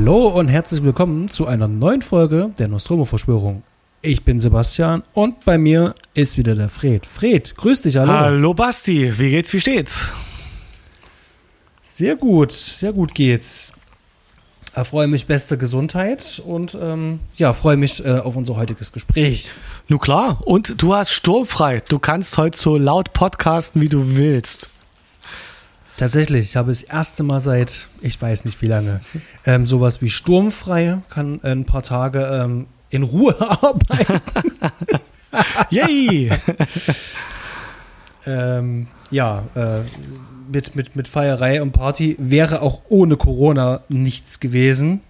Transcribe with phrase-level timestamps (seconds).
[0.00, 3.64] Hallo und herzlich willkommen zu einer neuen Folge der Nostromo-Verschwörung.
[4.00, 7.04] Ich bin Sebastian und bei mir ist wieder der Fred.
[7.04, 8.12] Fred, grüß dich, hallo.
[8.12, 10.06] Hallo Basti, wie geht's, wie steht's?
[11.82, 13.72] Sehr gut, sehr gut geht's.
[14.72, 19.52] Erfreue mich beste Gesundheit und ähm, ja, freue mich äh, auf unser heutiges Gespräch.
[19.88, 21.80] Nun klar, und du hast sturmfrei.
[21.80, 24.70] Du kannst heute so laut podcasten, wie du willst.
[25.98, 29.00] Tatsächlich, ich habe das erste Mal seit, ich weiß nicht wie lange,
[29.44, 34.52] ähm, sowas wie sturmfrei, kann ein paar Tage ähm, in Ruhe arbeiten.
[35.70, 36.30] Yay!
[38.26, 39.80] ähm, ja, äh,
[40.52, 45.00] mit, mit, mit Feierei und Party wäre auch ohne Corona nichts gewesen.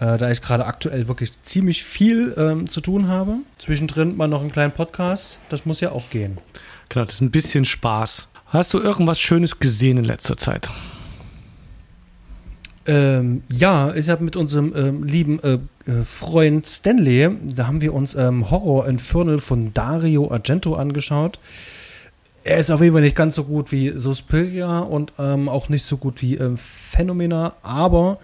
[0.00, 3.36] Äh, da ich gerade aktuell wirklich ziemlich viel ähm, zu tun habe.
[3.58, 5.38] Zwischendrin mal noch einen kleinen Podcast.
[5.50, 6.38] Das muss ja auch gehen.
[6.88, 8.28] Genau, das ist ein bisschen Spaß.
[8.48, 10.70] Hast du irgendwas Schönes gesehen in letzter Zeit?
[12.86, 15.58] Ähm, ja, ich habe mit unserem ähm, lieben äh,
[15.90, 21.40] äh, Freund Stanley, da haben wir uns ähm, Horror Infernal von Dario Argento angeschaut.
[22.44, 25.84] Er ist auf jeden Fall nicht ganz so gut wie Suspiria und ähm, auch nicht
[25.84, 28.18] so gut wie ähm, Phänomena, aber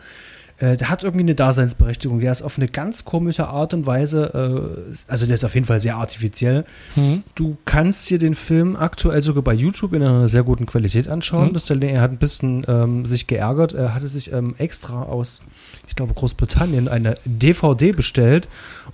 [0.62, 2.20] äh, der hat irgendwie eine Daseinsberechtigung.
[2.20, 5.66] Der ist auf eine ganz komische Art und Weise, äh, also der ist auf jeden
[5.66, 6.64] Fall sehr artifiziell.
[6.94, 7.24] Mhm.
[7.34, 11.48] Du kannst dir den Film aktuell sogar bei YouTube in einer sehr guten Qualität anschauen.
[11.48, 11.52] Mhm.
[11.52, 13.74] Das, er hat ein bisschen ähm, sich geärgert.
[13.74, 15.42] Er hatte sich ähm, extra aus,
[15.88, 18.48] ich glaube, Großbritannien eine DVD bestellt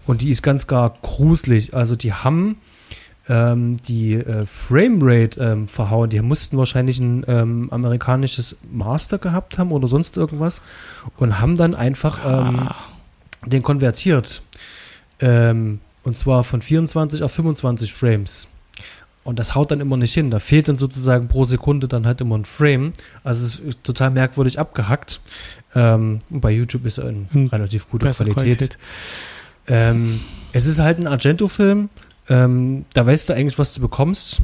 [0.06, 1.74] und die ist ganz gar gruselig.
[1.74, 2.56] Also die haben
[3.28, 6.10] ähm, die äh, Framerate ähm, verhauen.
[6.10, 10.62] Die mussten wahrscheinlich ein ähm, amerikanisches Master gehabt haben oder sonst irgendwas
[11.18, 12.76] und haben dann einfach ähm, ah.
[13.46, 14.42] den konvertiert.
[15.20, 18.48] Ähm, und zwar von 24 auf 25 Frames.
[19.24, 20.30] Und das haut dann immer nicht hin.
[20.30, 22.94] Da fehlt dann sozusagen pro Sekunde dann halt immer ein Frame.
[23.24, 25.20] Also es ist total merkwürdig abgehackt.
[25.74, 27.46] Ähm, bei YouTube ist er in hm.
[27.48, 28.36] relativ guter Qualität.
[28.36, 28.78] Qualität.
[29.66, 30.20] Ähm,
[30.52, 31.90] es ist halt ein Argento-Film
[32.28, 34.40] ähm, da weißt du eigentlich, was du bekommst.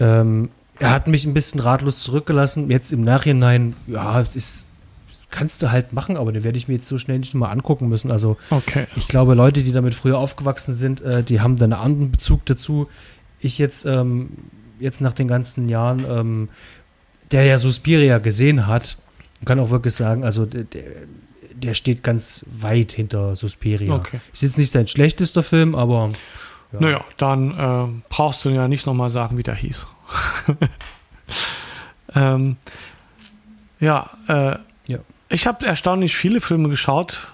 [0.00, 2.70] Ähm, er hat mich ein bisschen ratlos zurückgelassen.
[2.70, 4.70] Jetzt im Nachhinein, ja, es ist,
[5.30, 7.88] kannst du halt machen, aber den werde ich mir jetzt so schnell nicht mal angucken
[7.88, 8.10] müssen.
[8.10, 8.86] Also, okay.
[8.96, 12.44] ich glaube, Leute, die damit früher aufgewachsen sind, äh, die haben da einen anderen Bezug
[12.46, 12.88] dazu.
[13.38, 14.30] Ich jetzt, ähm,
[14.80, 16.48] jetzt nach den ganzen Jahren, ähm,
[17.30, 18.96] der ja Suspiria gesehen hat,
[19.44, 20.64] kann auch wirklich sagen, also der,
[21.54, 23.94] der steht ganz weit hinter Suspiria.
[23.94, 24.18] Okay.
[24.32, 26.12] Ist jetzt nicht sein schlechtester Film, aber
[26.74, 26.80] ja.
[26.80, 29.86] Naja, dann äh, brauchst du ja nicht nochmal sagen, wie der hieß.
[32.14, 32.56] ähm,
[33.80, 34.98] ja, äh, ja,
[35.28, 37.28] ich habe erstaunlich viele Filme geschaut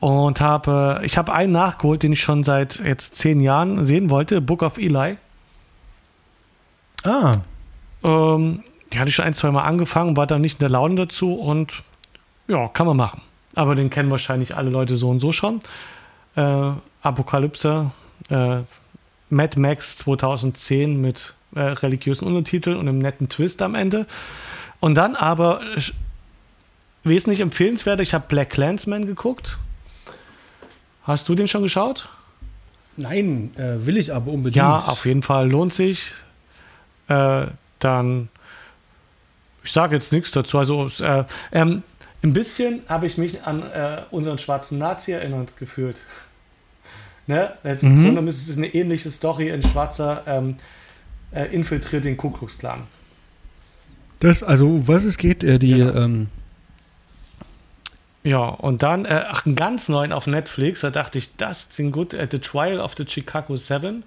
[0.00, 4.40] und habe, ich habe einen nachgeholt, den ich schon seit jetzt zehn Jahren sehen wollte,
[4.40, 5.16] Book of Eli.
[7.04, 7.38] Ah.
[8.02, 10.94] Ähm, die hatte ich schon ein, zwei Mal angefangen, war dann nicht in der Laune
[10.94, 11.82] dazu und
[12.48, 13.22] ja, kann man machen.
[13.54, 15.60] Aber den kennen wahrscheinlich alle Leute so und so schon.
[16.36, 16.72] Äh,
[17.06, 17.90] Apokalypse,
[18.28, 18.58] äh,
[19.30, 24.06] Mad Max 2010 mit äh, religiösen Untertiteln und einem netten Twist am Ende.
[24.80, 25.60] Und dann aber
[27.02, 29.58] wesentlich empfehlenswert, ich habe Black Clansman geguckt.
[31.02, 32.08] Hast du den schon geschaut?
[32.96, 34.56] Nein, äh, will ich aber unbedingt.
[34.56, 36.12] Ja, auf jeden Fall lohnt sich.
[37.08, 37.46] Äh,
[37.78, 38.28] dann,
[39.62, 40.58] ich sage jetzt nichts dazu.
[40.58, 41.82] Also äh, ähm,
[42.22, 45.96] ein bisschen habe ich mich an äh, unseren schwarzen Nazi erinnert gefühlt.
[47.26, 47.52] Ne?
[47.64, 47.88] Jetzt mhm.
[47.88, 49.50] Im Grunde genommen ist es eine ähnliche Story.
[49.50, 50.56] Ein Schwarzer ähm,
[51.32, 52.84] äh, infiltriert den Ku Klux Klan.
[54.20, 55.74] Das, also, was es geht, äh, die.
[55.74, 55.94] Genau.
[55.94, 56.28] Ähm
[58.22, 61.92] ja, und dann, äh, ach, einen ganz neuen auf Netflix, da dachte ich, das klingt
[61.92, 62.12] gut.
[62.12, 64.02] Äh, the Trial of the Chicago Seven.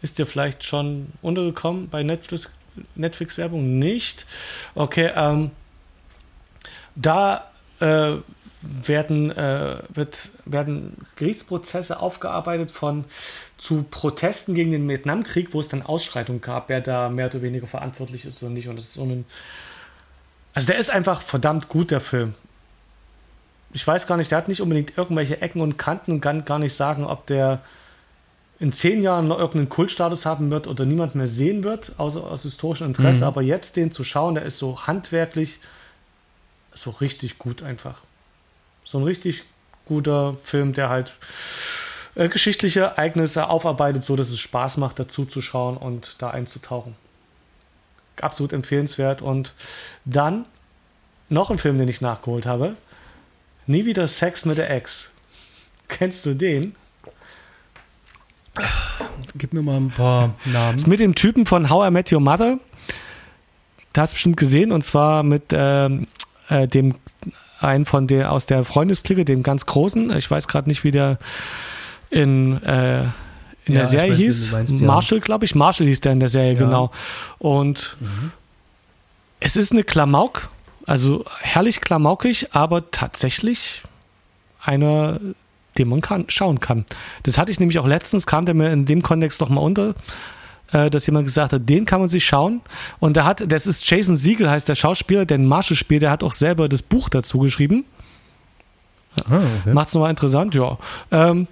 [0.00, 2.48] Ist dir vielleicht schon untergekommen bei Netflix,
[2.94, 3.78] Netflix-Werbung?
[3.78, 4.26] Nicht.
[4.74, 5.50] Okay, ähm,
[6.96, 7.46] da
[7.80, 8.16] äh,
[8.62, 13.04] werden, äh, wird, werden Gerichtsprozesse aufgearbeitet von
[13.58, 17.66] zu Protesten gegen den Vietnamkrieg, wo es dann Ausschreitungen gab, wer da mehr oder weniger
[17.66, 18.68] verantwortlich ist oder nicht.
[18.68, 19.24] Und das ist so ein.
[20.54, 22.34] Also der ist einfach verdammt gut, der Film.
[23.72, 26.58] Ich weiß gar nicht, der hat nicht unbedingt irgendwelche Ecken und Kanten und kann gar
[26.58, 27.60] nicht sagen, ob der
[28.60, 32.42] in zehn Jahren noch irgendeinen Kultstatus haben wird oder niemand mehr sehen wird, außer aus
[32.42, 33.18] historischem Interesse.
[33.18, 33.24] Mhm.
[33.24, 35.58] Aber jetzt den zu schauen, der ist so handwerklich
[36.74, 38.02] so richtig gut einfach.
[38.84, 39.44] So ein richtig
[39.86, 41.14] guter Film, der halt
[42.14, 46.94] äh, geschichtliche Ereignisse aufarbeitet, so dass es Spaß macht, dazu zu schauen und da einzutauchen.
[48.20, 49.22] Absolut empfehlenswert.
[49.22, 49.54] Und
[50.04, 50.44] dann
[51.28, 52.76] noch ein Film, den ich nachgeholt habe.
[53.66, 55.08] Nie wieder Sex mit der Ex.
[55.88, 56.74] Kennst du den?
[59.34, 60.72] Gib mir mal ein paar Namen.
[60.72, 62.58] Das ist mit dem Typen von How I Met Your Mother.
[63.92, 66.06] Da hast du bestimmt gesehen, und zwar mit ähm,
[66.48, 66.94] äh, dem
[67.60, 70.16] einen von der aus der Freundesklicke, dem ganz großen.
[70.16, 71.18] Ich weiß gerade nicht, wie der
[72.10, 73.04] in äh,
[73.64, 74.52] in ja, der Serie weiß, hieß.
[74.52, 75.24] Meinst, Marshall, ja.
[75.24, 75.54] glaube ich.
[75.54, 76.58] Marshall hieß der in der Serie, ja.
[76.58, 76.90] genau.
[77.38, 78.32] Und mhm.
[79.40, 80.50] es ist eine Klamauk,
[80.86, 83.82] also herrlich klamaukig, aber tatsächlich
[84.60, 85.20] einer,
[85.78, 86.84] den man kann, schauen kann.
[87.22, 89.94] Das hatte ich nämlich auch letztens, kam der mir in dem Kontext nochmal unter,
[90.72, 92.60] äh, dass jemand gesagt hat, den kann man sich schauen.
[92.98, 96.10] Und da hat, das ist Jason Siegel, heißt der Schauspieler, der den Marshall spielt, der
[96.10, 97.84] hat auch selber das Buch dazu geschrieben.
[99.28, 99.72] Ah, okay.
[99.74, 100.78] Macht's nochmal interessant, ja.
[101.10, 101.46] Ähm,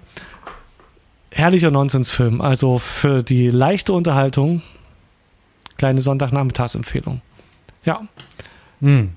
[1.31, 2.41] herrlicher Nonsensfilm.
[2.41, 4.61] Also für die leichte Unterhaltung,
[5.77, 7.21] kleine Sonntagnachmittagsempfehlung.
[7.85, 8.01] Ja.
[8.81, 9.11] Hm.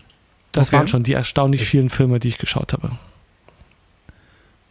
[0.53, 0.77] Das okay.
[0.77, 2.93] waren schon die erstaunlich vielen Filme, die ich geschaut habe.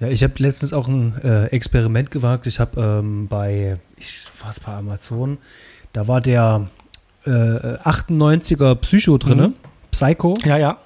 [0.03, 2.45] Ja, ich habe letztens auch ein äh, Experiment gewagt.
[2.45, 5.38] Ich habe ähm, bei, ich war es bei Amazon,
[5.94, 6.67] da war der
[7.23, 9.53] äh, 98er Psycho drin, mhm.
[9.91, 10.33] Psycho.
[10.44, 10.77] Ja, ja.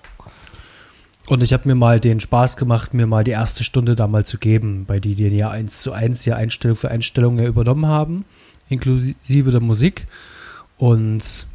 [1.29, 4.23] Und ich habe mir mal den Spaß gemacht, mir mal die erste Stunde da mal
[4.23, 7.87] zu geben, bei die die ja eins zu eins ja Einstellung für Einstellung ja übernommen
[7.87, 8.23] haben,
[8.69, 10.05] inklusive der Musik.
[10.77, 11.47] Und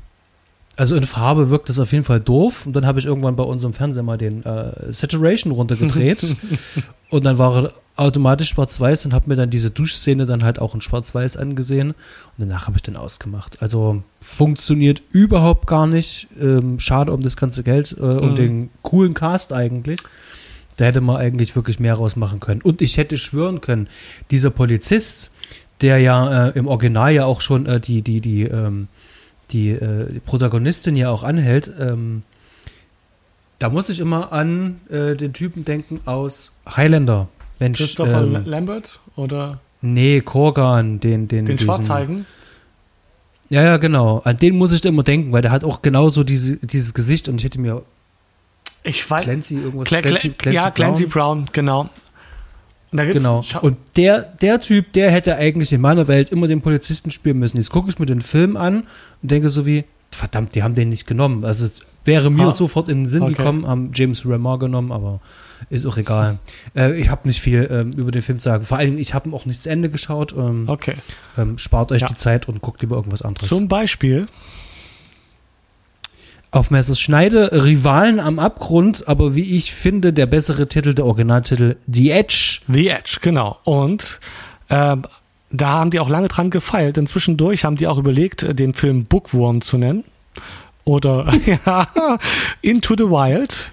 [0.76, 2.66] also in Farbe wirkt das auf jeden Fall doof.
[2.66, 6.36] Und dann habe ich irgendwann bei unserem Fernseher mal den äh, Saturation runtergedreht.
[7.10, 10.74] und dann war er automatisch schwarz-weiß und habe mir dann diese Duschszene dann halt auch
[10.74, 11.90] in schwarz-weiß angesehen.
[11.90, 11.96] Und
[12.38, 13.60] danach habe ich den ausgemacht.
[13.60, 16.28] Also funktioniert überhaupt gar nicht.
[16.40, 18.18] Ähm, schade um das ganze Geld äh, mhm.
[18.18, 20.00] und den coolen Cast eigentlich.
[20.78, 22.62] Da hätte man eigentlich wirklich mehr rausmachen können.
[22.62, 23.88] Und ich hätte schwören können,
[24.30, 25.30] dieser Polizist,
[25.82, 28.88] der ja äh, im Original ja auch schon äh, die, die, die, ähm,
[29.52, 32.22] die, äh, die Protagonistin ja auch anhält, ähm,
[33.58, 37.28] da muss ich immer an äh, den Typen denken aus Highlander.
[37.60, 39.60] Mensch, Christopher ähm, Lambert oder?
[39.82, 41.44] Nee, Korgan, den, den.
[41.44, 42.26] Den Schwarzheigen?
[43.48, 44.22] Ja, ja, genau.
[44.24, 47.36] An den muss ich immer denken, weil der hat auch genauso diese, dieses Gesicht und
[47.36, 47.82] ich hätte mir.
[48.82, 49.24] Ich weiß.
[49.24, 49.88] Clancy, irgendwas.
[49.88, 50.74] Cl Clancy, Clancy ja, Brown.
[50.74, 51.90] Clancy Brown, genau.
[52.92, 53.44] Genau.
[53.62, 57.56] Und der, der Typ, der hätte eigentlich in meiner Welt immer den Polizisten spielen müssen.
[57.56, 58.84] Jetzt gucke ich mir den Film an
[59.22, 61.44] und denke so wie, verdammt, die haben den nicht genommen.
[61.44, 62.52] Also es wäre mir ha.
[62.52, 63.34] sofort in den Sinn okay.
[63.34, 65.20] gekommen, haben James Remar genommen, aber
[65.70, 66.38] ist auch egal.
[66.76, 68.64] Äh, ich habe nicht viel ähm, über den Film zu sagen.
[68.64, 70.34] Vor allem, ich habe auch nicht zu Ende geschaut.
[70.36, 70.94] Ähm, okay.
[71.38, 72.08] Ähm, spart euch ja.
[72.08, 73.48] die Zeit und guckt lieber irgendwas anderes.
[73.48, 74.26] Zum Beispiel.
[76.52, 81.76] Auf Messers Schneide, Rivalen am Abgrund, aber wie ich finde, der bessere Titel, der Originaltitel,
[81.90, 82.60] The Edge.
[82.68, 83.58] The Edge, genau.
[83.64, 84.20] Und
[84.68, 85.04] ähm,
[85.50, 86.98] da haben die auch lange dran gefeilt.
[86.98, 90.04] Inzwischen durch haben die auch überlegt, den Film Bookworm zu nennen.
[90.84, 91.32] Oder
[91.66, 91.86] ja,
[92.60, 93.72] Into the Wild.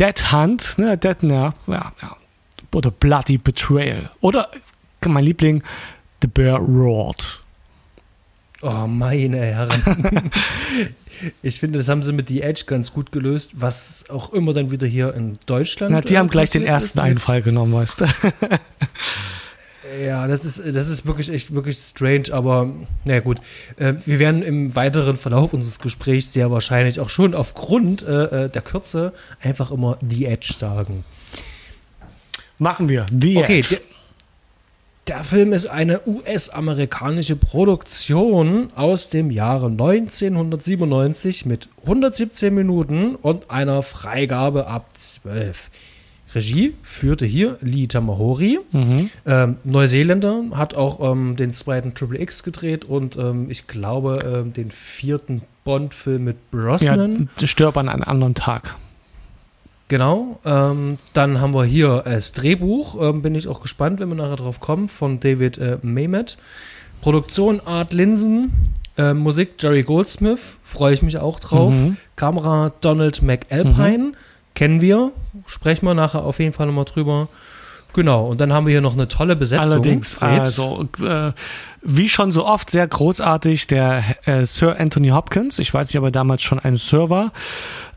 [0.00, 2.16] Dead Hunt, ne, Dead, ja, ja, ja.
[2.74, 4.10] Oder Bloody Betrayal.
[4.20, 4.48] Oder
[5.06, 5.62] mein Liebling,
[6.22, 7.44] The Bear Roared.
[8.62, 10.30] Oh, meine Herren.
[11.42, 14.70] ich finde, das haben sie mit The Edge ganz gut gelöst, was auch immer dann
[14.70, 15.92] wieder hier in Deutschland.
[15.92, 18.06] Na, die haben gleich den ersten Einfall genommen, weißt du.
[20.04, 22.70] Ja, das ist, das ist wirklich echt wirklich strange, aber
[23.04, 23.38] naja gut.
[23.78, 28.50] Äh, wir werden im weiteren Verlauf unseres Gesprächs sehr wahrscheinlich auch schon aufgrund äh, äh,
[28.50, 31.04] der Kürze einfach immer The Edge sagen.
[32.58, 33.06] Machen wir.
[33.10, 33.80] The okay, Edge.
[35.08, 43.82] Der, Film ist eine US-amerikanische Produktion aus dem Jahre 1997 mit 117 Minuten und einer
[43.82, 45.70] Freigabe ab 12.
[46.34, 48.58] Regie führte hier Lee Tamahori.
[48.70, 49.10] Mhm.
[49.24, 54.52] Ähm, Neuseeländer hat auch ähm, den zweiten Triple X gedreht und ähm, ich glaube ähm,
[54.52, 57.30] den vierten Bond-Film mit Brosnan.
[57.38, 58.76] Ja, stirb an einem anderen Tag.
[59.88, 60.38] Genau.
[60.44, 63.00] Ähm, dann haben wir hier das Drehbuch.
[63.00, 66.38] Ähm, bin ich auch gespannt, wenn wir nachher drauf kommen, von David äh, Mamet.
[67.00, 68.74] Produktion Art Linsen.
[68.96, 70.58] Äh, Musik Jerry Goldsmith.
[70.62, 71.72] Freue ich mich auch drauf.
[71.72, 71.96] Mhm.
[72.16, 73.98] Kamera Donald McAlpine.
[73.98, 74.14] Mhm
[74.58, 75.12] kennen wir.
[75.46, 77.28] Sprechen wir nachher auf jeden Fall nochmal drüber.
[77.92, 79.72] Genau, und dann haben wir hier noch eine tolle Besetzung.
[79.72, 80.40] Allerdings, Fred.
[80.40, 81.32] also äh,
[81.82, 85.58] wie schon so oft sehr großartig der äh, Sir Anthony Hopkins.
[85.58, 87.32] Ich weiß nicht, ob er damals schon ein Sir war.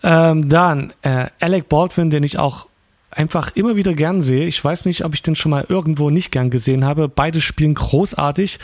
[0.03, 2.67] Ähm, dann äh, Alec Baldwin, den ich auch
[3.11, 4.45] einfach immer wieder gern sehe.
[4.45, 7.09] Ich weiß nicht, ob ich den schon mal irgendwo nicht gern gesehen habe.
[7.09, 8.59] Beide spielen großartig.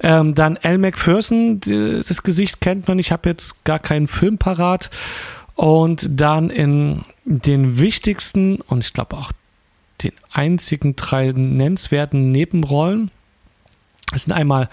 [0.00, 2.98] Ähm, dann Al McPherson, das Gesicht kennt man.
[2.98, 4.90] Ich habe jetzt gar keinen Film parat.
[5.54, 9.32] Und dann in den wichtigsten und ich glaube auch
[10.02, 13.10] den einzigen drei nennenswerten Nebenrollen
[14.14, 14.68] es sind einmal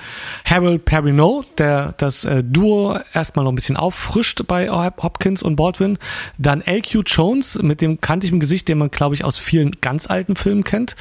[0.45, 5.97] Harold Perrineau, der das äh, Duo erstmal noch ein bisschen auffrischt bei Hopkins und Baldwin.
[6.37, 7.03] Dann L.Q.
[7.05, 10.95] Jones, mit dem kantigem Gesicht, den man, glaube ich, aus vielen ganz alten Filmen kennt.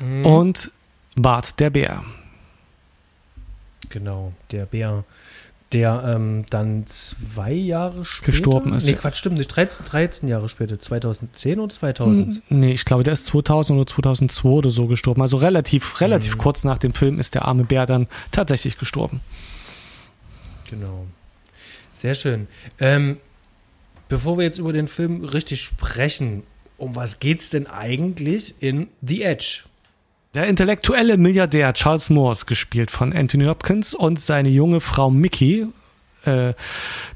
[0.00, 0.26] Mhm.
[0.26, 0.70] Und
[1.16, 2.04] Bart der Bär.
[3.90, 5.04] Genau, der Bär
[5.74, 8.86] der ähm, dann zwei Jahre später Gestorben ist.
[8.86, 9.48] Nee, Quatsch, stimmt nicht.
[9.48, 10.78] 13, 13 Jahre später.
[10.78, 12.42] 2010 oder 2000?
[12.50, 15.20] Nee, ich glaube, der ist 2000 oder 2002 oder so gestorben.
[15.20, 16.38] Also relativ, relativ Mhm.
[16.38, 19.20] kurz nach dem Film ist der arme Bär dann tatsächlich gestorben.
[20.70, 21.06] Genau.
[21.92, 22.46] Sehr schön.
[22.80, 23.18] Ähm,
[24.08, 26.42] bevor wir jetzt über den Film richtig sprechen,
[26.78, 29.64] um was geht's denn eigentlich in The Edge?
[30.34, 35.68] Der intellektuelle Milliardär Charles Morse, gespielt von Anthony Hopkins, und seine junge Frau Mickey,
[36.24, 36.54] äh,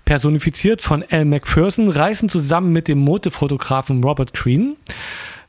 [0.04, 4.76] personifiziert von Al McPherson, reisen zusammen mit dem Modefotografen Robert Green,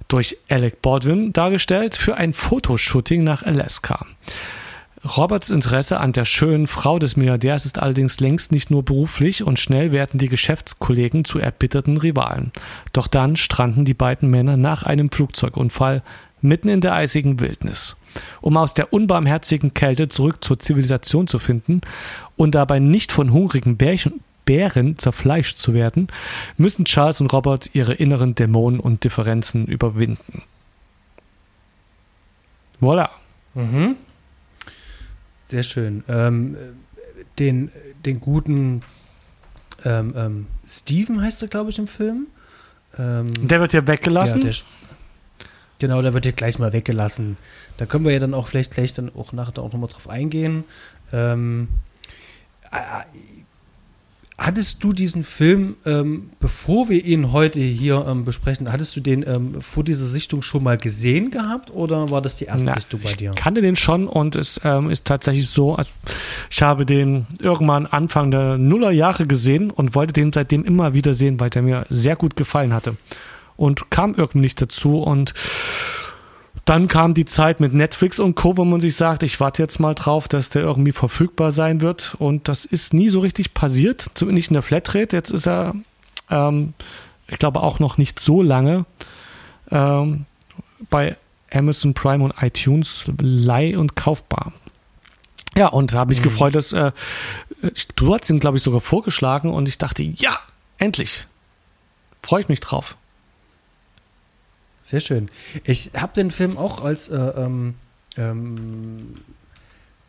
[0.07, 4.03] durch Alec Baldwin dargestellt, für ein Fotoshooting nach Alaska.
[5.17, 9.59] Roberts Interesse an der schönen Frau des Milliardärs ist allerdings längst nicht nur beruflich und
[9.59, 12.51] schnell werden die Geschäftskollegen zu erbitterten Rivalen.
[12.91, 16.03] Doch dann stranden die beiden Männer nach einem Flugzeugunfall
[16.41, 17.95] mitten in der eisigen Wildnis.
[18.41, 21.81] Um aus der unbarmherzigen Kälte zurück zur Zivilisation zu finden
[22.35, 26.07] und dabei nicht von hungrigen Bärchen, Bären zerfleischt zu werden,
[26.57, 30.41] müssen Charles und Robert ihre inneren Dämonen und Differenzen überwinden.
[32.81, 33.09] Voilà.
[33.53, 33.95] Mhm.
[35.45, 36.03] Sehr schön.
[36.07, 36.57] Ähm,
[37.37, 37.71] den,
[38.05, 38.81] den guten
[39.85, 42.27] ähm, ähm, Steven heißt er, glaube ich, im Film.
[42.97, 44.41] Ähm, Der wird ja weggelassen.
[44.41, 44.55] Ja, der,
[45.79, 47.37] genau, der wird hier gleich mal weggelassen.
[47.77, 50.63] Da können wir ja dann auch vielleicht gleich dann auch nachher auch nochmal drauf eingehen.
[51.11, 51.69] Ähm,
[52.71, 52.77] äh,
[54.37, 59.23] hattest du diesen Film, ähm, bevor wir ihn heute hier ähm, besprechen, hattest du den
[59.27, 63.01] ähm, vor dieser Sichtung schon mal gesehen gehabt oder war das die erste Na, Sichtung
[63.01, 63.31] bei ich dir?
[63.35, 65.93] kannte den schon und es ähm, ist tatsächlich so, als
[66.49, 71.39] ich habe den irgendwann Anfang der Nullerjahre gesehen und wollte den seitdem immer wieder sehen,
[71.39, 72.95] weil der mir sehr gut gefallen hatte.
[73.59, 75.33] Und kam irgendwie nicht dazu und
[76.63, 79.79] dann kam die Zeit mit Netflix und Co., wo man sich sagt, ich warte jetzt
[79.79, 82.15] mal drauf, dass der irgendwie verfügbar sein wird.
[82.19, 85.15] Und das ist nie so richtig passiert, zumindest nicht in der Flatrate.
[85.15, 85.73] Jetzt ist er,
[86.29, 86.73] ähm,
[87.27, 88.85] ich glaube, auch noch nicht so lange
[89.71, 90.25] ähm,
[90.89, 91.17] bei
[91.51, 94.53] Amazon Prime und iTunes leih- und kaufbar.
[95.57, 96.23] Ja, und habe mich Mhm.
[96.23, 96.91] gefreut, dass äh,
[97.95, 100.39] du hast ihn, glaube ich, sogar vorgeschlagen und ich dachte, ja,
[100.77, 101.25] endlich.
[102.21, 102.95] Freue ich mich drauf.
[104.89, 105.29] Sehr schön.
[105.65, 107.75] Ich habe den Film auch als, äh, ähm,
[108.17, 109.13] ähm,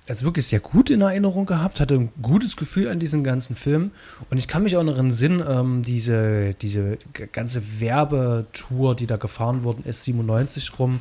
[0.09, 3.91] als wirklich sehr gut in Erinnerung gehabt, hatte ein gutes Gefühl an diesen ganzen Film.
[4.31, 6.97] Und ich kann mich auch noch entsinnen, ähm, diese, diese
[7.31, 11.01] ganze Werbetour, die da gefahren worden ist, 97 rum.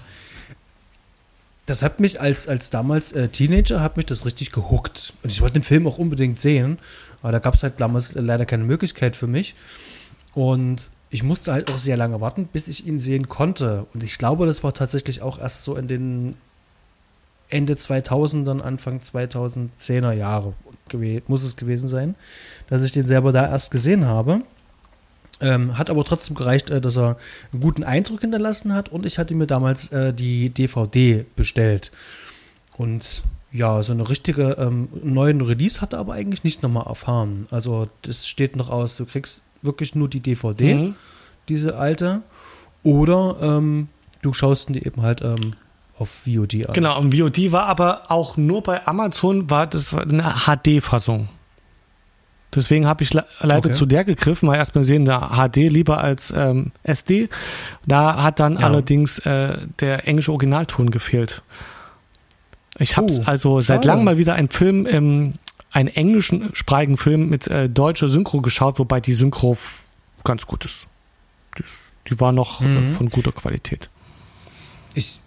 [1.65, 5.13] Das hat mich als, als damals äh, Teenager, hat mich das richtig gehuckt.
[5.23, 6.79] Und ich wollte den Film auch unbedingt sehen,
[7.21, 9.55] aber da gab es halt damals leider keine Möglichkeit für mich.
[10.33, 13.85] Und ich musste halt auch sehr lange warten, bis ich ihn sehen konnte.
[13.93, 16.35] Und ich glaube, das war tatsächlich auch erst so in den
[17.49, 20.53] Ende 2000ern, Anfang 2010er Jahre
[21.27, 22.15] muss es gewesen sein,
[22.67, 24.41] dass ich den selber da erst gesehen habe.
[25.41, 27.17] Ähm, hat aber trotzdem gereicht, äh, dass er
[27.53, 31.91] einen guten Eindruck hinterlassen hat und ich hatte mir damals äh, die DVD bestellt.
[32.77, 37.47] Und ja, so eine richtige ähm, neuen Release hat er aber eigentlich nicht nochmal erfahren.
[37.51, 40.95] Also das steht noch aus, du kriegst wirklich nur die DVD, Mhm.
[41.47, 42.21] diese alte,
[42.83, 43.87] oder ähm,
[44.21, 45.53] du schaust dir eben halt ähm,
[45.97, 46.73] auf VOD an.
[46.73, 51.27] Genau, und VOD war aber auch nur bei Amazon, war das eine HD-Fassung.
[52.55, 53.73] Deswegen habe ich le leider Okay.
[53.73, 57.29] zu der gegriffen, weil erstmal sehen, da HD lieber als ähm, SD.
[57.85, 58.59] Da hat dann Ja.
[58.61, 61.43] allerdings äh, der englische Originalton gefehlt.
[62.79, 65.33] Ich habe Oh, also seit langem mal wieder einen Film, ähm,
[65.71, 69.57] einen englischen sprachigen Film mit äh, deutscher Synchro geschaut, wobei die Synchro
[70.23, 70.87] ganz gut ist.
[71.57, 71.63] Die,
[72.09, 72.91] die war noch äh, Mhm.
[72.93, 73.89] von guter Qualität.
[74.95, 75.19] Ich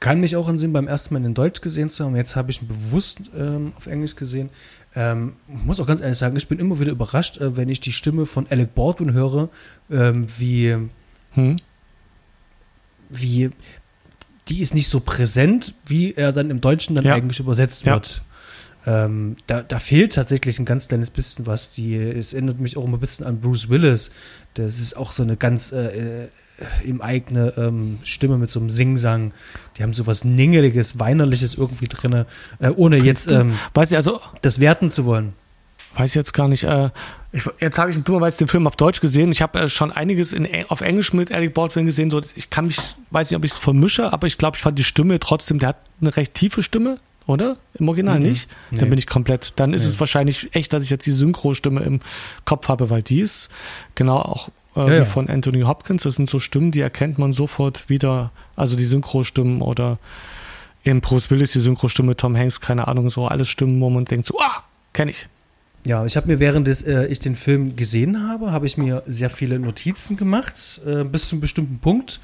[0.00, 2.14] kann mich auch entsinnen, beim ersten Mal in Deutsch gesehen zu haben.
[2.14, 4.50] Jetzt habe ich ihn bewusst ähm, auf Englisch gesehen.
[4.94, 7.90] Ähm, muss auch ganz ehrlich sagen, ich bin immer wieder überrascht, äh, wenn ich die
[7.92, 9.48] Stimme von Alec Baldwin höre,
[9.90, 10.76] ähm, wie,
[11.32, 11.56] Hm?
[13.08, 13.50] wie
[14.48, 17.14] die ist nicht so präsent, wie er dann im Deutschen dann Ja.
[17.14, 17.94] eigentlich übersetzt Ja.
[17.94, 18.22] wird.
[18.86, 21.72] Ähm, da, da fehlt tatsächlich ein ganz kleines bisschen was.
[21.72, 24.10] Die, es erinnert mich auch immer ein bisschen an Bruce Willis.
[24.54, 26.28] Das ist auch so eine ganz äh, äh,
[26.84, 29.32] im eigene ähm, Stimme mit so einem Singsang.
[29.76, 32.26] Die haben so was Ningeliges, Weinerliches irgendwie drin,
[32.60, 33.34] äh, ohne jetzt Findest du?
[33.34, 35.32] ähm, Weiß ich, also das werten zu wollen.
[35.96, 36.64] Weiß ich jetzt gar nicht.
[36.64, 36.90] Äh,
[37.32, 39.32] ich, jetzt habe ich dummerweise den Film auf Deutsch gesehen.
[39.32, 42.10] Ich habe äh, schon einiges in, auf Englisch mit Alec Baldwin gesehen.
[42.10, 42.78] So, ich kann mich,
[43.10, 45.70] weiß nicht, ob ich es vermische, aber ich glaube, ich fand die Stimme trotzdem, der
[45.70, 47.56] hat eine recht tiefe Stimme, oder?
[47.74, 48.26] Im Original Mhm.
[48.26, 48.48] nicht.
[48.70, 48.78] Nee.
[48.78, 49.52] Dann bin ich komplett.
[49.56, 49.88] Dann ist Nee.
[49.88, 52.00] es wahrscheinlich echt, dass ich jetzt die Synchro-Stimme im
[52.44, 53.48] Kopf habe, weil die ist
[53.94, 55.04] genau auch äh, Ja, ja.
[55.04, 56.02] von Anthony Hopkins.
[56.02, 58.32] Das sind so Stimmen, die erkennt man sofort wieder.
[58.56, 59.98] Also die Synchro-Stimmen oder
[60.82, 64.26] in Bruce Willis die Synchro-Stimme, Tom Hanks, keine Ahnung, so alles Stimmen, wo man denkt
[64.26, 64.62] so, ah,
[64.92, 65.28] kenne ich.
[65.86, 69.02] Ja, ich habe mir während des, äh, ich den Film gesehen habe, habe ich mir
[69.06, 72.20] sehr viele Notizen gemacht, äh, bis zu einem bestimmten Punkt.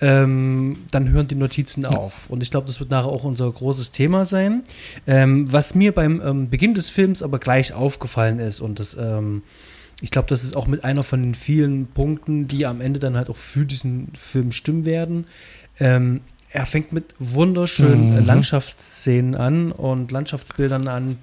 [0.00, 2.28] Ähm, dann hören die Notizen auf.
[2.28, 4.64] Und ich glaube, das wird nachher auch unser großes Thema sein.
[5.06, 9.42] Ähm, was mir beim ähm, Beginn des Films aber gleich aufgefallen ist, und das, ähm,
[10.00, 13.16] ich glaube, das ist auch mit einer von den vielen Punkten, die am Ende dann
[13.16, 15.26] halt auch für diesen Film stimmen werden.
[15.78, 18.26] Ähm, er fängt mit wunderschönen mhm.
[18.26, 21.18] Landschaftsszenen an und Landschaftsbildern an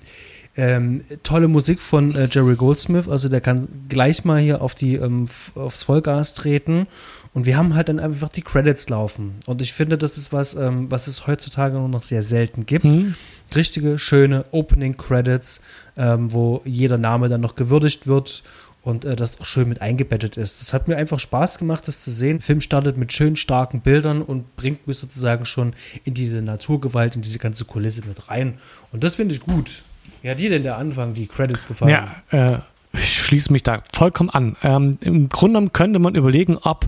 [0.56, 4.96] ähm, tolle Musik von äh, Jerry Goldsmith, also der kann gleich mal hier auf die,
[4.96, 6.88] ähm, aufs Vollgas treten.
[7.34, 9.34] Und wir haben halt dann einfach die Credits laufen.
[9.48, 12.86] Und ich finde, das ist was, ähm, was es heutzutage nur noch sehr selten gibt.
[12.86, 13.16] Mhm.
[13.56, 15.62] Richtige, schöne Opening Credits,
[15.98, 18.44] ähm, wo jeder Name dann noch gewürdigt wird
[18.84, 20.62] und äh, das auch schön mit eingebettet ist.
[20.62, 22.38] Das hat mir einfach Spaß gemacht, das zu sehen.
[22.38, 27.16] Der Film startet mit schönen, starken Bildern und bringt mich sozusagen schon in diese Naturgewalt,
[27.16, 28.60] in diese ganze Kulisse mit rein.
[28.92, 29.82] Und das finde ich gut.
[30.22, 31.92] Wie hat dir denn der Anfang, die Credits gefallen?
[32.32, 32.60] Ja, äh,
[32.94, 34.56] ich schließe mich da vollkommen an.
[34.64, 36.88] Ähm, Im Grunde genommen könnte man überlegen, ob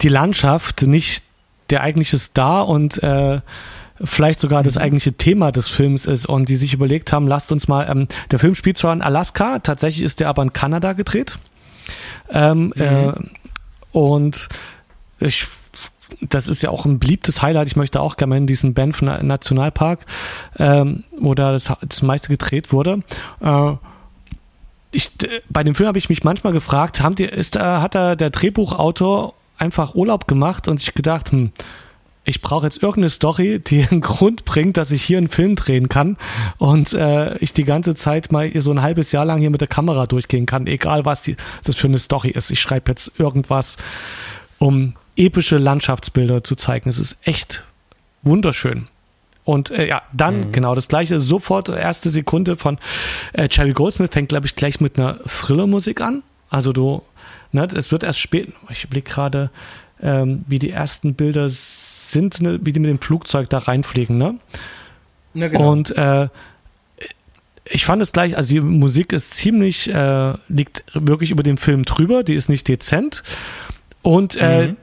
[0.00, 1.22] die Landschaft nicht
[1.70, 3.40] der eigentliche Star und äh,
[4.02, 4.82] vielleicht sogar das mhm.
[4.82, 8.38] eigentliche Thema des Films ist und die sich überlegt haben, lasst uns mal, ähm, der
[8.38, 11.36] Film spielt zwar in Alaska, tatsächlich ist der aber in Kanada gedreht.
[12.30, 12.82] Ähm, mhm.
[12.82, 13.12] äh,
[13.92, 14.48] und
[15.20, 15.46] ich
[16.28, 17.68] das ist ja auch ein beliebtes Highlight.
[17.68, 20.06] Ich möchte auch gerne in diesen Banff Nationalpark,
[20.58, 23.00] ähm, wo da das, das meiste gedreht wurde.
[23.40, 23.72] Äh,
[24.90, 25.12] ich,
[25.50, 28.30] bei dem Film habe ich mich manchmal gefragt, haben die, ist, äh, hat da der
[28.30, 31.52] Drehbuchautor einfach Urlaub gemacht und sich gedacht, hm,
[32.24, 35.88] ich brauche jetzt irgendeine Story, die einen Grund bringt, dass ich hier einen Film drehen
[35.88, 36.16] kann
[36.58, 39.68] und äh, ich die ganze Zeit mal so ein halbes Jahr lang hier mit der
[39.68, 42.50] Kamera durchgehen kann, egal was die, das für eine Story ist.
[42.50, 43.76] Ich schreibe jetzt irgendwas,
[44.58, 46.88] um epische Landschaftsbilder zu zeigen.
[46.88, 47.62] Es ist echt
[48.22, 48.88] wunderschön.
[49.44, 50.52] Und äh, ja, dann mhm.
[50.52, 52.78] genau das gleiche, sofort erste Sekunde von
[53.32, 56.22] äh, Cherry Goldsmith fängt, glaube ich, gleich mit einer Thriller-Musik an.
[56.50, 57.02] Also du,
[57.52, 59.50] ne, es wird erst spät, ich blicke gerade,
[60.02, 64.38] ähm, wie die ersten Bilder sind, ne, wie die mit dem Flugzeug da reinfliegen, ne?
[65.32, 65.72] Ja, genau.
[65.72, 66.28] Und äh,
[67.64, 71.86] ich fand es gleich, also die Musik ist ziemlich, äh, liegt wirklich über dem Film
[71.86, 73.22] drüber, die ist nicht dezent.
[74.02, 74.76] Und äh, mhm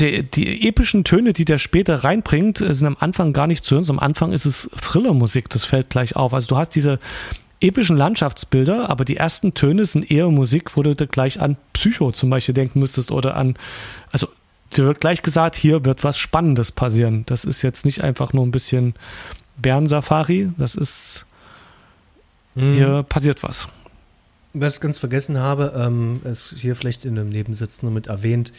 [0.00, 3.86] die, die epischen Töne, die der später reinbringt, sind am Anfang gar nicht zu hören.
[3.90, 6.34] Am Anfang ist es Thrillermusik, das fällt gleich auf.
[6.34, 6.98] Also du hast diese
[7.60, 12.30] epischen Landschaftsbilder, aber die ersten Töne sind eher Musik, wo du gleich an Psycho zum
[12.30, 13.56] Beispiel denken müsstest oder an,
[14.12, 14.28] also
[14.76, 17.24] dir wird gleich gesagt, hier wird was Spannendes passieren.
[17.26, 18.94] Das ist jetzt nicht einfach nur ein bisschen
[19.56, 21.26] Bärensafari, das ist,
[22.54, 22.74] mhm.
[22.74, 23.66] hier passiert was.
[24.54, 28.52] Was ich ganz vergessen habe, ähm, ist hier vielleicht in einem Nebensitz nur mit erwähnt,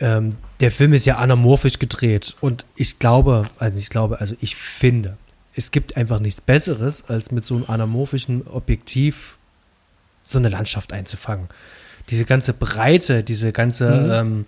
[0.00, 4.56] ähm, der Film ist ja anamorphisch gedreht und ich glaube, also ich glaube, also ich
[4.56, 5.16] finde,
[5.54, 9.36] es gibt einfach nichts Besseres, als mit so einem anamorphischen Objektiv
[10.22, 11.48] so eine Landschaft einzufangen.
[12.08, 14.10] Diese ganze Breite, diese ganze, mhm.
[14.10, 14.46] ähm,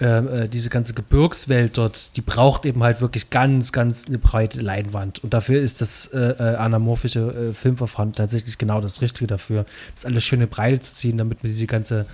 [0.00, 4.60] äh, äh, diese ganze Gebirgswelt dort, die braucht eben halt wirklich ganz, ganz eine breite
[4.60, 5.24] Leinwand.
[5.24, 10.04] Und dafür ist das äh, äh anamorphische äh, Filmverfahren tatsächlich genau das Richtige dafür, das
[10.04, 12.06] alles schöne Breite zu ziehen, damit man diese ganze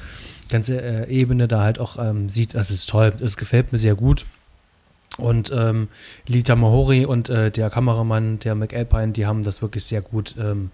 [0.49, 3.13] ganze äh, Ebene da halt auch ähm, sieht, das ist toll.
[3.21, 4.27] Es gefällt mir sehr gut.
[5.19, 5.89] Und ähm,
[6.27, 10.71] Lita Mahori und äh, der Kameramann, der McAlpine, die haben das wirklich sehr gut ähm,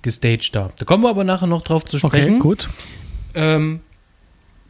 [0.00, 0.70] gestaged da.
[0.76, 2.34] Da kommen wir aber nachher noch drauf zu sprechen.
[2.34, 2.68] Okay, gut.
[3.34, 3.80] Ähm,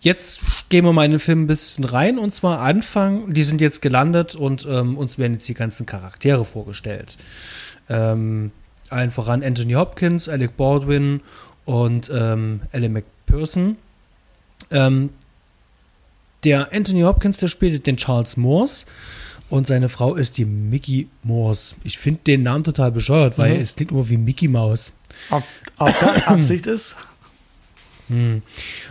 [0.03, 3.33] jetzt gehen wir mal in den Film ein bisschen rein und zwar Anfang.
[3.33, 7.17] Die sind jetzt gelandet und ähm, uns werden jetzt die ganzen Charaktere vorgestellt.
[7.88, 8.51] Ähm,
[8.91, 11.21] allen voran Anthony Hopkins, Alec Baldwin
[11.65, 13.77] und ähm, Ellie McPherson.
[14.71, 15.11] Ähm,
[16.45, 18.87] der Anthony Hopkins, der spielt den Charles Morse
[19.49, 21.77] und seine Frau ist die Mickey Morse.
[21.85, 23.61] Ich finde den Namen total bescheuert, weil mhm.
[23.61, 24.93] es klingt immer wie Mickey Maus.
[25.31, 25.45] Ob,
[25.79, 26.97] ob das Absicht ist?
[28.09, 28.43] Hm.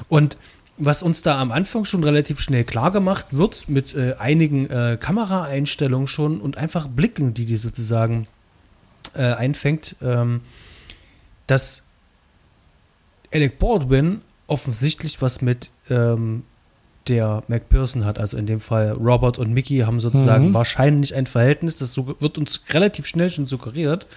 [0.08, 0.38] Und
[0.84, 4.98] was uns da am Anfang schon relativ schnell klar gemacht wird, mit äh, einigen äh,
[5.00, 8.28] Kameraeinstellungen schon und einfach Blicken, die die sozusagen
[9.14, 10.42] äh, einfängt, ähm,
[11.46, 11.84] dass
[13.34, 16.44] Alec Baldwin offensichtlich was mit ähm,
[17.08, 18.20] der McPherson hat.
[18.20, 20.54] Also in dem Fall Robert und Mickey haben sozusagen mhm.
[20.54, 21.76] wahrscheinlich ein Verhältnis.
[21.76, 24.08] Das wird uns relativ schnell schon suggeriert.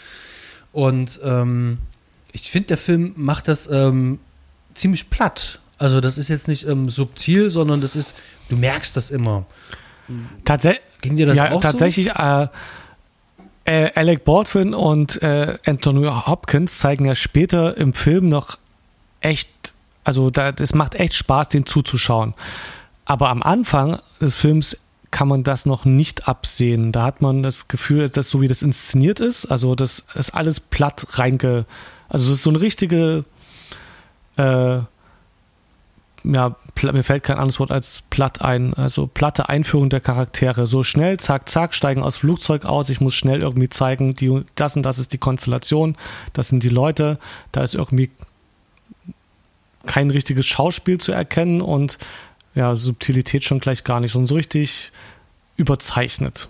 [0.72, 1.79] Und ähm,
[2.33, 4.18] ich finde, der Film macht das ähm,
[4.74, 5.61] ziemlich platt.
[5.79, 8.15] Also das ist jetzt nicht ähm, subtil, sondern das ist,
[8.49, 9.47] du merkst das immer.
[10.45, 10.83] Tatsächlich.
[11.01, 12.23] Ging dir das ja, auch tatsächlich, so?
[12.23, 12.49] Äh,
[13.67, 18.59] äh, Alec Baldwin und äh, Anthony Hopkins zeigen ja später im Film noch
[19.21, 22.35] echt also da, das macht echt Spaß, den zuzuschauen.
[23.07, 24.77] Aber am Anfang des Films
[25.11, 26.93] kann man das noch nicht absehen.
[26.93, 30.61] Da hat man das Gefühl, dass so wie das inszeniert ist, also das ist alles
[30.61, 31.67] platt reinge,
[32.09, 33.25] Also es ist so eine richtige,
[34.37, 34.79] äh,
[36.25, 38.75] ja, mir fällt kein anderes Wort als platt ein.
[38.75, 40.67] Also platte Einführung der Charaktere.
[40.67, 42.89] So schnell, zack, zack, steigen aus Flugzeug aus.
[42.89, 45.97] Ich muss schnell irgendwie zeigen, die, das und das ist die Konstellation,
[46.33, 47.19] das sind die Leute,
[47.53, 48.11] da ist irgendwie
[49.87, 51.99] kein richtiges Schauspiel zu erkennen und
[52.55, 54.93] ja, Subtilität schon gleich gar nicht, sondern so richtig
[55.57, 56.49] überzeichnet.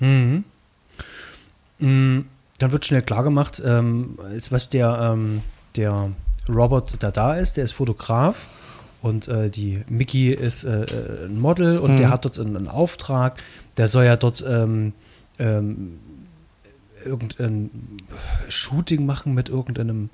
[0.00, 0.44] Mhm.
[1.78, 2.26] Mhm.
[2.58, 5.42] Dann wird schnell klar gemacht, ähm, als was der, ähm,
[5.76, 6.10] der
[6.48, 8.48] Robert, der da ist, der ist Fotograf
[9.00, 11.96] und äh, die Mickey ist äh, äh ein Model und mhm.
[11.96, 13.42] der hat dort einen, einen, Auftrag.
[13.76, 14.92] Der soll ja dort ähm,
[15.38, 15.98] ähm,
[17.04, 17.70] irgendein
[18.48, 20.10] Shooting machen mit irgendeinem,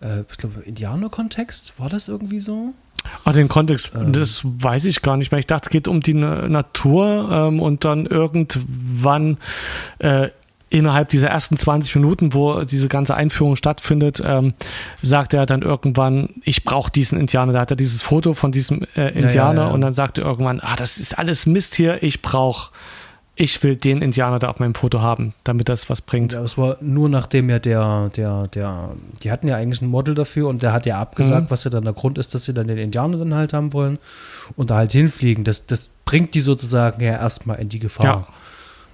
[0.00, 1.78] äh, ich glaube, Indianer-Kontext.
[1.78, 2.74] War das irgendwie so?
[3.24, 4.12] Ah, den Kontext, ähm.
[4.12, 5.38] das weiß ich gar nicht mehr.
[5.38, 9.38] Ich dachte, es geht um die Natur ähm, und dann irgendwann
[9.98, 10.28] äh,
[10.72, 14.54] innerhalb dieser ersten 20 Minuten, wo diese ganze Einführung stattfindet, ähm,
[15.02, 17.52] sagt er dann irgendwann, ich brauche diesen Indianer.
[17.52, 19.74] Da hat er dieses Foto von diesem äh, Indianer ja, ja, ja.
[19.74, 22.70] und dann sagt er irgendwann, ah, das ist alles Mist hier, ich brauche
[23.34, 26.34] ich will den Indianer da auf meinem Foto haben, damit das was bringt.
[26.34, 28.90] Ja, es war nur nachdem ja der, der, der,
[29.22, 31.50] die hatten ja eigentlich ein Model dafür und der hat ja abgesagt, mhm.
[31.50, 33.98] was ja dann der Grund ist, dass sie dann den Indianer dann halt haben wollen
[34.56, 35.44] und da halt hinfliegen.
[35.44, 38.04] Das, das bringt die sozusagen ja erstmal in die Gefahr.
[38.04, 38.26] Ja.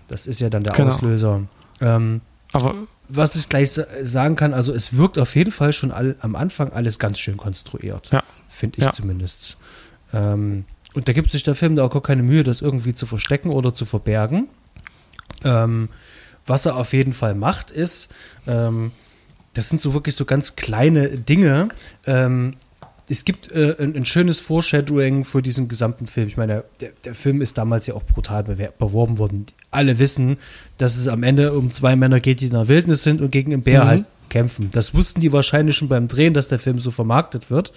[0.08, 0.88] Das ist ja dann der genau.
[0.88, 1.42] Auslöser.
[1.80, 2.20] Ähm,
[2.52, 2.74] Aber
[3.08, 6.72] was ich gleich sagen kann, also es wirkt auf jeden Fall schon all, am Anfang
[6.72, 8.10] alles ganz schön konstruiert.
[8.12, 8.22] Ja.
[8.48, 8.92] Finde ich ja.
[8.92, 9.56] zumindest.
[10.12, 10.64] Ähm,
[10.94, 13.50] und da gibt sich der Film da auch gar keine Mühe, das irgendwie zu verstecken
[13.50, 14.48] oder zu verbergen.
[15.44, 15.88] Ähm,
[16.46, 18.08] was er auf jeden Fall macht, ist,
[18.46, 18.92] ähm,
[19.54, 21.68] das sind so wirklich so ganz kleine Dinge,
[22.06, 22.56] ähm,
[23.10, 26.28] es gibt äh, ein, ein, schönes Foreshadowing für diesen gesamten Film.
[26.28, 29.46] Ich meine, der, der Film ist damals ja auch brutal beworben worden.
[29.70, 30.38] Alle wissen,
[30.78, 33.52] dass es am Ende um zwei Männer geht, die in der Wildnis sind und gegen
[33.52, 33.88] einen Bär mhm.
[33.88, 34.70] halt kämpfen.
[34.72, 37.72] Das wussten die wahrscheinlich schon beim Drehen, dass der Film so vermarktet wird.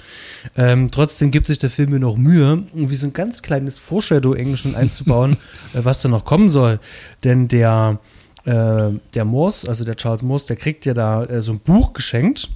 [0.55, 4.55] Ähm, trotzdem gibt sich der Film mir noch Mühe, wie so ein ganz kleines Foreshadowing
[4.55, 5.37] schon einzubauen,
[5.73, 6.79] äh, was da noch kommen soll.
[7.23, 7.99] Denn der,
[8.45, 11.93] äh, der Morse, also der Charles Morse, der kriegt ja da äh, so ein Buch
[11.93, 12.49] geschenkt.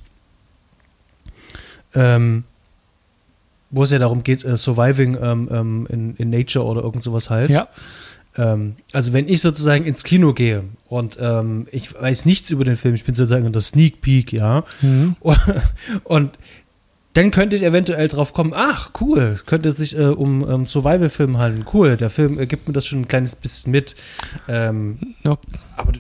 [1.94, 2.44] Ähm,
[3.72, 7.30] wo es ja darum geht, uh, surviving ähm, ähm, in, in Nature oder irgend sowas
[7.30, 7.50] halt.
[7.50, 7.68] Ja.
[8.38, 12.76] Ähm, also wenn ich sozusagen ins Kino gehe und ähm, ich weiß nichts über den
[12.76, 14.64] Film, ich bin sozusagen in der Sneak Peek, ja.
[14.82, 15.16] Mhm.
[15.20, 15.40] Und,
[16.04, 16.32] und,
[17.14, 21.38] dann könnte ich eventuell drauf kommen, ach cool, könnte es sich äh, um, um Survival-Film
[21.38, 21.66] handeln.
[21.74, 23.96] Cool, der Film äh, gibt mir das schon ein kleines bisschen mit.
[24.50, 25.38] Ähm, ja.
[25.78, 25.94] Aber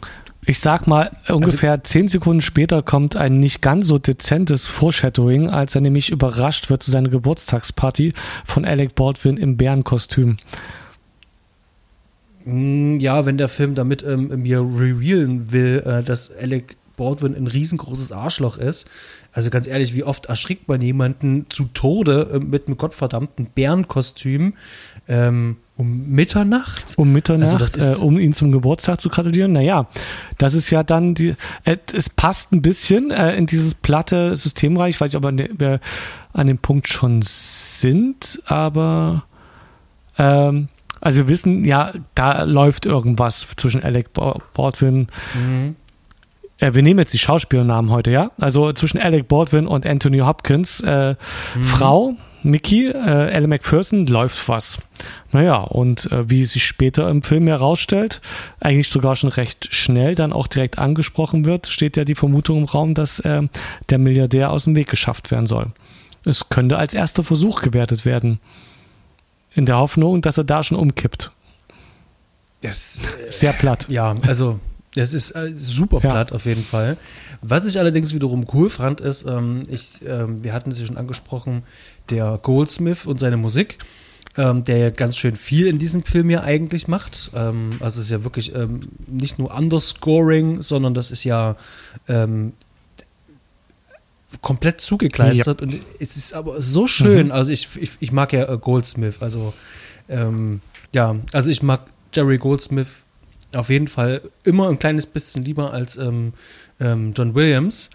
[0.45, 5.49] ich sag mal, ungefähr also, zehn Sekunden später kommt ein nicht ganz so dezentes Foreshadowing,
[5.49, 10.37] als er nämlich überrascht wird zu seiner Geburtstagsparty von Alec Baldwin im Bärenkostüm.
[12.45, 17.47] Mm, ja, wenn der Film damit ähm, mir revealen will, äh, dass Alec Baldwin ein
[17.47, 18.85] riesengroßes Arschloch ist.
[19.31, 24.53] Also ganz ehrlich, wie oft erschrickt man jemanden zu Tode äh, mit einem gottverdammten Bärenkostüm?
[25.07, 26.93] Ähm, um Mitternacht?
[26.95, 29.51] Um Mitternacht, also äh, um ihn zum Geburtstag zu gratulieren.
[29.51, 29.87] Naja,
[30.37, 34.95] das ist ja dann die, äh, es passt ein bisschen äh, in dieses platte Systemreich.
[34.95, 35.79] Ich weiß nicht, ob wir
[36.31, 39.25] an dem Punkt schon sind, aber
[40.17, 40.69] ähm,
[41.05, 44.07] also wir wissen, ja, da läuft irgendwas zwischen Alec
[44.55, 45.05] Baldwin.
[45.35, 45.75] Mhm.
[46.57, 48.31] Äh, wir nehmen jetzt die Schauspielernamen heute, ja?
[48.41, 51.13] Also zwischen Alec Baldwin und Anthony Hopkins, äh,
[51.53, 51.63] mhm.
[51.63, 54.79] Frau, Mickey, äh, Elle McPherson, läuft was.
[55.31, 58.19] Naja, und äh, wie sich später im Film herausstellt,
[58.59, 62.63] eigentlich sogar schon recht schnell dann auch direkt angesprochen wird, steht ja die Vermutung im
[62.63, 63.43] Raum, dass äh,
[63.91, 65.67] der Milliardär aus dem Weg geschafft werden soll.
[66.23, 68.39] Es könnte als erster Versuch gewertet werden.
[69.55, 71.31] In der Hoffnung, dass er da schon umkippt.
[72.61, 73.85] Das, äh, Sehr platt.
[73.89, 74.59] Ja, also
[74.95, 76.35] das ist äh, super platt ja.
[76.35, 76.97] auf jeden Fall.
[77.41, 80.97] Was ich allerdings wiederum cool fand, ist, ähm, ich, ähm, wir hatten es ja schon
[80.97, 81.63] angesprochen,
[82.09, 83.77] der Goldsmith und seine Musik,
[84.37, 87.31] ähm, der ja ganz schön viel in diesem Film ja eigentlich macht.
[87.35, 91.57] Ähm, also es ist ja wirklich ähm, nicht nur Underscoring, sondern das ist ja
[92.07, 92.53] ähm,
[94.41, 95.67] komplett zugekleistert ja.
[95.67, 97.27] und es ist aber so schön.
[97.27, 97.31] Mhm.
[97.31, 99.53] Also ich, ich, ich, mag ja äh, Goldsmith, also
[100.09, 100.61] ähm,
[100.93, 101.81] ja, also ich mag
[102.13, 103.03] Jerry Goldsmith
[103.53, 106.33] auf jeden Fall immer ein kleines bisschen lieber als ähm,
[106.79, 107.89] John Williams.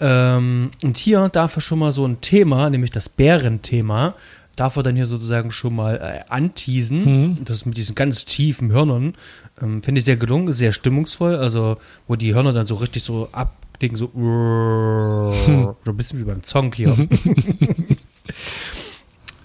[0.00, 4.14] Ähm, und hier darf er schon mal so ein Thema, nämlich das Bärenthema,
[4.56, 7.04] darf er dann hier sozusagen schon mal äh, anteasen.
[7.04, 7.34] Mhm.
[7.44, 9.14] Das mit diesen ganz tiefen Hörnern.
[9.60, 11.36] Ähm, Finde ich sehr gelungen, sehr stimmungsvoll.
[11.36, 11.76] Also,
[12.06, 13.28] wo die Hörner dann so richtig so
[13.74, 15.74] abklicken, so, hm.
[15.84, 16.96] so ein bisschen wie beim Zonk hier.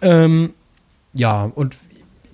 [0.02, 0.54] ähm,
[1.14, 1.78] ja, und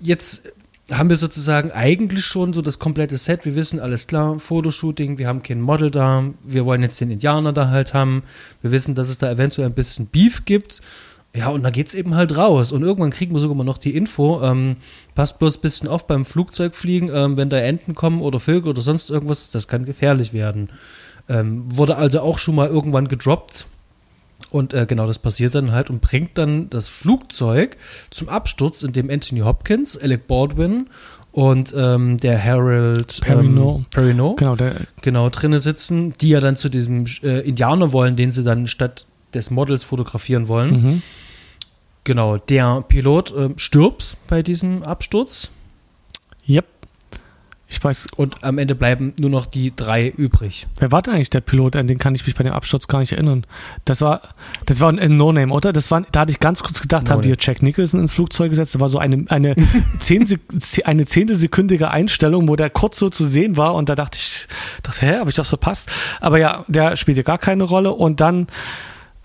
[0.01, 0.43] jetzt
[0.91, 3.45] haben wir sozusagen eigentlich schon so das komplette Set.
[3.45, 7.53] Wir wissen, alles klar, Fotoshooting, wir haben kein Model da, wir wollen jetzt den Indianer
[7.53, 8.23] da halt haben.
[8.61, 10.81] Wir wissen, dass es da eventuell ein bisschen Beef gibt.
[11.35, 12.71] Ja, und da geht es eben halt raus.
[12.71, 14.77] Und irgendwann kriegen wir sogar mal noch die Info, ähm,
[15.15, 18.81] passt bloß ein bisschen auf beim Flugzeugfliegen, ähm, wenn da Enten kommen oder Vögel oder
[18.81, 20.69] sonst irgendwas, das kann gefährlich werden.
[21.27, 23.65] Ähm, wurde also auch schon mal irgendwann gedroppt.
[24.51, 27.77] Und äh, genau das passiert dann halt und bringt dann das Flugzeug
[28.09, 30.87] zum Absturz, in dem Anthony Hopkins, Alec Baldwin
[31.31, 36.55] und ähm, der Harold Perrineau, ähm, Perrineau Genau, der, genau drinne sitzen, die ja dann
[36.55, 40.71] zu diesem äh, Indianer wollen, den sie dann statt des Models fotografieren wollen.
[40.71, 41.01] mhm.
[42.05, 45.49] Genau, der Pilot äh, stirbt bei diesem Absturz
[46.47, 46.65] Yep.
[47.75, 50.65] Ich weiß, und am Ende bleiben nur noch die drei übrig.
[50.79, 51.75] wer war denn eigentlich der Pilot?
[51.75, 53.45] An den kann ich mich bei dem Absturz gar nicht erinnern.
[53.83, 54.21] Das war,
[54.65, 55.73] das war ein No-Name, oder?
[55.73, 57.35] Das war, da hatte ich ganz kurz gedacht, haben die.
[57.37, 58.75] Jack Nicholson ins Flugzeug gesetzt.
[58.75, 59.55] Das war so eine, eine,
[59.99, 60.25] zehn,
[60.85, 64.47] eine zehntelsekündige Einstellung, wo der kurz so zu sehen war und da dachte ich,
[64.81, 65.91] dachte, hä, habe ich das verpasst?
[66.21, 68.47] Aber ja, der spielte gar keine Rolle und dann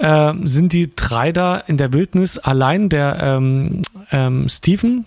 [0.00, 2.88] ähm, sind die drei da in der Wildnis allein.
[2.88, 5.06] Der ähm, ähm, Stephen,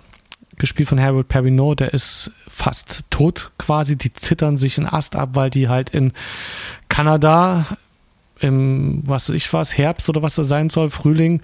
[0.63, 3.97] gespielt von Harold Perrineau, der ist fast tot quasi.
[3.97, 6.13] Die zittern sich einen Ast ab, weil die halt in
[6.88, 7.65] Kanada
[8.39, 11.41] im, was weiß ich was, Herbst oder was das sein soll, Frühling,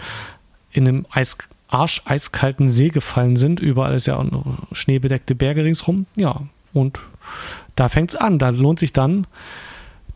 [0.71, 3.59] in einem Eis, Arsch eiskalten See gefallen sind.
[3.59, 6.05] Überall ist ja auch noch schneebedeckte Berge ringsrum.
[6.15, 6.97] Ja, und
[7.75, 8.39] da fängt's an.
[8.39, 9.27] Da lohnt sich dann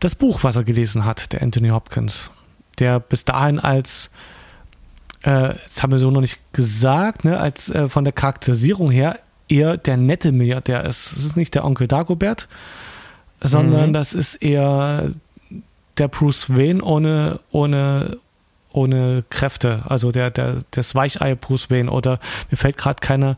[0.00, 2.30] das Buch, was er gelesen hat, der Anthony Hopkins.
[2.78, 4.10] Der bis dahin als,
[5.24, 9.18] äh, das haben wir so noch nicht gesagt, ne, als äh, von der Charakterisierung her
[9.48, 11.12] eher der nette Milliardär ist.
[11.12, 12.48] Es ist nicht der Onkel Dagobert,
[13.40, 13.92] sondern Mhm.
[13.92, 15.10] das ist eher
[15.98, 18.16] der Bruce Wayne ohne, ohne,
[18.72, 19.82] ohne Kräfte.
[19.86, 22.18] Also der, der, das Weichei Bruce Wayne oder
[22.50, 23.36] mir fällt gerade keine,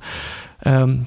[0.65, 1.07] ähm,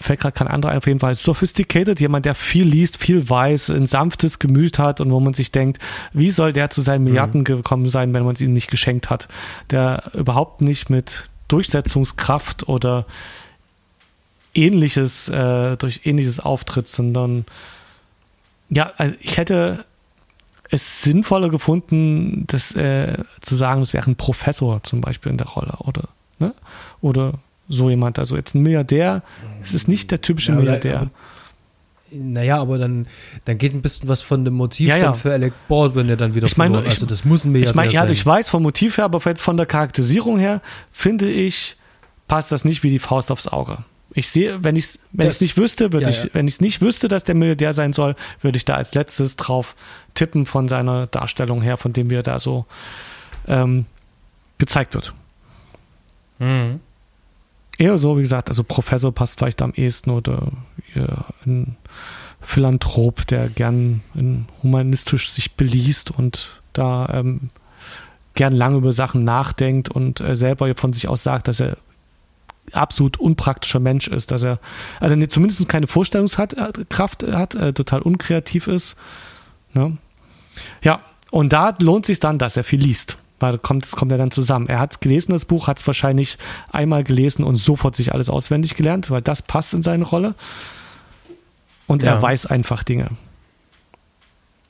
[0.00, 3.70] fällt gerade kein anderer ein, auf jeden Fall sophisticated, jemand, der viel liest, viel weiß,
[3.70, 5.78] ein sanftes Gemüt hat und wo man sich denkt,
[6.12, 9.28] wie soll der zu seinen Milliarden gekommen sein, wenn man es ihm nicht geschenkt hat,
[9.70, 13.06] der überhaupt nicht mit Durchsetzungskraft oder
[14.54, 17.44] ähnliches, äh, durch ähnliches auftritt, sondern
[18.68, 19.84] ja, also ich hätte
[20.70, 25.48] es sinnvoller gefunden, das äh, zu sagen, es wäre ein Professor zum Beispiel in der
[25.48, 26.54] Rolle oder, ne?
[27.00, 27.34] oder
[27.68, 28.18] so jemand.
[28.18, 29.22] Also jetzt ein Milliardär,
[29.62, 30.96] es ist nicht der typische Ja, Milliardär.
[31.00, 31.10] aber-
[32.16, 33.06] Naja, aber dann,
[33.44, 35.02] dann geht ein bisschen was von dem Motiv Ja, ja.
[35.06, 36.86] dann für Alec Baldwin ja dann wieder Ich meine, verloren.
[36.86, 38.12] ich- Also das muss ein Milliardär ich meine, ja, sein.
[38.12, 40.60] ich weiß vom Motiv her, aber jetzt von der Charakterisierung her,
[40.92, 41.76] finde ich,
[42.28, 43.78] passt das nicht wie die Faust aufs Auge.
[44.16, 46.30] Ich sehe, wenn ich es wenn Das- ich's nicht wüsste, würde ja, ich, ja.
[46.34, 49.34] wenn ich es nicht wüsste, dass der Milliardär sein soll, würde ich da als letztes
[49.34, 49.74] drauf
[50.14, 52.64] tippen von seiner Darstellung her, von dem wir da so
[53.48, 53.86] ähm,
[54.58, 55.12] gezeigt wird.
[56.38, 56.78] Mhm.
[57.78, 60.48] Eher so, wie gesagt, also Professor passt vielleicht am ehesten oder
[60.94, 61.76] ja, ein
[62.40, 64.02] Philanthrop, der gern
[64.62, 67.48] humanistisch sich beliest und da ähm,
[68.34, 71.76] gern lange über Sachen nachdenkt und äh, selber von sich aus sagt, dass er
[72.72, 74.58] absolut unpraktischer Mensch ist, dass er
[75.00, 78.96] also ne, zumindest keine Vorstellungskraft hat, äh, total unkreativ ist.
[79.72, 79.98] Ne?
[80.82, 83.18] Ja, und da lohnt sich dann, dass er viel liest.
[83.40, 84.68] Weil kommt, das kommt ja dann zusammen.
[84.68, 86.38] Er hat gelesen, das Buch, hat es wahrscheinlich
[86.70, 90.34] einmal gelesen und sofort sich alles auswendig gelernt, weil das passt in seine Rolle.
[91.86, 92.12] Und Ja.
[92.14, 93.10] er weiß einfach Dinge.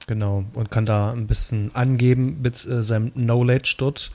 [0.07, 0.45] Genau.
[0.55, 4.11] Und kann da ein bisschen angeben mit äh, seinem Knowledge dort.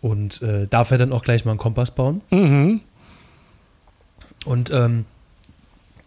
[0.00, 2.20] Und äh, darf er dann auch gleich mal einen Kompass bauen.
[2.30, 2.80] Mhm.
[4.44, 5.04] Und ähm,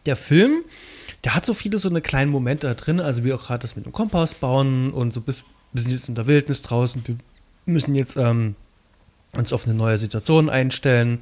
[0.05, 0.61] der Film,
[1.25, 3.75] der hat so viele so eine kleinen Momente da drin, also wie auch gerade das
[3.75, 7.15] mit dem Kompass bauen und so bis wir sind jetzt in der Wildnis draußen, wir
[7.65, 8.55] müssen jetzt ähm,
[9.37, 11.19] uns auf eine neue Situation einstellen.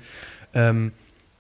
[0.54, 0.91] Ähm,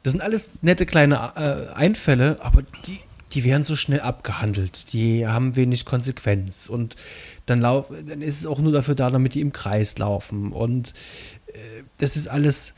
[0.03, 2.99] das sind alles nette kleine äh, Einfälle, aber die,
[3.33, 4.93] die werden so schnell abgehandelt.
[4.93, 6.67] Die haben wenig Konsequenz.
[6.67, 6.95] Und
[7.45, 10.51] dann, lauf, dann ist es auch nur dafür da, damit die im Kreis laufen.
[10.51, 10.93] Und
[11.47, 12.73] äh, das ist alles,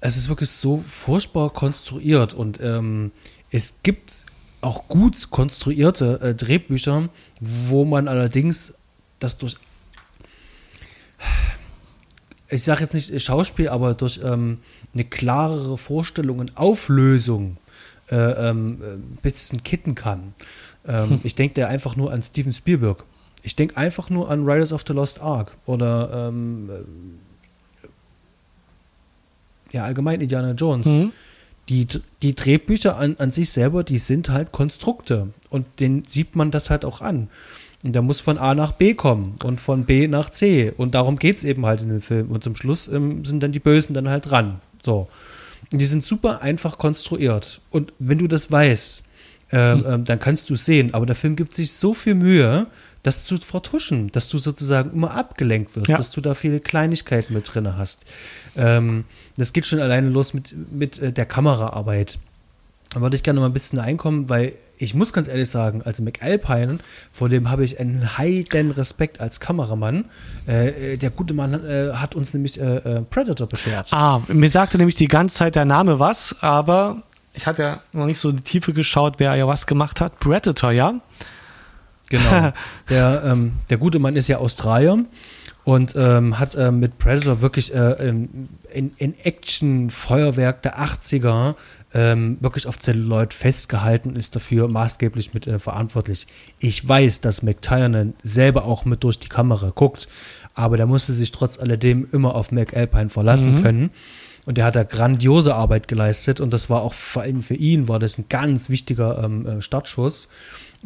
[0.00, 2.34] es ist wirklich so furchtbar konstruiert.
[2.34, 3.12] Und ähm,
[3.50, 4.26] es gibt
[4.60, 7.08] auch gut konstruierte äh, Drehbücher,
[7.40, 8.72] wo man allerdings
[9.18, 9.56] das durch
[12.48, 14.58] ich sage jetzt nicht Schauspiel, aber durch ähm,
[14.94, 17.56] eine klarere Vorstellung und Auflösung
[18.10, 20.34] äh, ähm, ein bisschen kitten kann.
[20.86, 23.04] Ähm, Ich denke da einfach nur an Steven Spielberg.
[23.42, 27.86] Ich denke einfach nur an Riders of the Lost Ark oder ähm, äh,
[29.72, 30.86] ja, allgemein Indiana Jones.
[30.86, 31.12] Mhm.
[31.68, 31.86] Die,
[32.22, 35.28] die Drehbücher an, an sich selber, die sind halt Konstrukte.
[35.50, 37.28] Und den sieht man das halt auch an.
[37.82, 40.72] Und der muss von A nach B kommen und von B nach C.
[40.76, 42.30] Und darum geht es eben halt in dem Film.
[42.30, 44.60] Und zum Schluss ähm, sind dann die Bösen dann halt dran.
[44.82, 45.08] So.
[45.72, 47.60] Und die sind super einfach konstruiert.
[47.70, 49.02] Und wenn du das weißt,
[49.52, 50.04] ähm, hm.
[50.04, 50.94] dann kannst du es sehen.
[50.94, 52.66] Aber der Film gibt sich so viel Mühe,
[53.02, 55.96] das zu vertuschen, dass du sozusagen immer abgelenkt wirst, ja.
[55.96, 58.00] dass du da viele Kleinigkeiten mit drin hast.
[58.56, 59.04] Ähm,
[59.36, 62.18] das geht schon alleine los mit, mit äh, der Kameraarbeit.
[62.90, 66.02] Da würde ich gerne mal ein bisschen einkommen, weil ich muss ganz ehrlich sagen, also
[66.02, 66.78] McAlpine,
[67.12, 70.06] vor dem habe ich einen heiden Respekt als Kameramann.
[70.46, 73.92] Äh, äh der gute Mann äh, hat uns nämlich äh, äh, Predator beschert.
[73.92, 77.02] Ah, mir sagte nämlich die ganze Zeit der Name was, aber
[77.34, 80.18] ich hatte ja noch nicht so in die Tiefe geschaut, wer ja was gemacht hat.
[80.18, 80.94] Predator, ja?
[82.08, 82.52] Genau.
[82.90, 85.04] der, ähm, der gute Mann ist ja Australier
[85.64, 88.48] und ähm, hat äh, mit Predator wirklich äh, in,
[88.96, 91.56] in Action-Feuerwerk der 80er
[91.96, 96.26] ähm, wirklich auf Celluloid festgehalten und ist dafür maßgeblich mit äh, verantwortlich.
[96.58, 100.06] Ich weiß, dass McTiernan selber auch mit durch die Kamera guckt,
[100.54, 103.62] aber der musste sich trotz alledem immer auf McAlpine verlassen mhm.
[103.62, 103.90] können.
[104.44, 107.88] Und er hat da grandiose Arbeit geleistet und das war auch vor allem für ihn
[107.88, 110.28] war das ein ganz wichtiger ähm, äh, Startschuss.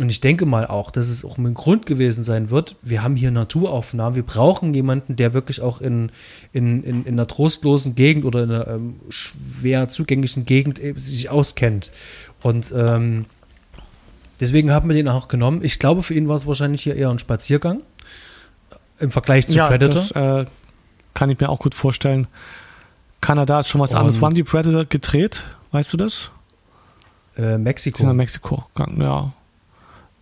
[0.00, 2.74] Und ich denke mal auch, dass es auch ein Grund gewesen sein wird.
[2.80, 4.16] Wir haben hier Naturaufnahmen.
[4.16, 6.10] Wir brauchen jemanden, der wirklich auch in,
[6.54, 11.92] in, in, in einer trostlosen Gegend oder in einer ähm, schwer zugänglichen Gegend sich auskennt.
[12.40, 13.26] Und ähm,
[14.40, 15.60] deswegen haben wir den auch genommen.
[15.62, 17.82] Ich glaube, für ihn war es wahrscheinlich hier eher ein Spaziergang
[19.00, 20.02] im Vergleich zu ja, Predator.
[20.02, 20.46] Das äh,
[21.12, 22.26] kann ich mir auch gut vorstellen.
[23.20, 24.22] Kanada ist schon was anderes.
[24.22, 25.44] Wann die Predator gedreht?
[25.72, 26.30] Weißt du das?
[27.36, 27.98] Äh, Mexiko.
[27.98, 28.64] Die sind in Mexiko.
[28.96, 29.34] Ja.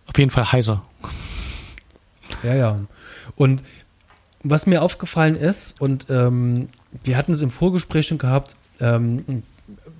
[0.09, 0.83] Auf jeden Fall heiser.
[2.43, 2.79] Ja, ja.
[3.35, 3.63] Und
[4.41, 6.69] was mir aufgefallen ist, und ähm,
[7.03, 9.43] wir hatten es im Vorgespräch schon gehabt, ähm,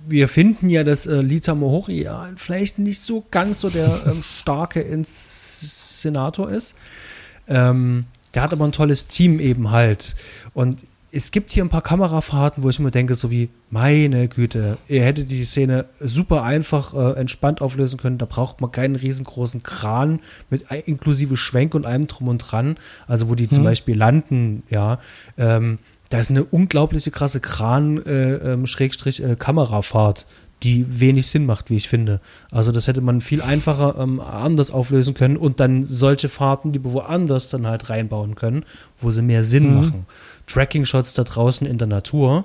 [0.08, 4.22] wir finden ja, dass äh, Lita Mohori ja vielleicht nicht so ganz so der ähm,
[4.22, 6.74] starke Inszenator ist.
[7.46, 10.16] Ähm, der hat aber ein tolles Team eben halt.
[10.54, 10.78] Und
[11.12, 15.02] es gibt hier ein paar Kamerafahrten, wo ich mir denke, so wie, meine Güte, ihr
[15.02, 18.18] hättet die Szene super einfach äh, entspannt auflösen können.
[18.18, 20.20] Da braucht man keinen riesengroßen Kran
[20.50, 22.76] mit inklusive Schwenk und allem drum und dran.
[23.08, 23.52] Also wo die hm.
[23.52, 24.98] zum Beispiel landen, ja.
[25.36, 25.78] Ähm,
[26.10, 30.18] da ist eine unglaubliche krasse Kran-Kamerafahrt.
[30.18, 30.26] Äh, ähm,
[30.62, 32.20] die wenig Sinn macht, wie ich finde.
[32.50, 36.84] Also das hätte man viel einfacher ähm, anders auflösen können und dann solche Fahrten, die
[36.84, 38.64] woanders dann halt reinbauen können,
[38.98, 39.74] wo sie mehr Sinn mhm.
[39.74, 40.06] machen.
[40.52, 42.44] Tracking-Shots da draußen in der Natur.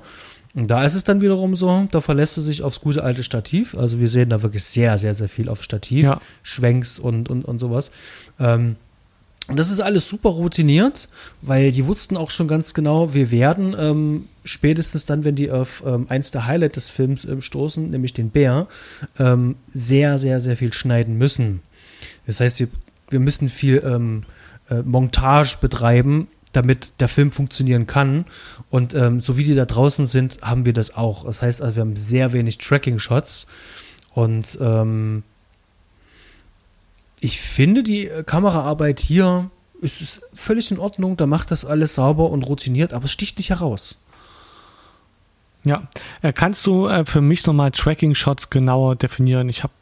[0.54, 3.76] Und da ist es dann wiederum so, da verlässt es sich aufs gute alte Stativ.
[3.76, 6.22] Also wir sehen da wirklich sehr, sehr, sehr viel auf Stativ, ja.
[6.44, 7.92] Schwenks und, und, und sowas.
[8.40, 8.78] Ähm,
[9.48, 11.08] und das ist alles super routiniert,
[11.42, 15.84] weil die wussten auch schon ganz genau, wir werden ähm, spätestens dann, wenn die auf
[15.86, 18.68] ähm, eins der Highlights des Films ähm, stoßen, nämlich den Bär,
[19.20, 21.62] ähm, sehr, sehr, sehr viel schneiden müssen.
[22.26, 22.70] Das heißt, wir,
[23.12, 24.24] wir müssen viel ähm,
[24.70, 28.26] äh, Montage betreiben, damit der Film funktionieren kann.
[28.70, 31.26] Und ähm, so wie die da draußen sind, haben wir das auch.
[31.26, 33.48] Das heißt also, wir haben sehr wenig Tracking-Shots.
[34.14, 35.24] Und ähm,
[37.20, 39.50] ich finde, die Kameraarbeit hier
[39.82, 41.18] ist, ist völlig in Ordnung.
[41.18, 43.98] Da macht das alles sauber und routiniert, aber es sticht nicht heraus.
[45.66, 45.88] Ja,
[46.22, 49.50] äh, kannst du äh, für mich nochmal Tracking-Shots genauer definieren?
[49.50, 49.74] Ich habe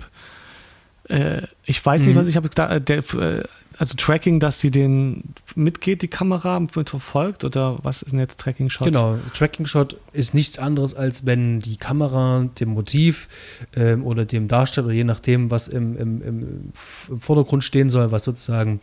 [1.10, 2.20] äh, ich weiß nicht, mhm.
[2.20, 3.44] was ich habe da, der, äh,
[3.78, 8.40] also Tracking, dass sie den mitgeht, die Kamera mit verfolgt oder was ist denn jetzt
[8.40, 8.88] Tracking Shot?
[8.88, 13.28] Genau, Tracking Shot ist nichts anderes als wenn die Kamera dem Motiv
[13.76, 18.80] ähm, oder dem Darsteller, je nachdem, was im, im, im Vordergrund stehen soll, was sozusagen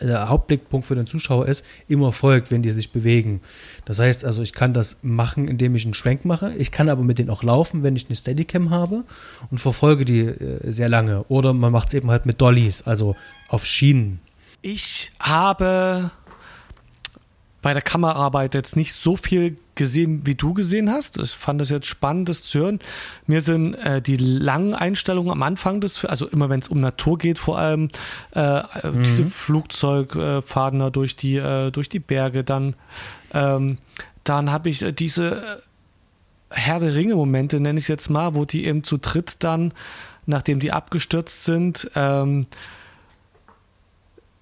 [0.00, 3.40] der Hauptblickpunkt für den Zuschauer ist, immer folgt, wenn die sich bewegen.
[3.84, 6.52] Das heißt also, ich kann das machen, indem ich einen Schwenk mache.
[6.54, 9.04] Ich kann aber mit denen auch laufen, wenn ich eine Steadicam habe
[9.50, 11.24] und verfolge die äh, sehr lange.
[11.24, 13.16] Oder man macht es eben halt mit Dollys, also
[13.48, 14.20] auf Schienen.
[14.62, 16.10] Ich habe
[17.64, 21.18] bei der Kameraarbeit jetzt nicht so viel gesehen, wie du gesehen hast.
[21.18, 22.78] Ich fand es jetzt spannend, das zu hören.
[23.26, 27.16] Mir sind äh, die langen Einstellungen am Anfang des, also immer wenn es um Natur
[27.16, 27.88] geht, vor allem
[28.34, 29.02] äh, mhm.
[29.02, 32.74] diese Flugzeugfahrten äh, durch die äh, durch die Berge, dann
[33.32, 33.78] ähm,
[34.24, 35.56] dann habe ich äh, diese äh,
[36.50, 39.72] Herr der Ringe Momente, nenne ich es jetzt mal, wo die eben zu dritt dann,
[40.26, 42.46] nachdem die abgestürzt sind, ähm,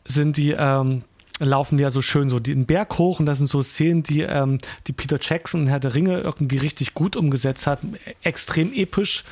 [0.05, 1.05] sind die ähm,
[1.45, 4.23] laufen die ja so schön so den Berg hoch und das sind so Szenen, die,
[4.23, 7.81] ähm, die Peter Jackson in Herr der Ringe irgendwie richtig gut umgesetzt hat.
[8.23, 9.25] Extrem episch.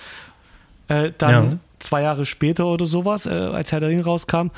[0.89, 1.59] Äh, dann ja.
[1.79, 4.49] zwei Jahre später oder sowas, äh, als Herr der Ringe rauskam.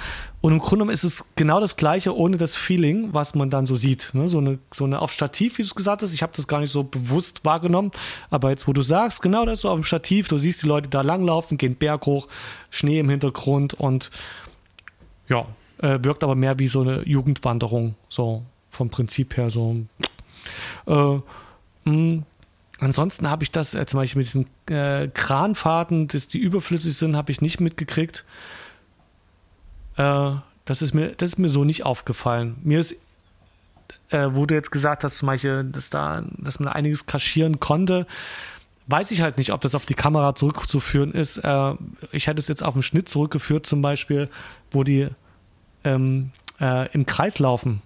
[0.41, 3.67] Und im Grunde genommen ist es genau das Gleiche, ohne das Feeling, was man dann
[3.67, 4.11] so sieht.
[4.15, 4.29] Ne?
[4.29, 6.15] So, eine, so eine auf Stativ, wie du es gesagt hast.
[6.15, 7.93] Ich habe das gar nicht so bewusst wahrgenommen.
[8.31, 10.89] Aber jetzt, wo du sagst, genau das so auf dem Stativ, du siehst die Leute
[10.89, 12.29] da langlaufen, gehen Berg hoch,
[12.71, 14.11] Schnee im Hintergrund und
[15.29, 15.47] ja,
[15.83, 19.77] äh, wirkt aber mehr wie so eine Jugendwanderung, so vom Prinzip her so.
[20.87, 21.19] Äh,
[21.85, 22.23] mh,
[22.79, 27.17] ansonsten habe ich das äh, zum Beispiel mit diesen äh, Kranfahrten, dass die überflüssig sind,
[27.17, 28.25] habe ich nicht mitgekriegt.
[29.97, 30.33] Äh,
[30.65, 32.57] das, ist mir, das ist mir so nicht aufgefallen.
[32.63, 32.97] Mir ist,
[34.11, 38.07] äh, wo du jetzt gesagt hast, zum Beispiel, dass, da, dass man einiges kaschieren konnte,
[38.87, 41.39] weiß ich halt nicht, ob das auf die Kamera zurückzuführen ist.
[42.11, 44.29] Ich hätte es jetzt auf den Schnitt zurückgeführt, zum Beispiel,
[44.73, 45.09] wo die
[45.85, 46.31] ähm,
[46.61, 47.83] äh, im Kreis laufen.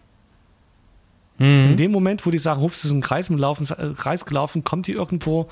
[1.38, 1.70] Mhm.
[1.70, 4.64] In dem Moment, wo die sagen, hups, ist ein Kreis, im Laufen, äh, Kreis gelaufen,
[4.64, 5.49] kommt die irgendwo.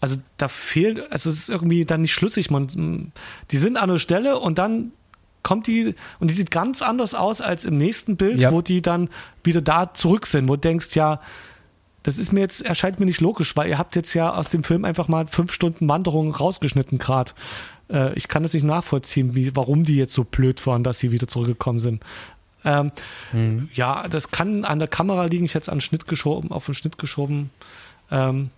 [0.00, 2.50] Also da fehlt, also es ist irgendwie dann nicht schlüssig.
[2.50, 3.12] Man,
[3.50, 4.92] die sind an der Stelle und dann
[5.42, 8.50] kommt die und die sieht ganz anders aus als im nächsten Bild, ja.
[8.50, 9.08] wo die dann
[9.42, 11.20] wieder da zurück sind, wo du denkst, ja,
[12.02, 14.62] das ist mir jetzt, erscheint mir nicht logisch, weil ihr habt jetzt ja aus dem
[14.62, 17.32] Film einfach mal fünf Stunden Wanderung rausgeschnitten gerade.
[17.90, 21.12] Äh, ich kann das nicht nachvollziehen, wie, warum die jetzt so blöd waren, dass sie
[21.12, 22.02] wieder zurückgekommen sind.
[22.64, 22.92] Ähm,
[23.32, 23.68] mhm.
[23.74, 25.44] Ja, das kann an der Kamera liegen.
[25.44, 27.50] Ich hätte es an Schnitt geschoben, auf den Schnitt geschoben.
[28.10, 28.50] Ähm,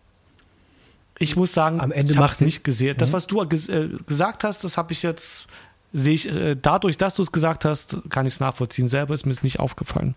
[1.18, 2.96] ich muss sagen, Am Ende ich habe es nicht gesehen.
[2.98, 3.14] Das, mhm.
[3.14, 5.46] was du äh, gesagt hast, das habe ich jetzt,
[5.92, 8.86] sehe ich, äh, dadurch, dass du es gesagt hast, kann ich es nachvollziehen.
[8.86, 10.14] Selber ist mir es nicht aufgefallen.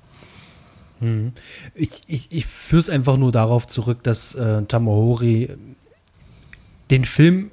[1.00, 1.34] Mhm.
[1.74, 5.56] Ich, ich, ich führe es einfach nur darauf zurück, dass äh, Tamahori
[6.92, 7.52] den Film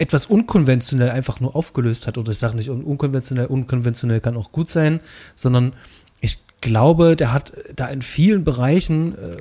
[0.00, 2.16] etwas unkonventionell einfach nur aufgelöst hat.
[2.16, 5.00] Oder ich sage nicht unkonventionell, unkonventionell kann auch gut sein,
[5.36, 5.74] sondern
[6.20, 9.36] ich glaube, der hat da in vielen Bereichen äh,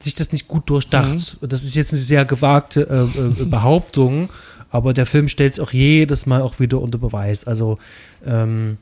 [0.00, 1.38] sich das nicht gut durchdacht.
[1.40, 1.48] Mhm.
[1.48, 4.30] Das ist jetzt eine sehr gewagte äh, äh, Behauptung,
[4.70, 7.44] aber der Film stellt es auch jedes Mal auch wieder unter Beweis.
[7.44, 7.78] Also
[8.24, 8.78] ähm,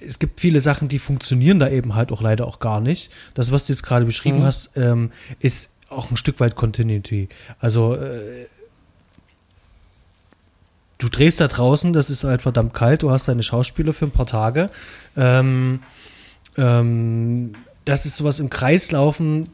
[0.00, 3.10] es gibt viele Sachen, die funktionieren da eben halt auch leider auch gar nicht.
[3.34, 4.44] Das, was du jetzt gerade beschrieben mhm.
[4.44, 7.28] hast, ähm, ist auch ein Stück weit Continuity.
[7.58, 8.46] Also äh,
[10.98, 14.10] du drehst da draußen, das ist halt verdammt kalt, du hast deine Schauspieler für ein
[14.10, 14.70] paar Tage.
[15.16, 15.80] Ähm,
[16.56, 19.44] ähm, das ist sowas im Kreis laufen,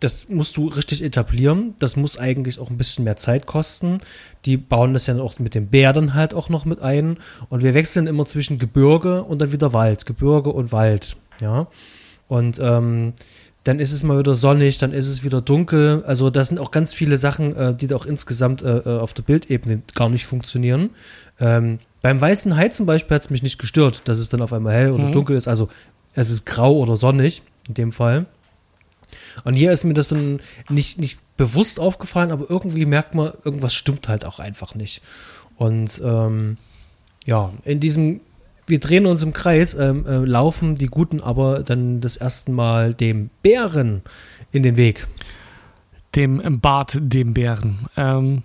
[0.00, 1.74] das musst du richtig etablieren.
[1.78, 4.00] Das muss eigentlich auch ein bisschen mehr Zeit kosten.
[4.46, 7.18] Die bauen das ja auch mit dem Bär dann halt auch noch mit ein.
[7.50, 10.06] Und wir wechseln immer zwischen Gebirge und dann wieder Wald.
[10.06, 11.18] Gebirge und Wald.
[11.42, 11.66] Ja.
[12.28, 13.12] Und ähm,
[13.64, 16.02] dann ist es mal wieder sonnig, dann ist es wieder dunkel.
[16.06, 19.12] Also das sind auch ganz viele Sachen, äh, die da auch insgesamt äh, äh auf
[19.12, 20.90] der Bildebene gar nicht funktionieren.
[21.38, 24.52] Ähm, beim Weißen Hai zum Beispiel hat es mich nicht gestört, dass es dann auf
[24.52, 25.12] einmal hell oder mhm.
[25.12, 25.48] dunkel ist.
[25.48, 25.68] Also
[26.14, 28.26] es ist grau oder sonnig in dem Fall.
[29.44, 33.74] Und hier ist mir das dann nicht, nicht bewusst aufgefallen, aber irgendwie merkt man, irgendwas
[33.74, 35.02] stimmt halt auch einfach nicht.
[35.56, 36.56] Und ähm,
[37.26, 38.20] ja, in diesem,
[38.70, 42.94] wir drehen uns im Kreis, ähm, äh, laufen die Guten aber dann das erste Mal
[42.94, 44.02] dem Bären
[44.52, 45.06] in den Weg.
[46.16, 47.88] Dem Bart, dem Bären.
[47.96, 48.42] Ähm,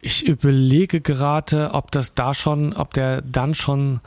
[0.00, 4.00] ich überlege gerade, ob das da schon, ob der dann schon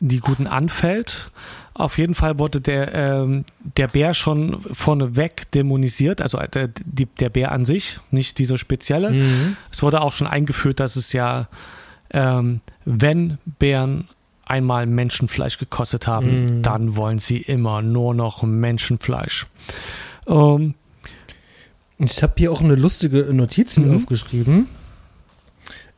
[0.00, 1.30] die Guten anfällt
[1.74, 3.44] auf jeden Fall wurde der, ähm,
[3.76, 9.10] der Bär schon vorneweg dämonisiert, also der, die, der Bär an sich, nicht dieser spezielle.
[9.10, 9.56] Mhm.
[9.70, 11.48] Es wurde auch schon eingeführt, dass es ja,
[12.12, 14.08] ähm, wenn Bären
[14.44, 16.62] einmal Menschenfleisch gekostet haben, mhm.
[16.62, 19.46] dann wollen sie immer nur noch Menschenfleisch.
[20.26, 20.74] Ähm,
[21.98, 23.96] ich habe hier auch eine lustige Notiz mhm.
[23.96, 24.68] aufgeschrieben.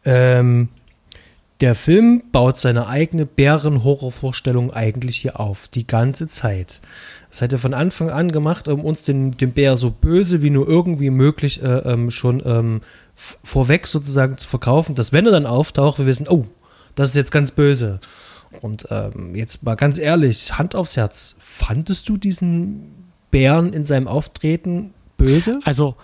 [0.04, 0.68] Ähm,
[1.60, 6.82] der Film baut seine eigene Bären-Horrorvorstellung eigentlich hier auf, die ganze Zeit.
[7.30, 10.50] Das hat er von Anfang an gemacht, um uns den, den Bär so böse wie
[10.50, 12.80] nur irgendwie möglich äh, ähm, schon ähm,
[13.14, 16.46] vorweg sozusagen zu verkaufen, dass wenn er dann auftaucht, wir wissen, oh,
[16.94, 18.00] das ist jetzt ganz böse.
[18.60, 24.06] Und ähm, jetzt mal ganz ehrlich, Hand aufs Herz, fandest du diesen Bären in seinem
[24.06, 25.60] Auftreten böse?
[25.64, 25.96] Also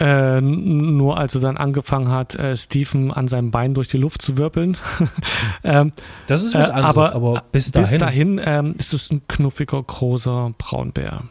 [0.00, 4.22] äh, nur als er dann angefangen hat, äh, Stephen an seinem Bein durch die Luft
[4.22, 4.76] zu wirbeln.
[5.64, 5.92] ähm,
[6.26, 9.22] das ist was äh, anderes, aber, aber bis dahin, bis dahin ähm, ist es ein
[9.28, 11.22] knuffiger, großer Braunbär.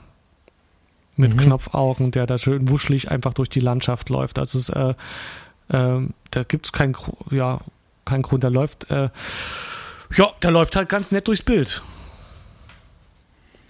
[1.16, 1.40] Mit mhm.
[1.40, 4.40] Knopfaugen, der da schön wuschelig einfach durch die Landschaft läuft.
[4.40, 4.96] Also es, äh,
[5.70, 6.96] äh, da gibt es keinen
[7.30, 7.60] ja,
[8.06, 9.10] kein Grund, der läuft, äh,
[10.16, 11.84] ja, der läuft halt ganz nett durchs Bild.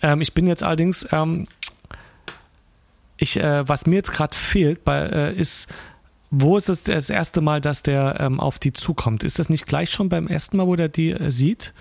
[0.02, 1.48] Ähm, ich bin jetzt allerdings ähm,
[3.18, 5.68] ich, äh, was mir jetzt gerade fehlt, bei, äh, ist,
[6.30, 9.24] wo ist es das erste Mal, dass der ähm, auf die zukommt?
[9.24, 11.74] Ist das nicht gleich schon beim ersten Mal, wo der die äh, sieht,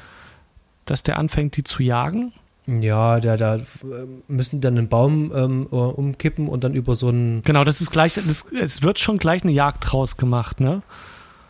[0.84, 2.32] dass der anfängt, die zu jagen?
[2.66, 3.58] Ja, da, da
[4.28, 7.42] müssen dann einen Baum ähm, umkippen und dann über so einen.
[7.42, 10.82] Genau, das ist gleich, das, es wird schon gleich eine Jagd draus gemacht, ne?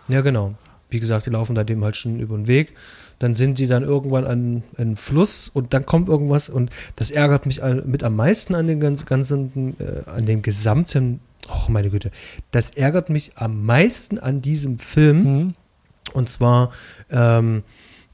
[0.08, 0.54] Ja, genau.
[0.88, 2.74] Wie gesagt, die laufen da dem halt schon über den Weg
[3.22, 7.46] dann sind die dann irgendwann an einem Fluss und dann kommt irgendwas und das ärgert
[7.46, 12.10] mich mit am meisten an den ganzen, ganzen äh, an dem gesamten, oh meine Güte,
[12.50, 15.54] das ärgert mich am meisten an diesem Film mhm.
[16.14, 16.72] und zwar
[17.10, 17.62] ähm,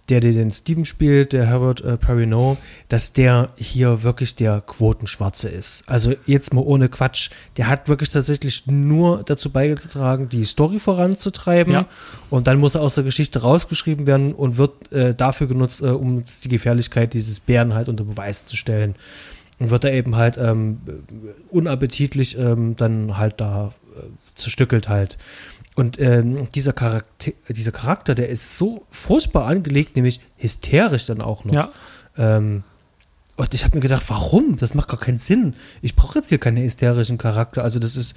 [0.08, 2.56] der, der den Steven spielt, der Herbert äh, Perrineau,
[2.88, 5.82] dass der hier wirklich der Quotenschwarze ist.
[5.86, 7.30] Also jetzt mal ohne Quatsch.
[7.56, 11.72] Der hat wirklich tatsächlich nur dazu beigetragen, die Story voranzutreiben.
[11.72, 11.86] Ja.
[12.30, 15.86] Und dann muss er aus der Geschichte rausgeschrieben werden und wird äh, dafür genutzt, äh,
[15.86, 18.94] um die Gefährlichkeit dieses Bären halt unter Beweis zu stellen.
[19.58, 20.78] Und wird er eben halt ähm,
[21.50, 24.02] unappetitlich ähm, dann halt da äh,
[24.36, 25.18] zerstückelt halt.
[25.78, 31.44] Und ähm, dieser, Charakter, dieser Charakter, der ist so furchtbar angelegt, nämlich hysterisch dann auch
[31.44, 31.54] noch.
[31.54, 31.70] Ja.
[32.16, 32.64] Ähm,
[33.36, 34.56] und ich habe mir gedacht, warum?
[34.56, 35.54] Das macht gar keinen Sinn.
[35.80, 37.62] Ich brauche jetzt hier keinen hysterischen Charakter.
[37.62, 38.16] Also das ist,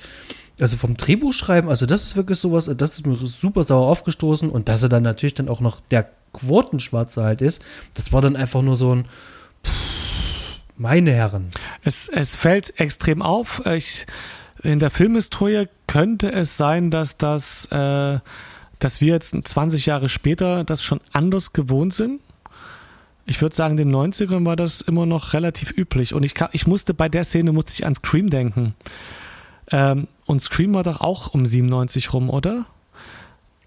[0.59, 4.49] also vom Drehbuchschreiben, also das ist wirklich sowas, das ist mir super sauer aufgestoßen.
[4.49, 7.61] Und dass er dann natürlich dann auch noch der Quotenschwarze halt ist,
[7.93, 9.05] das war dann einfach nur so ein,
[9.63, 11.51] pff, meine Herren.
[11.83, 13.63] Es, es fällt extrem auf.
[13.67, 14.07] Ich
[14.63, 18.19] in der Filmhistorie könnte es sein, dass das, äh,
[18.79, 22.21] dass wir jetzt 20 Jahre später das schon anders gewohnt sind.
[23.25, 26.13] Ich würde sagen, in den 90ern war das immer noch relativ üblich.
[26.13, 28.75] Und ich, ich musste bei der Szene musste ich an Scream denken.
[29.71, 32.65] Ähm, und Scream war doch auch um 97 rum, oder?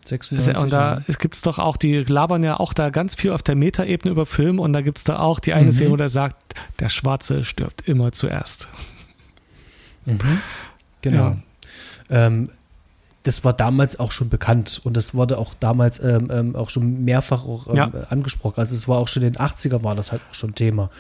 [0.05, 0.63] 96.
[0.63, 3.55] Und da gibt es doch auch, die labern ja auch da ganz viel auf der
[3.55, 5.73] Metaebene über Film und da gibt es da auch die eine mhm.
[5.73, 6.37] Szene, wo der sagt,
[6.79, 8.69] der Schwarze stirbt immer zuerst.
[10.05, 10.41] Mhm.
[11.05, 11.37] Genau.
[12.11, 12.27] Ja.
[12.27, 12.49] Ähm,
[13.23, 17.05] das war damals auch schon bekannt und das wurde auch damals ähm, ähm, auch schon
[17.05, 17.91] mehrfach auch, ähm, ja.
[18.11, 18.59] angesprochen.
[18.59, 20.91] Also es war auch schon in den 80er war das halt auch schon Thema.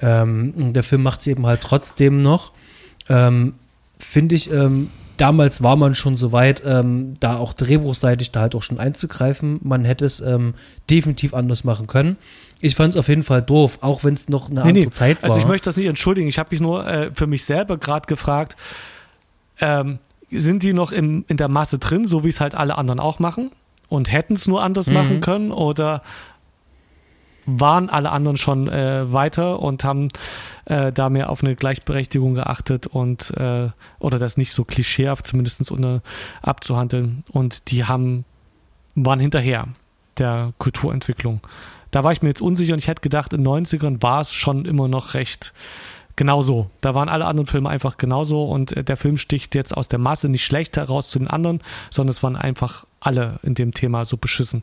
[0.00, 2.52] Ähm, der Film macht es eben halt trotzdem noch.
[3.10, 3.54] Ähm,
[3.98, 8.62] finde ich, ähm, damals war man schon so weit, da auch drehbuchseitig da halt auch
[8.62, 9.58] schon einzugreifen.
[9.64, 10.22] Man hätte es
[10.88, 12.16] definitiv anders machen können.
[12.60, 14.90] Ich fand es auf jeden Fall doof, auch wenn es noch eine nee, andere nee.
[14.90, 15.30] Zeit war.
[15.30, 16.28] Also ich möchte das nicht entschuldigen.
[16.28, 18.56] Ich habe mich nur äh, für mich selber gerade gefragt,
[19.60, 19.98] ähm,
[20.30, 23.18] sind die noch im, in der Masse drin, so wie es halt alle anderen auch
[23.18, 23.50] machen
[23.88, 24.94] und hätten es nur anders mhm.
[24.94, 26.02] machen können oder
[27.46, 30.10] waren alle anderen schon äh, weiter und haben
[30.66, 35.70] äh, da mehr auf eine Gleichberechtigung geachtet und äh, oder das nicht so klischeehaft zumindest
[35.70, 36.02] unter,
[36.42, 38.24] abzuhandeln und die haben
[38.94, 39.68] waren hinterher
[40.18, 41.40] der Kulturentwicklung.
[41.90, 44.32] Da war ich mir jetzt unsicher und ich hätte gedacht, in den 90ern war es
[44.32, 45.54] schon immer noch recht
[46.18, 46.68] genauso.
[46.80, 50.00] Da waren alle anderen Filme einfach genauso und äh, der Film sticht jetzt aus der
[50.00, 54.04] Masse nicht schlecht heraus zu den anderen, sondern es waren einfach alle in dem Thema
[54.04, 54.62] so beschissen.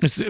[0.00, 0.22] Es,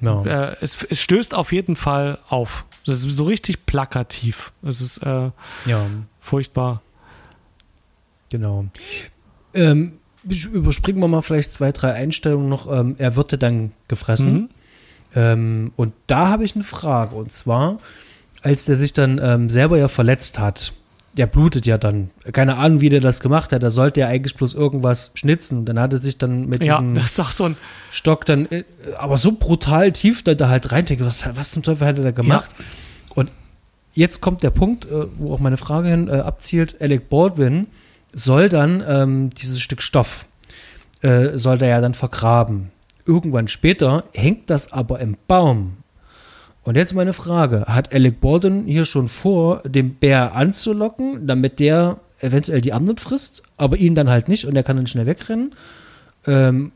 [0.00, 0.24] no.
[0.26, 2.66] äh, es, es, stößt auf jeden Fall auf.
[2.82, 4.52] Es ist so richtig plakativ.
[4.62, 5.30] Es ist äh,
[5.64, 5.86] ja.
[6.20, 6.82] furchtbar.
[8.28, 8.66] Genau.
[9.54, 10.00] Ähm,
[10.52, 12.70] überspringen wir mal vielleicht zwei, drei Einstellungen noch.
[12.70, 14.32] Ähm, er wird dann gefressen.
[14.34, 14.48] Mhm.
[15.14, 17.14] Ähm, und da habe ich eine Frage.
[17.14, 17.78] Und zwar,
[18.46, 20.72] als der sich dann ähm, selber ja verletzt hat,
[21.16, 22.10] der blutet ja dann.
[22.30, 23.64] Keine Ahnung, wie der das gemacht hat.
[23.64, 25.64] Da sollte er eigentlich bloß irgendwas schnitzen.
[25.64, 27.50] Dann hat er sich dann mit ja, diesem so
[27.90, 28.62] Stock dann, äh,
[28.98, 30.84] aber so brutal tief da, da halt rein.
[31.00, 32.50] Was, was zum Teufel hat er da gemacht?
[32.56, 32.64] Ja.
[33.16, 33.32] Und
[33.94, 36.80] jetzt kommt der Punkt, äh, wo auch meine Frage hin äh, abzielt.
[36.80, 37.66] Alec Baldwin
[38.12, 40.28] soll dann ähm, dieses Stück Stoff,
[41.00, 42.70] äh, soll der ja dann vergraben.
[43.06, 45.78] Irgendwann später hängt das aber im Baum.
[46.66, 52.00] Und jetzt meine Frage: Hat Alec Baldwin hier schon vor, den Bär anzulocken, damit der
[52.20, 55.54] eventuell die anderen frisst, aber ihn dann halt nicht und er kann dann schnell wegrennen?
[56.26, 56.72] Ähm,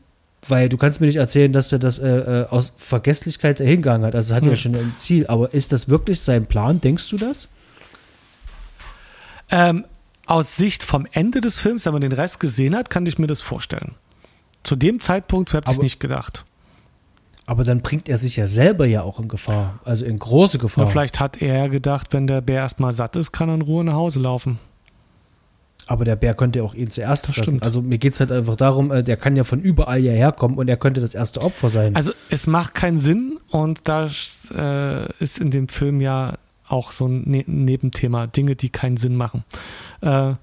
[0.47, 4.15] weil du kannst mir nicht erzählen, dass er das äh, äh aus Vergesslichkeit hingegangen hat.
[4.15, 4.49] Also hat hm.
[4.51, 5.27] ja schon ein Ziel.
[5.27, 6.79] Aber ist das wirklich sein Plan?
[6.79, 7.49] Denkst du das?
[9.51, 9.83] Ähm,
[10.25, 13.27] aus Sicht vom Ende des Films, wenn man den Rest gesehen hat, kann ich mir
[13.27, 13.95] das vorstellen.
[14.63, 16.45] Zu dem Zeitpunkt habe ich es nicht gedacht.
[17.47, 20.85] Aber dann bringt er sich ja selber ja auch in Gefahr, also in große Gefahr.
[20.85, 23.83] Und vielleicht hat er gedacht, wenn der Bär erstmal satt ist, kann er in Ruhe
[23.83, 24.59] nach Hause laufen.
[25.87, 27.49] Aber der Bär könnte auch ihn zuerst das fressen.
[27.49, 27.63] Stimmt.
[27.63, 30.57] Also mir geht es halt einfach darum, äh, der kann ja von überall hierher kommen
[30.57, 31.95] und er könnte das erste Opfer sein.
[31.95, 36.35] Also es macht keinen Sinn und das äh, ist in dem Film ja
[36.67, 39.43] auch so ein ne Nebenthema, Dinge, die keinen Sinn machen.
[40.01, 40.35] Äh,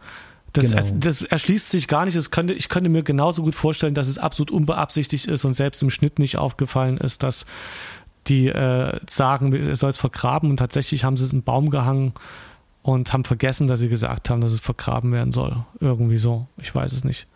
[0.63, 1.01] das, genau.
[1.01, 2.31] das, erschließt sich gar nicht.
[2.31, 5.91] Könnte, ich könnte mir genauso gut vorstellen, dass es absolut unbeabsichtigt ist und selbst im
[5.91, 7.47] Schnitt nicht aufgefallen ist, dass
[8.27, 12.13] die äh, sagen, er soll es vergraben und tatsächlich haben sie es im Baum gehangen
[12.83, 15.65] und haben vergessen, dass sie gesagt haben, dass es vergraben werden soll.
[15.81, 16.47] Irgendwie so.
[16.57, 17.27] Ich weiß es nicht.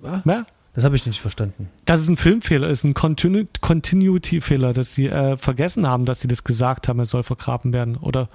[0.00, 0.24] Was?
[0.24, 0.46] Ja?
[0.74, 1.68] Das habe ich nicht verstanden.
[1.84, 6.28] Das ist ein Filmfehler, ist ein Continu Continuity-Fehler, dass sie äh, vergessen haben, dass sie
[6.28, 7.96] das gesagt haben, er soll vergraben werden.
[7.96, 8.28] Oder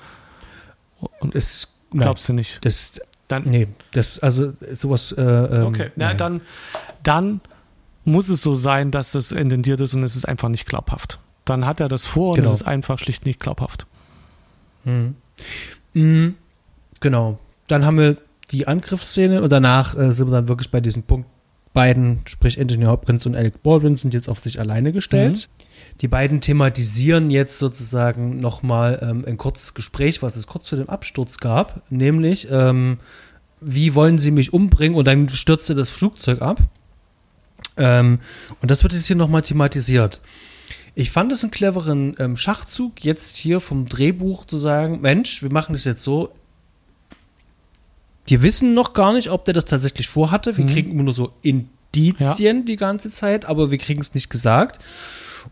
[1.20, 2.66] und es glaubst nein, du nicht?
[2.66, 5.12] Das, dann, nee, das, also sowas.
[5.12, 6.42] Äh, ähm, okay, na, dann,
[7.04, 7.42] dann
[8.06, 11.20] muss es so sein, dass das intendiert ist und es ist einfach nicht glaubhaft.
[11.46, 12.48] Dann hat er das vor genau.
[12.48, 13.86] und es ist einfach schlicht nicht glaubhaft.
[14.86, 15.16] Mhm.
[15.94, 16.36] Mhm.
[17.00, 17.40] Genau.
[17.68, 18.18] Dann haben wir
[18.52, 21.28] die Angriffsszene und danach äh, sind wir dann wirklich bei diesem Punkt
[21.78, 25.48] beiden, sprich Anthony Hopkins und Alec Baldwin, sind jetzt auf sich alleine gestellt.
[25.48, 25.64] Mhm.
[26.02, 30.90] Die beiden thematisieren jetzt sozusagen nochmal ähm, ein kurzes Gespräch, was es kurz zu dem
[30.90, 32.98] Absturz gab, nämlich ähm,
[33.62, 36.62] wie wollen sie mich umbringen und dann stürzte das Flugzeug ab.
[37.78, 38.22] Ähm,
[38.60, 40.20] und das wird jetzt hier nochmal thematisiert.
[40.96, 45.52] Ich fand es einen cleveren ähm, Schachzug, jetzt hier vom Drehbuch zu sagen, Mensch, wir
[45.52, 46.34] machen das jetzt so.
[48.28, 50.58] Wir wissen noch gar nicht, ob der das tatsächlich vorhatte.
[50.58, 50.70] Wir mhm.
[50.70, 52.64] kriegen immer nur so Indizien ja.
[52.64, 54.80] die ganze Zeit, aber wir kriegen es nicht gesagt.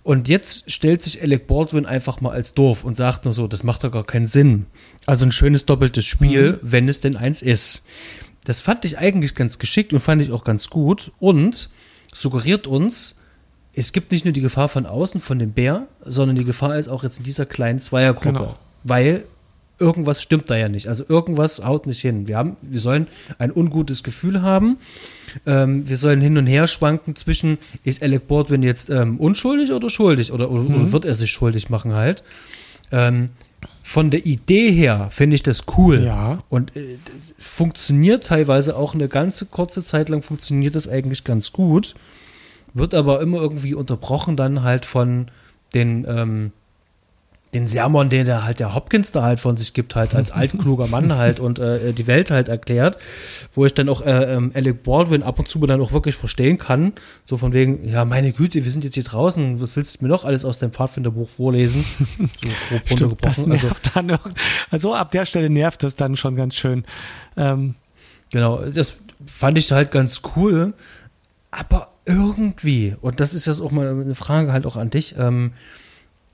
[0.04, 3.64] Und jetzt stellt sich Alec Baldwin einfach mal als doof und sagt nur so, das
[3.64, 4.66] macht doch gar keinen Sinn.
[5.06, 6.60] Also ein schönes doppeltes Spiel, mhm.
[6.62, 7.84] wenn es denn eins ist.
[8.44, 11.70] Das fand ich eigentlich ganz geschickt und fand ich auch ganz gut und
[12.14, 13.16] suggeriert uns,
[13.74, 16.88] es gibt nicht nur die Gefahr von außen, von dem Bär, sondern die Gefahr ist
[16.88, 18.32] auch jetzt in dieser kleinen Zweiergruppe.
[18.32, 18.56] Genau.
[18.84, 19.24] Weil
[19.80, 20.88] irgendwas stimmt da ja nicht.
[20.88, 22.28] Also irgendwas haut nicht hin.
[22.28, 23.08] Wir, haben, wir sollen
[23.38, 24.78] ein ungutes Gefühl haben.
[25.46, 29.90] Ähm, wir sollen hin und her schwanken zwischen, ist Alec Baldwin jetzt ähm, unschuldig oder
[29.90, 30.32] schuldig?
[30.32, 30.76] Oder, oder, mhm.
[30.76, 32.24] oder, wird er sich schuldig machen halt?
[32.92, 33.30] Ähm,
[33.82, 36.04] von der Idee her finde ich das cool.
[36.06, 36.40] Ja.
[36.50, 36.98] Und äh,
[37.38, 41.96] funktioniert teilweise auch eine ganze kurze Zeit lang funktioniert das eigentlich ganz gut
[42.76, 45.32] wird aber immer irgendwie unterbrochen dann halt von
[45.74, 46.52] den, ähm,
[47.56, 50.88] den Sermon, den der halt der Hopkins da halt von sich gibt, halt als altkluger
[50.88, 52.98] Mann halt und äh, die Welt halt erklärt,
[53.54, 56.58] wo ich dann auch äh, ähm, Alec Baldwin ab und zu dann auch wirklich verstehen
[56.58, 56.94] kann,
[57.26, 60.10] so von wegen, ja meine Güte, wir sind jetzt hier draußen, was willst du mir
[60.10, 61.86] noch alles aus dem Pfadfinderbuch vorlesen?
[62.18, 64.20] So grob Stimmt, das nervt also, dann,
[64.70, 66.84] also ab der Stelle nervt das dann schon ganz schön.
[67.38, 67.76] Ähm.
[68.32, 70.74] Genau, das fand ich halt ganz cool,
[71.52, 75.54] aber irgendwie, und das ist jetzt auch mal eine Frage halt auch an dich, ähm,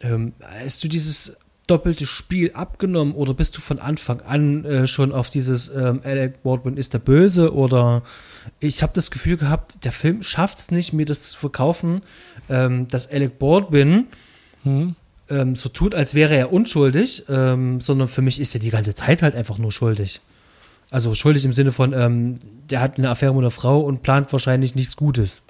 [0.02, 1.38] ähm, hast du dieses
[1.68, 6.44] doppelte Spiel abgenommen oder bist du von Anfang an äh, schon auf dieses ähm, Alec
[6.44, 8.04] Baldwin ist der Böse oder
[8.60, 12.02] ich habe das Gefühl gehabt, der Film schafft es nicht, mir das zu verkaufen,
[12.50, 14.08] ähm, dass Alec Baldwin
[14.64, 14.96] hm.
[15.30, 18.94] ähm, so tut, als wäre er unschuldig, ähm, sondern für mich ist er die ganze
[18.96, 20.20] Zeit halt einfach nur schuldig.
[20.90, 22.40] Also schuldig im Sinne von, ähm,
[22.70, 25.42] der hat eine Affäre mit einer Frau und plant wahrscheinlich nichts Gutes.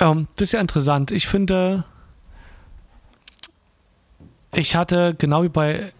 [0.00, 1.10] Ähm, das ist ja interessant.
[1.10, 1.84] Ich finde,
[4.52, 5.92] ich hatte genau wie bei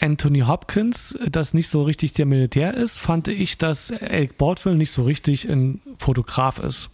[0.00, 4.90] Anthony Hopkins, das nicht so richtig der Militär ist, fand ich, dass Alec Baldwin nicht
[4.90, 6.90] so richtig ein Fotograf ist.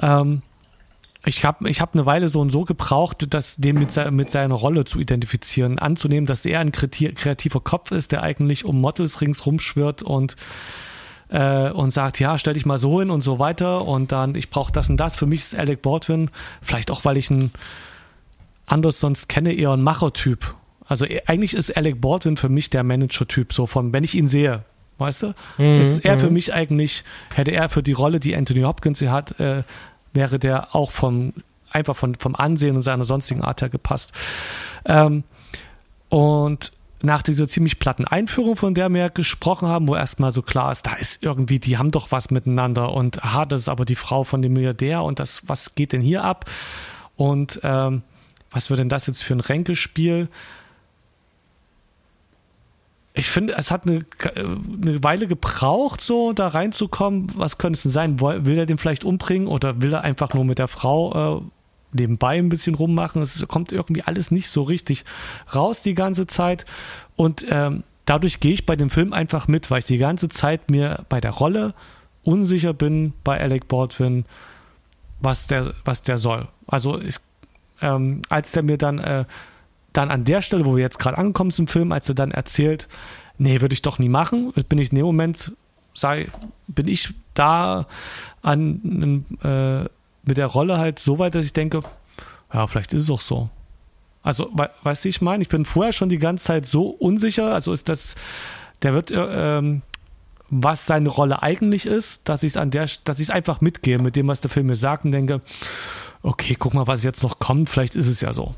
[0.00, 0.42] Ähm,
[1.24, 4.30] ich habe ich hab eine Weile so und so gebraucht, das dem mit, se mit
[4.30, 9.20] seiner Rolle zu identifizieren, anzunehmen, dass er ein kreativer Kopf ist, der eigentlich um Models
[9.20, 10.36] ringsrum schwirrt und
[11.30, 14.50] äh, und sagt, ja, stell dich mal so hin und so weiter und dann, ich
[14.50, 15.14] brauche das und das.
[15.14, 16.30] Für mich ist Alec Baldwin,
[16.62, 17.50] vielleicht auch, weil ich ihn
[18.66, 20.54] anders sonst kenne, eher ein Machertyp.
[20.86, 24.28] Also e, eigentlich ist Alec Baldwin für mich der Manager-Typ, so von, wenn ich ihn
[24.28, 24.64] sehe,
[24.98, 25.34] weißt du?
[25.58, 26.34] Mhm, ist er für mhm.
[26.34, 27.04] mich eigentlich,
[27.34, 29.62] hätte er für die Rolle, die Anthony Hopkins hier hat, äh,
[30.12, 31.34] wäre der auch vom,
[31.70, 34.12] einfach von, vom Ansehen und seiner sonstigen Art her gepasst.
[34.84, 35.24] Ähm,
[36.08, 36.72] und
[37.02, 40.86] nach dieser ziemlich platten Einführung, von der wir gesprochen haben, wo erstmal so klar ist,
[40.86, 44.24] da ist irgendwie, die haben doch was miteinander und aha, das ist aber die Frau
[44.24, 46.46] von dem Milliardär und das, was geht denn hier ab?
[47.16, 48.02] Und ähm,
[48.50, 50.28] was wird denn das jetzt für ein Ränkespiel?
[53.14, 57.32] Ich finde, es hat eine, eine Weile gebraucht, so da reinzukommen.
[57.34, 58.20] Was könnte es denn sein?
[58.20, 61.42] Will er den vielleicht umbringen oder will er einfach nur mit der Frau äh,
[61.92, 63.22] nebenbei ein bisschen rummachen.
[63.22, 65.04] Es kommt irgendwie alles nicht so richtig
[65.54, 66.66] raus die ganze Zeit.
[67.16, 70.70] Und ähm, dadurch gehe ich bei dem Film einfach mit, weil ich die ganze Zeit
[70.70, 71.74] mir bei der Rolle
[72.22, 74.24] unsicher bin bei Alec Baldwin,
[75.20, 76.48] was der, was der soll.
[76.66, 77.16] Also ich,
[77.80, 79.24] ähm, als der mir dann, äh,
[79.92, 82.30] dann an der Stelle, wo wir jetzt gerade angekommen sind im Film, als er dann
[82.30, 82.88] erzählt,
[83.38, 85.52] nee, würde ich doch nie machen, bin ich in dem Moment,
[85.94, 86.28] sei,
[86.66, 87.86] bin ich da
[88.42, 89.88] an einem äh,
[90.28, 91.80] mit der Rolle halt so weit, dass ich denke,
[92.52, 93.48] ja, vielleicht ist es auch so.
[94.22, 97.54] Also, we weißt du, ich meine, ich bin vorher schon die ganze Zeit so unsicher,
[97.54, 98.14] also ist das,
[98.82, 99.80] der wird, äh, ähm,
[100.50, 104.16] was seine Rolle eigentlich ist, dass ich es an der, dass ich einfach mitgehe mit
[104.16, 105.40] dem, was der Film mir sagt und denke,
[106.22, 108.54] okay, guck mal, was jetzt noch kommt, vielleicht ist es ja so.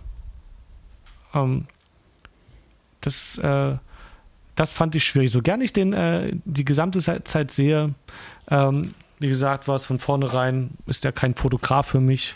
[1.34, 1.66] Ähm,
[3.00, 3.76] das, äh,
[4.56, 5.30] das fand ich schwierig.
[5.30, 7.94] So gern ich den äh, die gesamte Zeit sehe,
[8.48, 8.88] ähm,
[9.20, 12.34] wie gesagt, war es von vornherein, ist ja kein Fotograf für mich.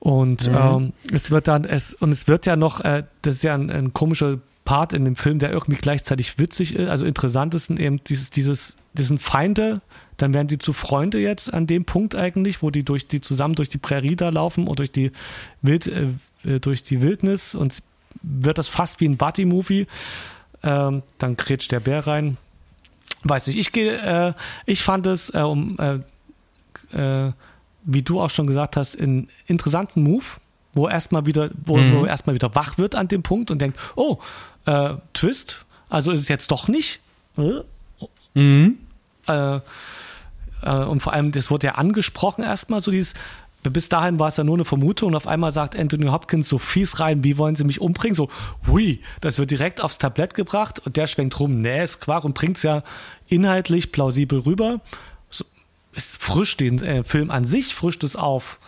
[0.00, 0.56] Und mhm.
[0.56, 3.70] ähm, es wird dann, es, und es wird ja noch, äh, das ist ja ein,
[3.70, 8.02] ein, komischer Part in dem Film, der irgendwie gleichzeitig witzig ist, also interessant ist eben
[8.04, 9.82] dieses, dieses, diesen Feinde,
[10.16, 13.54] dann werden die zu Freunde jetzt an dem Punkt eigentlich, wo die durch die zusammen
[13.54, 15.12] durch die Prärie da laufen und durch die
[15.60, 16.08] Wild, äh,
[16.44, 17.82] äh durch die Wildnis und
[18.22, 19.86] wird das fast wie ein Buddy-Movie.
[20.62, 22.38] Ähm, dann kretscht der Bär rein
[23.24, 24.32] weiß nicht, ich gehe, äh,
[24.66, 25.98] ich fand es, äh, um, äh,
[26.96, 27.32] äh,
[27.84, 30.24] wie du auch schon gesagt hast, einen interessanten Move,
[30.74, 31.96] wo erstmal wieder, wo, mhm.
[31.96, 34.18] wo erstmal wieder wach wird an dem Punkt und denkt, oh,
[34.66, 37.00] äh, Twist, also ist es jetzt doch nicht.
[37.36, 37.62] Äh?
[38.34, 38.78] Mhm.
[39.26, 43.14] Und vor allem, das wurde ja angesprochen erstmal, so dieses,
[43.62, 46.56] bis dahin war es ja nur eine Vermutung und auf einmal sagt Anthony Hopkins so
[46.56, 48.14] fies rein, wie wollen sie mich umbringen?
[48.14, 48.30] So,
[48.66, 52.34] hui, das wird direkt aufs Tablett gebracht und der schwenkt rum, nee, ist Quark und
[52.34, 52.82] bringt es ja
[53.28, 54.80] inhaltlich plausibel rüber.
[55.28, 55.44] So,
[55.92, 58.58] ist frisch den äh, Film an sich, frischt es auf.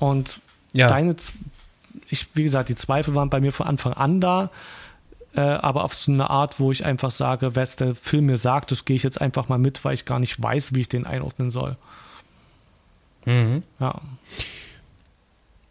[0.00, 0.40] Und
[0.72, 0.88] ja.
[0.88, 1.14] deine,
[2.08, 4.50] ich, wie gesagt, die Zweifel waren bei mir von Anfang an da,
[5.36, 8.72] äh, aber auf so eine Art, wo ich einfach sage, was der Film mir sagt,
[8.72, 11.06] das gehe ich jetzt einfach mal mit, weil ich gar nicht weiß, wie ich den
[11.06, 11.76] einordnen soll.
[13.24, 13.62] Mhm.
[13.80, 14.00] Ja.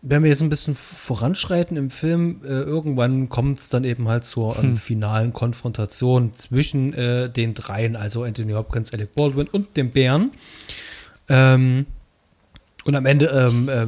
[0.04, 4.26] Wenn wir jetzt ein bisschen voranschreiten im Film, äh, irgendwann kommt es dann eben halt
[4.26, 4.76] zur ähm, hm.
[4.76, 10.32] finalen Konfrontation zwischen äh, den dreien, also Anthony Hopkins, Alec Baldwin und dem Bären.
[11.30, 11.86] Ähm,
[12.84, 13.86] und am Ende ähm, äh,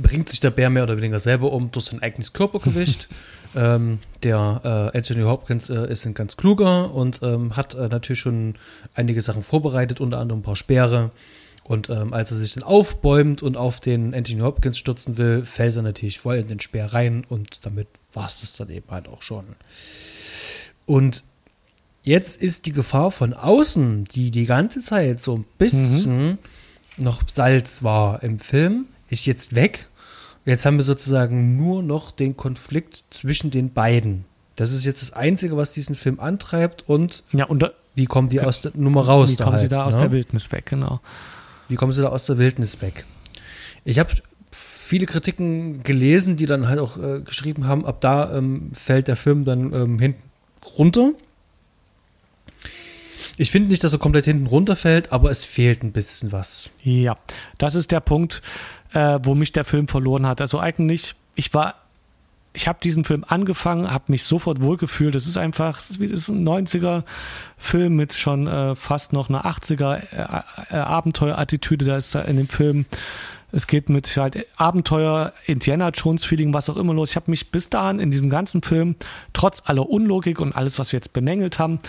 [0.00, 3.08] bringt sich der Bär mehr oder weniger selber um durch sein eigenes Körpergewicht.
[3.56, 8.20] ähm, der äh, Anthony Hopkins äh, ist ein ganz kluger und ähm, hat äh, natürlich
[8.20, 8.54] schon
[8.94, 11.10] einige Sachen vorbereitet, unter anderem ein paar Speere.
[11.66, 15.74] Und ähm, als er sich dann aufbäumt und auf den Anthony Hopkins stürzen will, fällt
[15.74, 19.08] er natürlich voll in den Speer rein und damit war es das dann eben halt
[19.08, 19.44] auch schon.
[20.86, 21.24] Und
[22.04, 26.38] jetzt ist die Gefahr von außen, die die ganze Zeit so ein bisschen mhm.
[26.98, 29.88] noch Salz war im Film, ist jetzt weg.
[30.44, 34.24] Jetzt haben wir sozusagen nur noch den Konflikt zwischen den beiden.
[34.54, 38.28] Das ist jetzt das Einzige, was diesen Film antreibt und, ja, und da, wie kommen
[38.28, 39.32] die aus der Nummer raus?
[39.32, 40.02] Wie kommen halt, sie da aus ne?
[40.02, 41.00] der Wildnis weg, genau.
[41.68, 43.04] Wie kommen sie da aus der Wildnis weg?
[43.84, 44.10] Ich habe
[44.52, 49.16] viele Kritiken gelesen, die dann halt auch äh, geschrieben haben, ab da ähm, fällt der
[49.16, 50.22] Film dann ähm, hinten
[50.78, 51.12] runter.
[53.36, 56.70] Ich finde nicht, dass er komplett hinten runterfällt, aber es fehlt ein bisschen was.
[56.82, 57.16] Ja,
[57.58, 58.40] das ist der Punkt,
[58.92, 60.40] äh, wo mich der Film verloren hat.
[60.40, 61.74] Also eigentlich, ich war
[62.56, 65.14] ich habe diesen Film angefangen, habe mich sofort wohlgefühlt.
[65.14, 71.84] Das ist einfach das ist ein 90er-Film mit schon äh, fast noch einer 80er-Abenteuer-Attitüde.
[71.84, 72.86] Äh, da ist in dem Film,
[73.52, 77.10] es geht mit halt Abenteuer, Indiana Jones-Feeling, was auch immer los.
[77.10, 78.96] Ich habe mich bis dahin in diesem ganzen Film,
[79.34, 81.80] trotz aller Unlogik und alles, was wir jetzt bemängelt haben,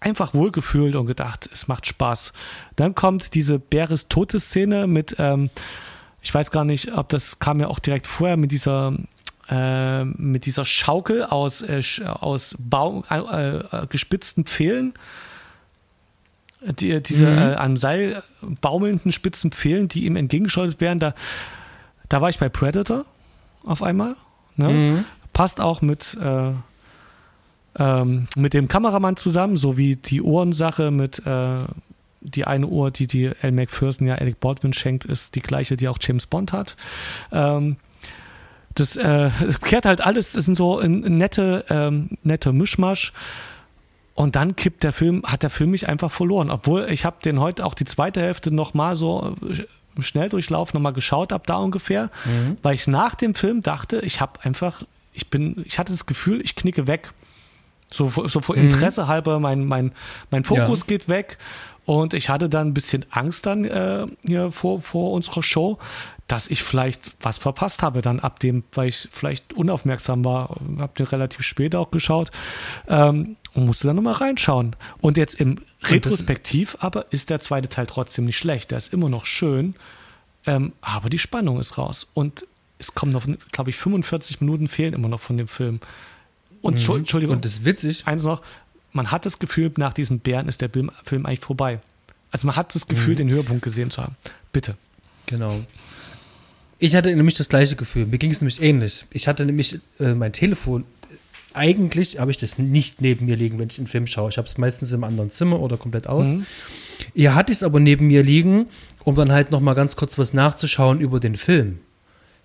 [0.00, 2.32] einfach wohlgefühlt und gedacht, es macht Spaß.
[2.74, 5.50] Dann kommt diese Bäres Totes-Szene mit, ähm,
[6.20, 8.94] ich weiß gar nicht, ob das kam ja auch direkt vorher mit dieser
[9.48, 14.92] äh, mit dieser Schaukel aus, äh, aus Baum, äh, äh, gespitzten Pfählen,
[16.60, 17.38] die, diese mhm.
[17.38, 18.22] Äh, am Seil
[18.60, 21.14] baumelnden spitzen Pfählen, die ihm entgegengeschleudert werden, da,
[22.08, 23.04] da war ich bei Predator
[23.64, 24.16] auf einmal.
[24.56, 24.68] Ne?
[24.68, 25.04] Mhm.
[25.32, 26.52] Passt auch mit, äh,
[27.78, 31.22] ähm, mit dem Kameramann zusammen, so wie die Ohrensache mit
[32.20, 33.52] die eine Uhr, die die L.
[33.52, 36.76] McPherson ja Alec Baldwin schenkt, ist die gleiche, die auch James Bond hat.
[37.30, 37.76] Ähm,
[38.80, 39.30] das äh,
[39.62, 43.12] kehrt halt alles, das sind so ein, nette, ähm, nette Mischmasch.
[44.14, 46.50] Und dann kippt der Film, hat der Film mich einfach verloren.
[46.50, 49.36] Obwohl ich habe den heute auch die zweite Hälfte nochmal so
[49.94, 52.56] im Schnelldurchlauf nochmal geschaut ab da ungefähr, mhm.
[52.62, 56.40] weil ich nach dem Film dachte, ich habe einfach, ich bin, ich hatte das Gefühl,
[56.40, 57.12] ich knicke weg.
[57.90, 58.62] So, so vor mhm.
[58.62, 59.08] Interesse mhm.
[59.08, 59.92] halber, mein, mein,
[60.30, 60.86] mein Fokus ja.
[60.86, 61.38] geht weg.
[61.84, 65.78] Und ich hatte dann ein bisschen Angst dann äh, hier vor, vor unserer Show,
[66.28, 70.92] dass ich vielleicht was verpasst habe dann ab dem, weil ich vielleicht unaufmerksam war, habe
[70.96, 72.30] den relativ spät auch geschaut
[72.86, 74.76] ähm, und musste dann nochmal reinschauen.
[75.00, 79.08] Und jetzt im Retrospektiv aber ist der zweite Teil trotzdem nicht schlecht, der ist immer
[79.08, 79.74] noch schön,
[80.46, 82.46] ähm, aber die Spannung ist raus und
[82.78, 85.80] es kommen noch, glaube ich, 45 Minuten fehlen immer noch von dem Film.
[86.60, 86.96] Und mhm.
[86.96, 87.36] Entschuldigung.
[87.36, 88.06] Und das ist witzig.
[88.06, 88.42] Eins noch,
[88.92, 91.80] man hat das Gefühl, nach diesem Bären ist der Film, Film eigentlich vorbei.
[92.30, 93.18] Also man hat das Gefühl, mhm.
[93.18, 94.16] den Höhepunkt gesehen zu haben.
[94.52, 94.76] Bitte.
[95.26, 95.64] Genau.
[96.78, 98.06] Ich hatte nämlich das gleiche Gefühl.
[98.06, 99.04] Mir ging es nämlich ähnlich.
[99.10, 100.84] Ich hatte nämlich äh, mein Telefon.
[101.54, 104.30] Eigentlich habe ich das nicht neben mir liegen, wenn ich einen Film schaue.
[104.30, 106.28] Ich habe es meistens im anderen Zimmer oder komplett aus.
[106.28, 106.46] Mhm.
[107.14, 108.66] Hier hatte ich es aber neben mir liegen,
[109.02, 111.80] um dann halt noch mal ganz kurz was nachzuschauen über den Film.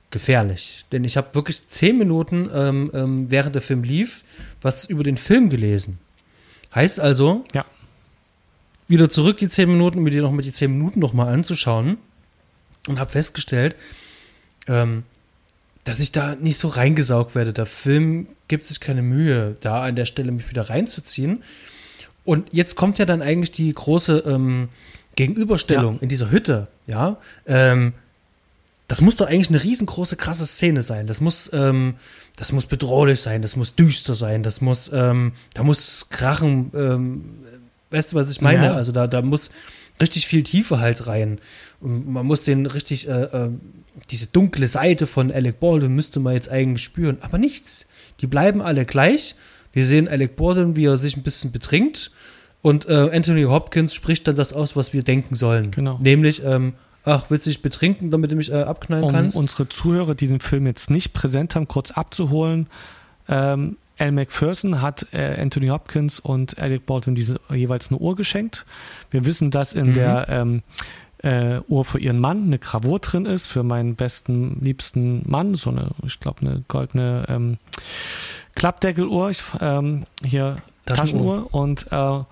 [0.10, 0.86] Gefährlich.
[0.92, 4.24] Denn ich habe wirklich zehn Minuten, ähm, ähm, während der Film lief,
[4.62, 6.00] was über den Film gelesen.
[6.74, 7.66] Heißt also, ja.
[8.88, 11.32] wieder zurück die zehn Minuten, um mir die noch mal die zehn Minuten noch mal
[11.32, 11.98] anzuschauen
[12.88, 13.76] und habe festgestellt,
[14.68, 15.04] ähm,
[15.84, 17.54] dass ich da nicht so reingesaugt werde.
[17.54, 21.44] Der Film gibt sich keine Mühe, da an der Stelle mich wieder reinzuziehen.
[22.26, 24.70] Und jetzt kommt ja dann eigentlich die große ähm,
[25.16, 26.02] Gegenüberstellung ja.
[26.02, 27.18] in dieser Hütte, ja.
[27.46, 27.94] Ähm,
[28.88, 31.08] das muss doch eigentlich eine riesengroße, krasse Szene sein.
[31.08, 31.96] Das muss, ähm,
[32.38, 37.24] das muss bedrohlich sein, das muss düster sein, das muss, ähm, da muss Krachen ähm,
[37.94, 38.66] Weißt du, was ich meine?
[38.66, 38.74] Ja.
[38.74, 39.52] Also da, da muss
[40.02, 41.38] richtig viel Tiefe halt rein.
[41.80, 43.50] Und man muss den richtig, äh, äh,
[44.10, 47.18] diese dunkle Seite von Alec Baldwin müsste man jetzt eigentlich spüren.
[47.22, 47.86] Aber nichts.
[48.22, 49.36] Die bleiben alle gleich.
[49.72, 52.12] Wir sehen Alec Baldwin, wie er sich ein bisschen betrinkt.
[52.62, 55.72] Und äh, Anthony Hopkins spricht dann das aus, was wir denken sollen.
[55.72, 55.98] Genau.
[56.02, 56.74] Nämlich, ähm,
[57.04, 59.36] ach, willst du dich betrinken, damit du mich äh, abknallen um kannst?
[59.36, 62.68] unsere Zuhörer, die den Film jetzt nicht präsent haben, kurz abzuholen.
[63.28, 68.66] Ähm, Al McPherson hat äh, Anthony Hopkins und Alec Baldwin diese jeweils eine Uhr geschenkt.
[69.12, 69.94] Wir wissen, dass in Mhm.
[69.94, 70.64] der ähm,
[71.24, 75.70] äh, Uhr für ihren Mann eine Gravur drin ist, für meinen besten, liebsten Mann, so
[75.72, 77.58] eine, ich glaube, eine goldene ähm,
[78.56, 81.48] Klappdeckeluhr, ich, ähm, hier Taschenuhr.
[81.48, 82.24] Taschenuhr und äh,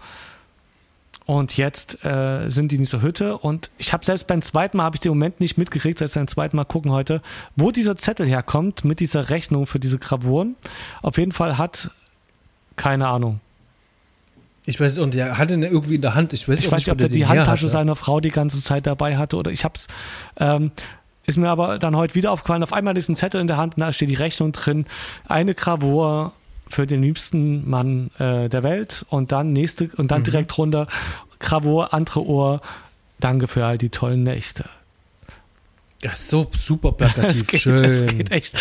[1.25, 4.83] und jetzt äh, sind die in dieser Hütte und ich habe selbst beim zweiten Mal
[4.83, 7.21] habe ich den Moment nicht mitgekriegt, selbst beim zweiten Mal gucken heute,
[7.55, 10.55] wo dieser Zettel herkommt mit dieser Rechnung für diese Gravuren.
[11.01, 11.91] Auf jeden Fall hat
[12.75, 13.39] keine Ahnung.
[14.65, 16.33] Ich weiß und er hatte ihn irgendwie in der Hand.
[16.33, 17.69] Ich weiß, Ich weiß nicht, ob der die Handtasche hatte.
[17.71, 19.87] seiner Frau die ganze Zeit dabei hatte oder ich hab's.
[20.37, 20.71] Ähm,
[21.25, 23.75] ist mir aber dann heute wieder aufgefallen, auf einmal ist ein Zettel in der Hand
[23.75, 24.85] und da steht die Rechnung drin.
[25.27, 26.33] Eine Gravur
[26.67, 30.07] für den liebsten Mann äh, der Welt und dann nächste und Mhm.
[30.07, 30.87] dann direkt runter
[31.39, 32.61] Gravur, andere Ohr.
[33.19, 34.65] Danke für all die tollen Nächte.
[36.03, 37.41] Ja, so super plakativ.
[37.41, 37.83] Das geht, Schön.
[37.83, 38.59] das geht echt.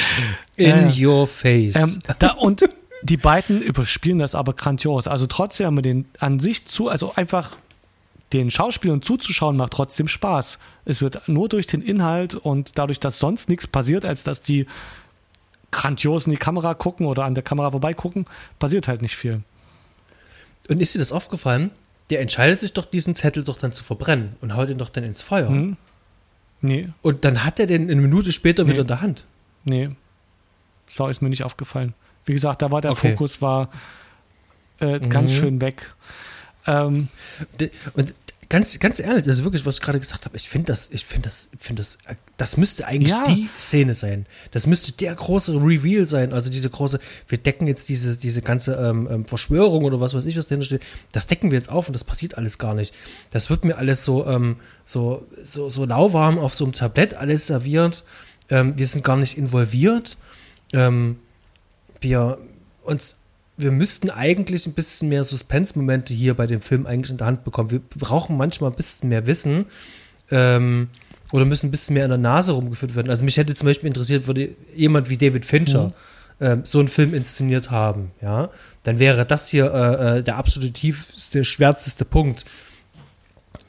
[0.57, 1.09] In ja.
[1.09, 1.76] your face.
[1.76, 2.68] Ähm, da, und
[3.03, 5.07] die beiden überspielen das aber grandios.
[5.09, 7.57] Also trotzdem haben wir den an sich zu, also einfach
[8.32, 10.59] den Schauspielern zuzuschauen macht trotzdem Spaß.
[10.84, 14.66] Es wird nur durch den Inhalt und dadurch, dass sonst nichts passiert, als dass die
[15.72, 18.26] grandios in die Kamera gucken oder an der Kamera vorbeigucken,
[18.59, 19.42] passiert halt nicht viel.
[20.68, 21.70] und ist dir das aufgefallen?
[22.11, 25.05] Der entscheidet sich doch, diesen Zettel doch dann zu verbrennen und haut ihn doch dann
[25.05, 25.48] ins Feuer.
[25.48, 25.76] Hm?
[26.61, 28.70] Nee, Und dann hat er den eine Minute später Nee.
[28.72, 29.24] wieder in der Hand.
[29.64, 29.90] nee.
[30.88, 31.94] So ist mir nicht aufgefallen.
[32.30, 33.10] Wie gesagt, da war der Okay.
[33.10, 33.70] Fokus war
[34.78, 35.36] äh, ganz Mhm.
[35.36, 35.92] schön weg.
[36.64, 37.08] Ähm,
[37.94, 38.14] Und
[38.48, 40.36] ganz, ganz ehrlich, das ist wirklich, was ich gerade gesagt habe.
[40.36, 41.98] Ich finde das, ich finde das, ich finde das,
[42.36, 43.24] das müsste eigentlich Ja.
[43.26, 44.26] die Szene sein.
[44.52, 46.32] Das müsste der große Reveal sein.
[46.32, 50.24] Also diese große, wir decken jetzt diese, diese ganze ähm, ähm, Verschwörung oder was weiß
[50.26, 50.82] ich, was dahinter steht.
[51.10, 52.94] Das decken wir jetzt auf und das passiert alles gar nicht.
[53.32, 54.54] Das wird mir alles so, ähm,
[54.84, 58.04] so, so, so lauwarm auf so einem Tablett alles serviert.
[58.50, 60.16] Ähm, wir sind gar nicht involviert.
[60.72, 61.18] Ähm,
[62.01, 62.38] wir
[62.82, 63.16] uns
[63.62, 67.44] wir müssten eigentlich ein bisschen mehr Suspense-Momente hier bei dem Film eigentlich in der Hand
[67.44, 67.70] bekommen.
[67.70, 69.66] Wir brauchen manchmal ein bisschen mehr Wissen
[70.30, 70.88] ähm,
[71.30, 73.11] oder müssen ein bisschen mehr an der Nase rumgeführt werden.
[73.11, 75.92] Also mich hätte zum Beispiel interessiert, würde jemand wie David Fincher
[76.40, 78.48] ähm, so einen Film inszeniert haben, ja,
[78.82, 82.44] dann wäre das hier äh, äh, der absolute tiefste, schwärzeste Punkt.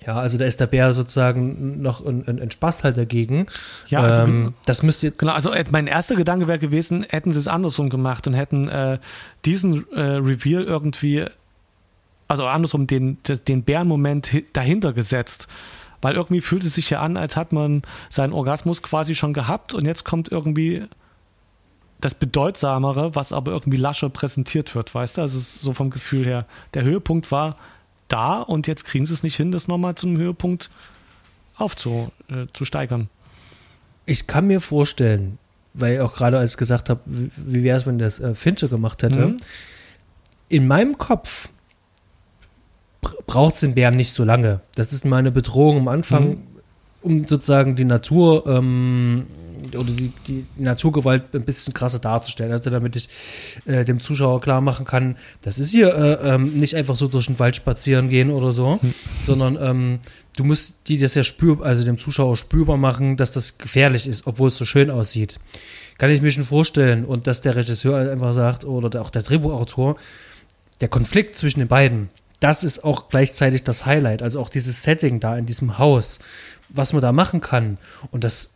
[0.06, 3.46] Ja, also da ist der Bär sozusagen noch ein, ein, ein Spaß halt dagegen.
[3.88, 7.40] Ja, also ähm, das müsste Genau, also äh, mein erster Gedanke wäre gewesen, hätten sie
[7.40, 9.00] es andersrum gemacht und hätten äh,
[9.46, 11.26] diesen äh, Reveal irgendwie,
[12.28, 13.18] also andersrum, den,
[13.48, 15.48] den Bärenmoment hi- dahinter gesetzt.
[16.02, 19.76] Weil irgendwie fühlt es sich ja an, als hat man seinen Orgasmus quasi schon gehabt
[19.76, 20.86] und jetzt kommt irgendwie
[22.00, 25.22] das Bedeutsamere, was aber irgendwie lascher präsentiert wird, weißt du?
[25.22, 26.48] Also so vom Gefühl her.
[26.74, 27.54] Der Höhepunkt war
[28.12, 30.70] da und jetzt kriegen sie es nicht hin, das nochmal zum Höhepunkt
[31.58, 33.10] aufzu, äh, zu steigern.
[34.06, 35.38] Ich kann mir vorstellen,
[35.74, 38.68] weil ich auch gerade als gesagt habe, wie, wie wäre es, wenn das äh, Fincher
[38.68, 39.28] gemacht hätte.
[39.28, 39.38] Mhm.
[40.50, 41.50] In meinem Kopf
[43.26, 44.62] braucht es den Bären nicht so lange.
[44.76, 46.38] Das ist meine Bedrohung am Anfang, Mhm.
[47.02, 49.26] um sozusagen die Natur ähm,
[49.76, 52.52] oder die, die Naturgewalt ein bisschen krasser darzustellen.
[52.52, 53.10] Also damit ich
[53.66, 57.28] äh, dem Zuschauer klar machen kann, das ist hier äh, ähm, nicht einfach so durch
[57.28, 58.94] den Wald spazieren gehen oder so, Mhm.
[59.24, 60.00] sondern ähm,
[60.38, 64.28] du musst die das ja spürbar, also dem Zuschauer spürbar machen, dass das gefährlich ist,
[64.28, 65.40] obwohl es so schön aussieht.
[65.98, 67.06] Kann ich mir schon vorstellen.
[67.06, 69.98] Und dass der Regisseur einfach sagt, oder der, auch der Drehbuchautor,
[70.80, 72.10] der Konflikt zwischen den beiden,
[72.40, 74.24] das ist auch gleichzeitig das Highlight.
[74.24, 76.18] Also auch dieses Setting da in diesem Haus,
[76.70, 77.78] was man da machen kann.
[78.10, 78.54] Und dass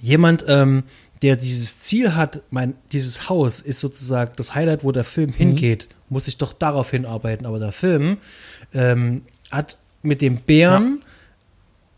[0.00, 0.84] jemand, ähm,
[1.22, 5.88] der dieses Ziel hat, mein, dieses Haus ist sozusagen das Highlight, wo der Film hingeht,
[6.08, 7.46] muss ich doch darauf hinarbeiten.
[7.46, 8.18] Aber der Film
[8.74, 11.02] ähm, hat mit dem Bären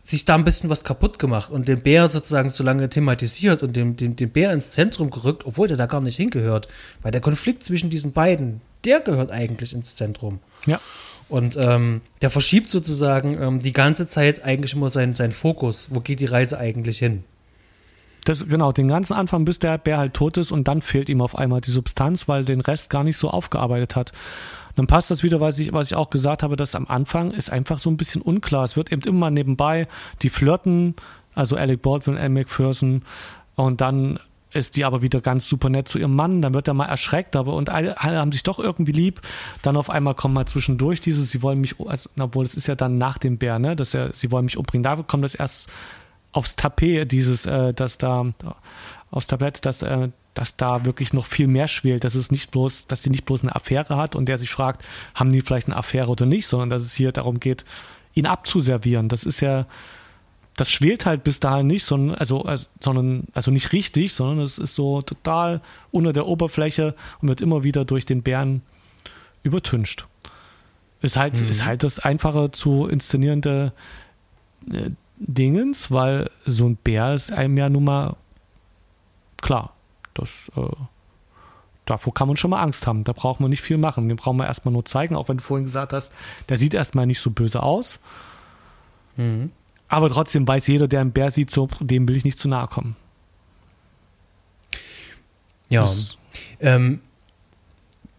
[0.09, 3.75] sich da ein bisschen was kaputt gemacht und den Bär sozusagen so lange thematisiert und
[3.75, 6.67] den, den, den Bär ins Zentrum gerückt, obwohl der da gar nicht hingehört.
[7.03, 10.39] Weil der Konflikt zwischen diesen beiden, der gehört eigentlich ins Zentrum.
[10.65, 10.79] Ja.
[11.27, 15.89] Und ähm, der verschiebt sozusagen ähm, die ganze Zeit eigentlich immer seinen, seinen Fokus.
[15.91, 17.23] Wo geht die Reise eigentlich hin?
[18.29, 21.19] Das, genau, den ganzen Anfang, bis der Bär halt tot ist und dann fehlt ihm
[21.19, 24.11] auf einmal die Substanz, weil den Rest gar nicht so aufgearbeitet hat.
[24.75, 27.49] Dann passt das wieder, was ich, was ich auch gesagt habe, dass am Anfang ist
[27.49, 28.63] einfach so ein bisschen unklar.
[28.65, 29.87] Es wird eben immer nebenbei,
[30.21, 30.93] die flirten,
[31.33, 33.01] also Alec Baldwin, Al McPherson,
[33.55, 34.19] und dann
[34.53, 37.35] ist die aber wieder ganz super nett zu ihrem Mann, dann wird er mal erschreckt,
[37.35, 39.21] aber und alle, haben sich doch irgendwie lieb.
[39.63, 42.75] Dann auf einmal kommt mal zwischendurch dieses, sie wollen mich, also, obwohl es ist ja
[42.75, 44.83] dann nach dem Bär, ne, dass er, sie wollen mich umbringen.
[44.83, 45.67] Da kommt das erst
[46.31, 48.27] aufs Tapet, dieses, äh, dass da
[49.11, 52.87] aufs Tablett, dass, äh, dass da wirklich noch viel mehr schwelt, dass es nicht bloß,
[52.87, 55.77] dass sie nicht bloß eine Affäre hat und der sich fragt, haben die vielleicht eine
[55.77, 57.65] Affäre oder nicht, sondern dass es hier darum geht,
[58.13, 59.09] ihn abzuservieren.
[59.09, 59.65] Das ist ja,
[60.55, 62.47] das schwelt halt bis dahin nicht, sondern also,
[62.79, 65.61] sondern, also nicht richtig, sondern es ist so total
[65.91, 68.61] unter der Oberfläche und wird immer wieder durch den Bären
[69.41, 70.07] übertüncht.
[71.01, 71.47] Ist halt, mhm.
[71.47, 73.73] ist halt das einfache zu inszenierende
[74.71, 78.15] äh, Dingens, weil so ein Bär ist einem ja nun mal
[79.41, 79.73] klar.
[80.13, 80.61] Das, äh,
[81.85, 83.03] davor kann man schon mal Angst haben.
[83.03, 84.07] Da braucht man nicht viel machen.
[84.07, 86.11] Den brauchen wir erstmal nur zeigen, auch wenn du vorhin gesagt hast,
[86.47, 87.99] der sieht erstmal nicht so böse aus.
[89.17, 89.51] Mhm.
[89.89, 92.67] Aber trotzdem weiß jeder, der einen Bär sieht, so, dem will ich nicht zu nahe
[92.67, 92.95] kommen.
[95.67, 95.87] Ja.
[96.59, 97.01] Ähm,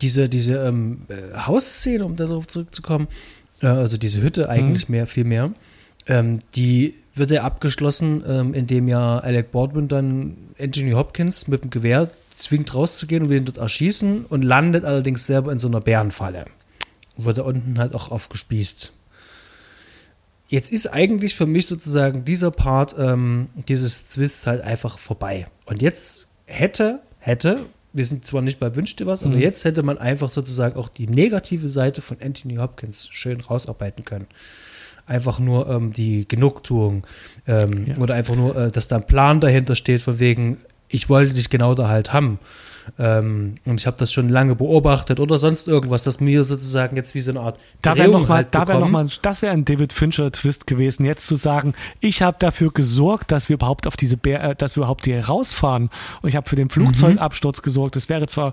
[0.00, 3.08] diese diese ähm, äh, Hausszene, um darauf zurückzukommen,
[3.60, 4.94] äh, also diese Hütte eigentlich mhm.
[4.94, 5.50] mehr, viel mehr,
[6.06, 11.70] ähm, die wird ja abgeschlossen, ähm, indem ja Alec Baldwin dann Anthony Hopkins mit dem
[11.70, 15.80] Gewehr zwingt rauszugehen und will ihn dort erschießen und landet allerdings selber in so einer
[15.80, 16.46] Bärenfalle.
[17.16, 18.92] Und wird da unten halt auch aufgespießt.
[20.48, 25.46] Jetzt ist eigentlich für mich sozusagen dieser Part ähm, dieses Twists halt einfach vorbei.
[25.66, 27.60] Und jetzt hätte, hätte,
[27.92, 29.32] wir sind zwar nicht bei Wünschte was, mhm.
[29.32, 34.04] aber jetzt hätte man einfach sozusagen auch die negative Seite von Anthony Hopkins schön rausarbeiten
[34.04, 34.26] können.
[35.10, 37.04] Einfach nur ähm, die Genugtuung
[37.48, 37.96] ähm, ja.
[37.96, 40.58] oder einfach nur, äh, dass da ein Plan dahinter steht, von wegen,
[40.88, 42.38] ich wollte dich genau da halt haben.
[42.96, 47.16] Ähm, und ich habe das schon lange beobachtet oder sonst irgendwas, das mir sozusagen jetzt
[47.16, 49.52] wie so eine Art da wäre noch mal, halt da wäre noch mal, das wäre
[49.52, 53.86] ein David Fincher Twist gewesen, jetzt zu sagen, ich habe dafür gesorgt, dass wir überhaupt
[53.86, 55.90] auf diese Bär, äh, dass wir überhaupt hier rausfahren
[56.22, 57.62] und ich habe für den Flugzeugabsturz mhm.
[57.62, 57.96] gesorgt.
[57.96, 58.52] Das wäre zwar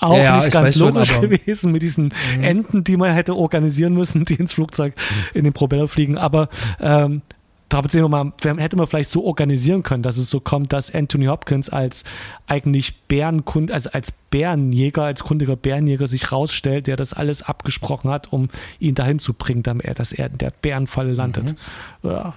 [0.00, 2.42] auch ja, nicht ganz logisch schon, gewesen mit diesen mhm.
[2.42, 4.94] Enten, die man hätte organisieren müssen, die ins Flugzeug
[5.34, 6.18] in den Propeller fliegen.
[6.18, 6.48] Aber
[6.80, 7.22] ähm,
[7.68, 10.94] da sehen wir mal, hätte man vielleicht so organisieren können, dass es so kommt, dass
[10.94, 12.04] Anthony Hopkins als
[12.46, 18.32] eigentlich Bärenkund, also als Bärenjäger, als kundiger Bärenjäger sich rausstellt, der das alles abgesprochen hat,
[18.32, 21.56] um ihn dahin zu bringen, damit er, dass er in der Bärenfalle landet.
[22.02, 22.10] Mhm.
[22.10, 22.34] Ja.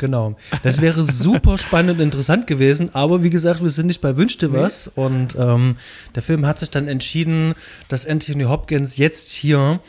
[0.00, 0.34] Genau.
[0.62, 4.50] Das wäre super spannend und interessant gewesen, aber wie gesagt, wir sind nicht bei Wünschte
[4.50, 4.90] was.
[4.96, 5.02] Nee.
[5.04, 5.76] Und ähm,
[6.14, 7.54] der Film hat sich dann entschieden,
[7.88, 9.80] dass Anthony Hopkins jetzt hier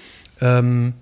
[0.41, 0.93] ähm,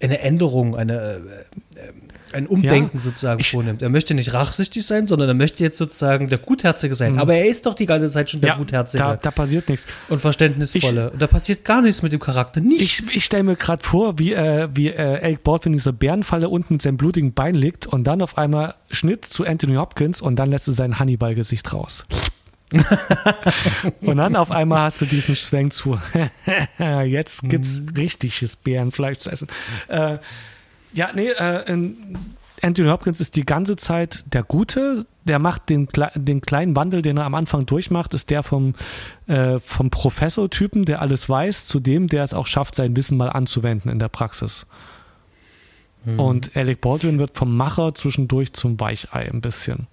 [0.00, 1.92] eine Änderung, eine äh, äh,
[2.34, 3.82] ein Umdenken ja, sozusagen ich, vornimmt.
[3.82, 7.14] Er möchte nicht rachsüchtig sein, sondern er möchte jetzt sozusagen der Gutherzige sein.
[7.14, 7.18] Mhm.
[7.18, 9.02] Aber er ist doch die ganze Zeit schon der ja, Gutherzige.
[9.02, 9.86] Da, da passiert nichts.
[10.08, 11.06] Und Verständnisvolle.
[11.06, 12.60] Ich, und da passiert gar nichts mit dem Charakter.
[12.60, 13.08] Nichts.
[13.10, 16.48] Ich, ich stelle mir gerade vor, wie, äh, wie äh, Alec Baldwin in dieser Bärenfalle
[16.48, 20.36] unten mit seinem blutigen Bein liegt und dann auf einmal Schnitt zu Anthony Hopkins und
[20.36, 22.04] dann lässt er sein Hannibal-Gesicht raus.
[24.00, 25.98] und dann auf einmal hast du diesen Schwenk zu.
[27.04, 27.88] Jetzt gibt's mhm.
[27.96, 29.48] richtiges Bärenfleisch zu essen.
[29.88, 30.18] Äh,
[30.92, 31.92] ja, nee, äh,
[32.62, 35.06] Anthony Hopkins ist die ganze Zeit der Gute.
[35.24, 38.74] Der macht den, den kleinen Wandel, den er am Anfang durchmacht, ist der vom,
[39.26, 43.30] äh, vom Professor-Typen, der alles weiß, zu dem, der es auch schafft, sein Wissen mal
[43.30, 44.66] anzuwenden in der Praxis.
[46.04, 46.18] Hm.
[46.18, 49.86] Und Alec Baldwin wird vom Macher zwischendurch zum Weichei ein bisschen.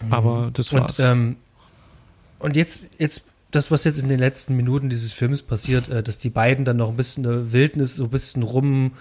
[0.00, 0.12] Hm.
[0.12, 0.98] Aber das war's.
[0.98, 1.36] Und, ähm,
[2.38, 6.18] und jetzt, jetzt das, was jetzt in den letzten Minuten dieses Films passiert, äh, dass
[6.18, 8.92] die beiden dann noch ein bisschen in der Wildnis so ein bisschen rum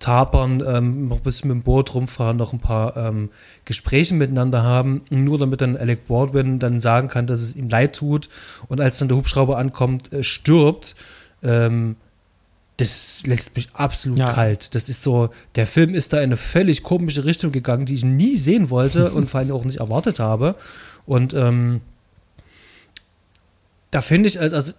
[0.00, 3.28] tapern, ähm, noch ein bisschen mit dem Boot rumfahren, noch ein paar ähm,
[3.66, 7.94] Gespräche miteinander haben, nur damit dann Alec Baldwin dann sagen kann, dass es ihm leid
[7.94, 8.28] tut
[8.68, 10.96] und als dann der Hubschrauber ankommt, äh, stirbt.
[11.42, 11.96] Ähm,
[12.78, 14.32] das lässt mich absolut ja.
[14.32, 14.74] kalt.
[14.74, 18.04] Das ist so, der Film ist da in eine völlig komische Richtung gegangen, die ich
[18.04, 20.54] nie sehen wollte und vor allem auch nicht erwartet habe.
[21.04, 21.82] Und ähm,
[23.90, 24.72] da finde ich, also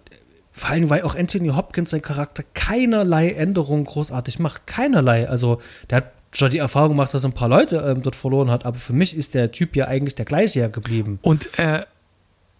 [0.52, 4.66] vor allem, weil auch Anthony Hopkins sein Charakter keinerlei Änderungen großartig macht.
[4.66, 5.28] Keinerlei.
[5.28, 8.50] Also, der hat schon die Erfahrung gemacht, dass er ein paar Leute ähm, dort verloren
[8.50, 11.18] hat, aber für mich ist der Typ ja eigentlich der gleiche ja geblieben.
[11.22, 11.82] Und äh,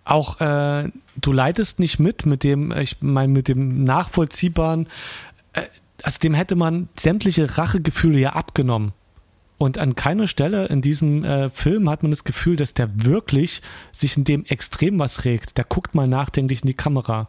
[0.05, 4.89] auch äh, du leitest nicht mit, mit dem, ich meine, mit dem nachvollziehbaren,
[5.53, 5.63] äh,
[6.03, 8.93] also dem hätte man sämtliche Rachegefühle ja abgenommen.
[9.59, 13.63] Und an keiner Stelle in diesem äh, Film hat man das Gefühl, dass der wirklich
[13.93, 15.57] sich in dem extrem was regt.
[15.57, 17.29] Der guckt mal nachdenklich in die Kamera.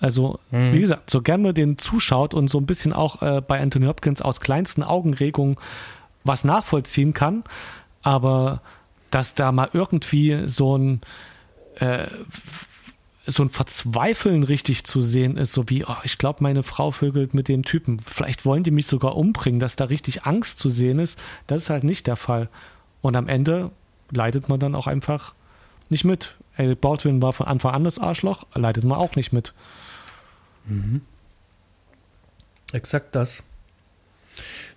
[0.00, 0.72] Also, mhm.
[0.72, 3.86] wie gesagt, so gern man den zuschaut und so ein bisschen auch äh, bei Anthony
[3.86, 5.56] Hopkins aus kleinsten Augenregungen
[6.24, 7.44] was nachvollziehen kann,
[8.02, 8.60] aber
[9.10, 11.00] dass da mal irgendwie so ein
[11.76, 12.06] äh,
[13.26, 17.34] so ein Verzweifeln richtig zu sehen ist, so wie, oh, ich glaube, meine Frau vögelt
[17.34, 17.98] mit dem Typen.
[17.98, 21.18] Vielleicht wollen die mich sogar umbringen, dass da richtig Angst zu sehen ist.
[21.48, 22.48] Das ist halt nicht der Fall.
[23.02, 23.72] Und am Ende
[24.12, 25.34] leidet man dann auch einfach
[25.88, 26.36] nicht mit.
[26.56, 29.52] Alec Baldwin war von Anfang an das Arschloch, leidet man auch nicht mit.
[30.66, 31.00] Mhm.
[32.72, 33.42] Exakt das.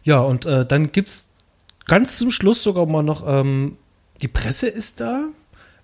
[0.04, 1.28] Ja, und äh, dann gibt es
[1.86, 3.78] ganz zum Schluss sogar mal noch, ähm,
[4.22, 5.28] die Presse ist da,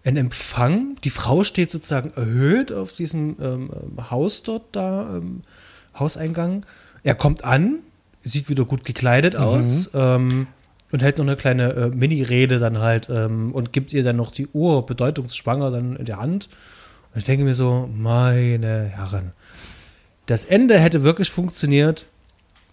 [0.03, 5.41] ein Empfang, die Frau steht sozusagen erhöht auf diesem ähm, ähm Haus dort da, ähm,
[5.97, 6.65] Hauseingang.
[7.03, 7.79] Er kommt an,
[8.23, 9.39] sieht wieder gut gekleidet mhm.
[9.39, 10.47] aus ähm,
[10.91, 14.31] und hält noch eine kleine äh, Mini-Rede dann halt ähm, und gibt ihr dann noch
[14.31, 16.49] die Uhr bedeutungsschwanger dann in der Hand.
[17.13, 19.31] Und ich denke mir so, meine Herren,
[20.25, 22.07] das Ende hätte wirklich funktioniert,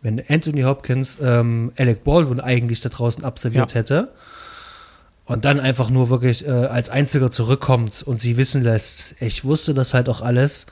[0.02, 3.78] wenn Anthony Hopkins ähm, Alec Baldwin eigentlich da draußen absolviert ja.
[3.78, 4.12] hätte
[5.26, 9.74] und dann einfach nur wirklich äh, als Einziger zurückkommt und sie wissen lässt, ich wusste
[9.74, 10.66] das halt auch alles,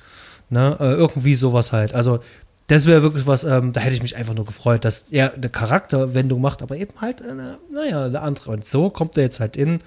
[0.49, 1.95] ne, äh, irgendwie sowas halt.
[1.95, 2.21] Also
[2.67, 5.49] das wäre wirklich was, ähm, da hätte ich mich einfach nur gefreut, dass er eine
[5.49, 8.53] Charakterwendung macht, aber eben halt, eine, naja, eine andere.
[8.53, 9.81] Und so kommt er jetzt halt in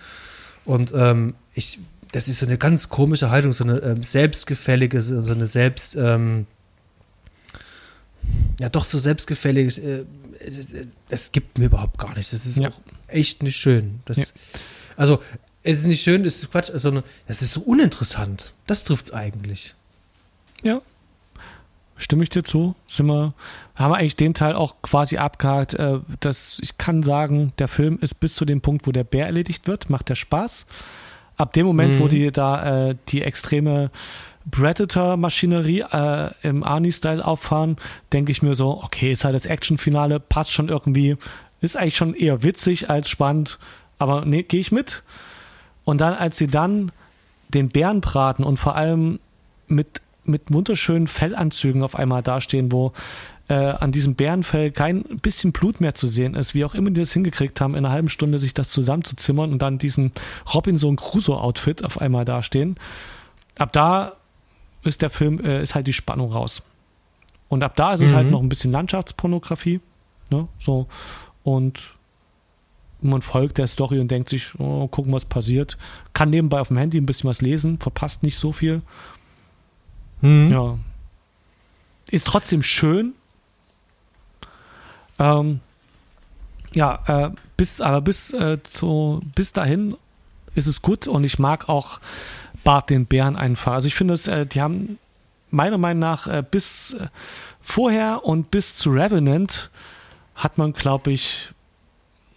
[0.66, 1.80] und ähm, ich,
[2.12, 6.46] das ist so eine ganz komische Haltung, so eine ähm, selbstgefällige, so eine selbst, ähm,
[8.60, 9.84] ja doch so selbstgefällig.
[9.84, 10.06] Äh,
[11.10, 12.32] das gibt mir überhaupt gar nichts.
[12.32, 12.70] Das ist ja.
[12.70, 14.00] auch echt nicht schön.
[14.06, 14.26] Das, ja.
[14.98, 15.20] Also,
[15.64, 18.54] es ist nicht schön, das ist Quatsch, sondern es ist so uninteressant.
[18.68, 19.74] Das trifft es eigentlich.
[20.62, 20.82] Ja.
[21.96, 22.76] Stimme ich dir zu?
[22.88, 23.34] Sind wir,
[23.76, 25.76] haben wir eigentlich den Teil auch quasi abgehakt.
[25.76, 29.26] Äh, dass ich kann sagen, der Film ist bis zu dem Punkt, wo der Bär
[29.26, 30.66] erledigt wird, macht der Spaß.
[31.38, 32.00] Ab dem Moment, mhm.
[32.00, 33.90] wo die da äh, die extreme
[34.52, 37.78] Predator-Maschinerie äh, im Arnie-Style auffahren,
[38.12, 41.18] denke ich mir so, okay, ist halt das Action-Finale, passt schon irgendwie,
[41.62, 43.60] ist eigentlich schon eher witzig als spannend,
[44.00, 45.04] aber nee, gehe ich mit.
[45.86, 46.92] Und dann, als sie dann
[47.50, 49.20] den Bären braten und vor allem
[49.68, 52.94] mit, mit wunderschönen Fellanzügen auf einmal dastehen, wo
[53.50, 57.02] äh, an diesem Bärenfell kein bisschen Blut mehr zu sehen ist, wie auch immer die
[57.02, 60.12] das hingekriegt haben, in einer halben Stunde sich das zusammenzuzimmern und dann diesen
[60.54, 62.78] Robinson Crusoe-Outfit auf einmal dastehen.
[63.58, 64.14] Ab da
[64.84, 66.62] ist der Film, äh, ist halt die Spannung raus.
[67.50, 68.16] Und ab da ist es halt mhm.
[68.16, 69.80] halt noch ein bisschen Landschaftspornografie.
[70.30, 70.48] Ne?
[70.60, 70.88] So.
[71.44, 71.94] Und
[73.02, 75.78] man folgt der Story und denkt sich, oh, gucken, was passiert.
[76.14, 78.82] Kann nebenbei auf dem Handy ein bisschen was lesen, verpasst nicht so viel.
[80.22, 80.52] Mhm.
[80.52, 80.78] Ja.
[82.10, 83.14] Ist trotzdem schön.
[85.20, 85.60] Ähm,
[86.74, 89.96] ja, äh, bis, aber bis, äh, zu, bis dahin
[90.56, 92.00] ist es gut und ich mag auch
[92.64, 93.74] Bart den Bären einfach.
[93.74, 94.98] Also ich finde, es, äh, die haben
[95.50, 97.08] meiner Meinung nach äh, bis äh,
[97.62, 99.70] vorher und bis zu Revenant
[100.36, 101.52] hat man, glaube ich,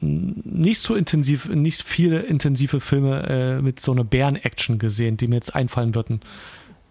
[0.01, 5.37] nicht so intensiv, nicht viele intensive Filme äh, mit so einer Bären-Action gesehen, die mir
[5.37, 6.21] jetzt einfallen würden.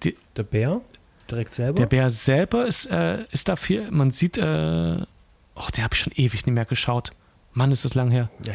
[0.04, 0.82] Die, der Bär?
[1.30, 1.78] Direkt selber?
[1.78, 4.42] Der Bär selber ist, äh, ist da viel, man sieht, äh,
[5.56, 7.12] oh, der habe ich schon ewig nicht mehr geschaut.
[7.54, 8.30] Mann, ist das lang her.
[8.46, 8.54] Ja,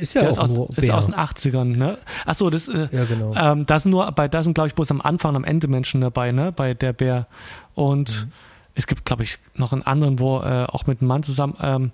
[0.00, 1.98] ist ja auch ist aus, ist aus den 80ern, ne?
[2.24, 3.34] Achso, das äh, ja, genau.
[3.34, 5.68] ähm, da sind nur, bei da sind, glaube ich, bloß am Anfang und am Ende
[5.68, 6.52] Menschen dabei, ne?
[6.52, 7.26] Bei der Bär.
[7.74, 8.32] Und mhm.
[8.74, 11.56] es gibt, glaube ich, noch einen anderen, wo äh, auch mit einem Mann zusammen.
[11.60, 11.92] Ähm,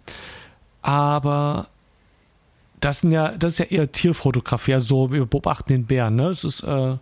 [0.82, 1.68] aber
[2.80, 6.28] das sind ja, das ist ja eher Tierfotografie, ja, so wir beobachten den Bären, ne?
[6.28, 6.96] Es ist äh,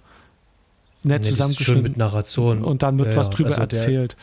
[1.03, 1.83] nett nee, zusammengeschnitten.
[1.83, 2.63] mit Narration.
[2.63, 4.17] Und dann wird ja, was drüber also erzählt.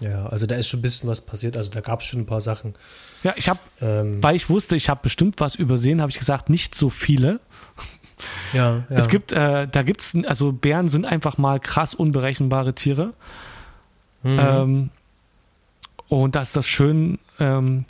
[0.00, 2.20] Der, ja, also da ist schon ein bisschen was passiert, also da gab es schon
[2.20, 2.74] ein paar Sachen.
[3.22, 6.50] Ja, ich habe, ähm, weil ich wusste, ich habe bestimmt was übersehen, habe ich gesagt,
[6.50, 7.40] nicht so viele.
[8.52, 8.96] Ja, ja.
[8.96, 13.14] Es gibt, äh, da gibt's, also Bären sind einfach mal krass unberechenbare Tiere.
[14.22, 14.38] Mhm.
[14.38, 14.90] Ähm,
[16.08, 17.84] und da ist das schön, ähm,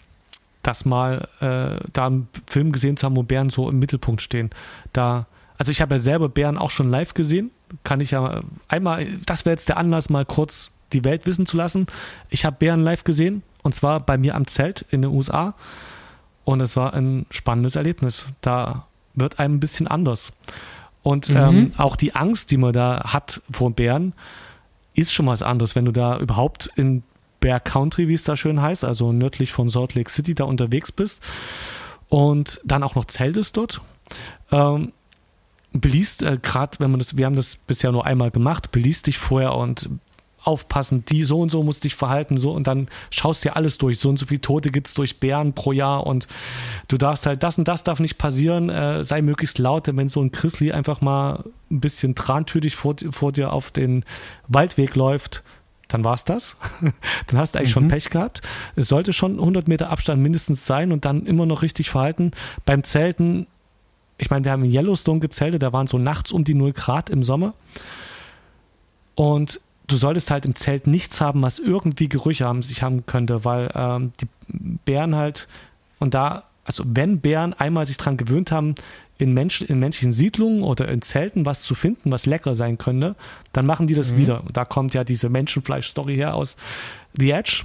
[0.63, 4.51] das mal äh, da einen Film gesehen zu haben, wo Bären so im Mittelpunkt stehen.
[4.93, 5.27] Da,
[5.59, 7.51] also ich habe ja selber Bären auch schon live gesehen.
[7.85, 11.57] Kann ich ja einmal, das wäre jetzt der Anlass, mal kurz die Welt wissen zu
[11.57, 11.87] lassen.
[12.29, 15.55] Ich habe Bären live gesehen und zwar bei mir am Zelt in den USA.
[16.45, 18.25] Und es war ein spannendes Erlebnis.
[18.41, 20.33] Da wird einem ein bisschen anders.
[21.03, 21.37] Und mhm.
[21.37, 24.13] ähm, auch die Angst, die man da hat vor Bären,
[24.95, 27.03] ist schon was anderes, wenn du da überhaupt in
[27.41, 30.93] Bear Country, wie es da schön heißt, also nördlich von Salt Lake City da unterwegs
[30.93, 31.23] bist
[32.09, 33.81] und dann auch noch zeltest dort.
[34.51, 34.93] Ähm,
[35.73, 39.19] beliest äh, gerade, wenn man das, wir haben das bisher nur einmal gemacht, beliest dich
[39.19, 39.89] vorher und
[40.45, 43.99] aufpassen, die so und so muss dich verhalten, so und dann schaust dir alles durch.
[43.99, 46.27] So und so viele Tote gibt es durch Bären pro Jahr und
[46.89, 50.21] du darfst halt, das und das darf nicht passieren, äh, sei möglichst laut, wenn so
[50.21, 54.05] ein Chrisley einfach mal ein bisschen trantütig vor, vor dir auf den
[54.49, 55.43] Waldweg läuft,
[55.89, 56.57] dann war es das.
[57.27, 57.73] dann hast du eigentlich mhm.
[57.73, 58.43] schon Pech gehabt.
[58.77, 62.33] Es sollte schon 100 Meter Abstand mindestens sein und dann immer noch richtig verhalten.
[62.65, 63.47] Beim Zelten,
[64.19, 67.11] ich meine, wir haben in Yellowstone gezeltet, da waren so nachts um die 0 Grad
[67.11, 67.55] im Sommer.
[69.15, 69.61] Und
[69.93, 73.71] du solltest halt im Zelt nichts haben, was irgendwie Gerüche haben, sich haben könnte, weil
[73.75, 75.49] ähm, die Bären halt,
[75.99, 78.75] und da also wenn Bären einmal sich daran gewöhnt haben,
[79.19, 83.15] in, Mensch, in menschlichen Siedlungen oder in Zelten was zu finden, was lecker sein könnte,
[83.53, 84.17] dann machen die das mhm.
[84.19, 84.41] wieder.
[84.43, 86.57] Und da kommt ja diese Menschenfleisch-Story her aus
[87.19, 87.65] The Edge.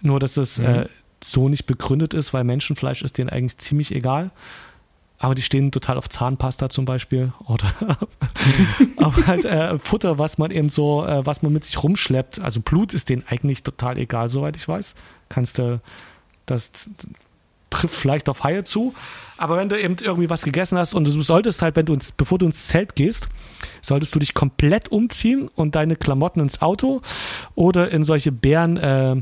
[0.00, 0.64] Nur, dass es mhm.
[0.64, 0.88] äh,
[1.22, 4.30] so nicht begründet ist, weil Menschenfleisch ist denen eigentlich ziemlich egal.
[5.18, 7.72] Aber die stehen total auf Zahnpasta zum Beispiel oder
[8.96, 12.40] auf halt äh, Futter, was man eben so, äh, was man mit sich rumschleppt.
[12.40, 14.94] Also Blut ist denen eigentlich total egal, soweit ich weiß.
[15.28, 15.80] Kannst du
[16.46, 16.72] das
[17.74, 18.94] trifft vielleicht auf Haie zu.
[19.36, 22.12] Aber wenn du eben irgendwie was gegessen hast und du solltest halt, wenn du ins,
[22.12, 23.28] bevor du ins Zelt gehst,
[23.82, 27.02] solltest du dich komplett umziehen und deine Klamotten ins Auto
[27.54, 29.16] oder in solche Bären, äh,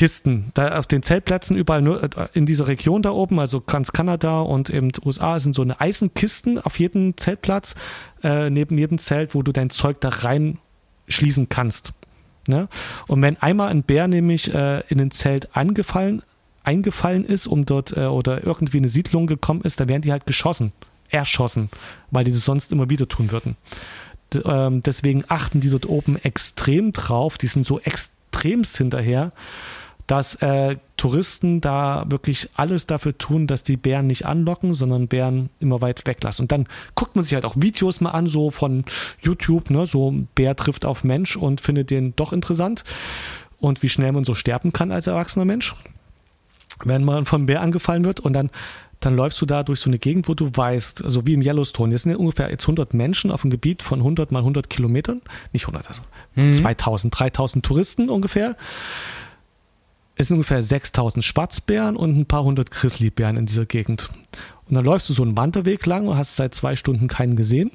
[0.00, 0.50] Kisten.
[0.54, 4.40] Da auf den Zeltplätzen überall nur äh, in dieser Region da oben, also ganz Kanada
[4.40, 7.74] und eben USA sind so eine Eisenkisten auf jedem Zeltplatz,
[8.22, 10.56] äh, neben jedem Zelt, wo du dein Zeug da rein
[11.06, 11.92] schließen kannst.
[12.48, 12.68] Ne?
[13.08, 16.22] Und wenn einmal ein Bär nämlich äh, in ein Zelt angefallen
[16.62, 20.24] eingefallen ist, um dort äh, oder irgendwie eine Siedlung gekommen ist, dann werden die halt
[20.24, 20.72] geschossen,
[21.10, 21.68] erschossen,
[22.10, 23.58] weil die das sonst immer wieder tun würden.
[24.32, 29.32] D ähm, deswegen achten die dort oben extrem drauf, die sind so extremst hinterher,
[30.10, 35.50] dass äh, Touristen da wirklich alles dafür tun, dass die Bären nicht anlocken, sondern Bären
[35.60, 36.44] immer weit weglassen.
[36.44, 36.66] Und dann
[36.96, 38.84] guckt man sich halt auch Videos mal an, so von
[39.20, 42.82] YouTube, ne, so Bär trifft auf Mensch und findet den doch interessant
[43.60, 45.74] und wie schnell man so sterben kann als erwachsener Mensch
[46.84, 48.50] wenn man vom Bär angefallen wird und dann
[49.00, 51.40] dann läufst du da durch so eine Gegend, wo du weißt, so also wie im
[51.40, 54.68] Yellowstone, jetzt sind ja ungefähr jetzt 100 Menschen auf einem Gebiet von 100 mal 100
[54.68, 55.22] Kilometern,
[55.52, 56.02] nicht 100, also
[56.34, 56.52] mhm.
[56.52, 58.56] 2000, 3000 Touristen ungefähr.
[60.20, 64.10] Es sind ungefähr 6000 Schwarzbären und ein paar hundert Grizzlybären in dieser Gegend.
[64.68, 67.70] Und dann läufst du so einen Wanderweg lang und hast seit zwei Stunden keinen gesehen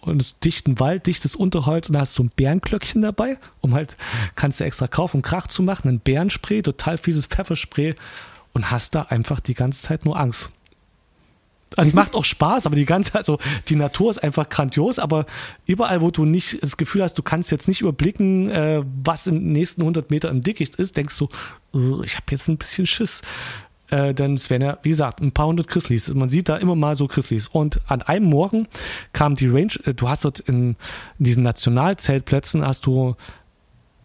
[0.00, 3.98] und es dichten Wald, dichtes Unterholz und da hast du ein Bärenklöckchen dabei, um halt,
[4.34, 7.96] kannst du extra kaufen, um Krach zu machen, ein Bärenspray, total fieses Pfefferspray
[8.54, 10.48] und hast da einfach die ganze Zeit nur Angst.
[11.76, 13.38] Also es macht auch Spaß, aber die ganze, also
[13.68, 15.26] die Natur ist einfach grandios, aber
[15.66, 19.34] überall, wo du nicht das Gefühl hast, du kannst jetzt nicht überblicken, äh, was in
[19.34, 21.28] den nächsten 100 Metern im Dickicht ist, denkst du,
[22.04, 23.22] ich habe jetzt ein bisschen Schiss
[23.90, 26.12] äh, denn es wären ja, wie gesagt, ein paar hundert Chrisleys.
[26.14, 27.48] Man sieht da immer mal so Chrisleys.
[27.48, 28.66] Und an einem Morgen
[29.12, 30.76] kam die Range, äh, du hast dort in,
[31.18, 33.14] in diesen Nationalzeltplätzen, hast du,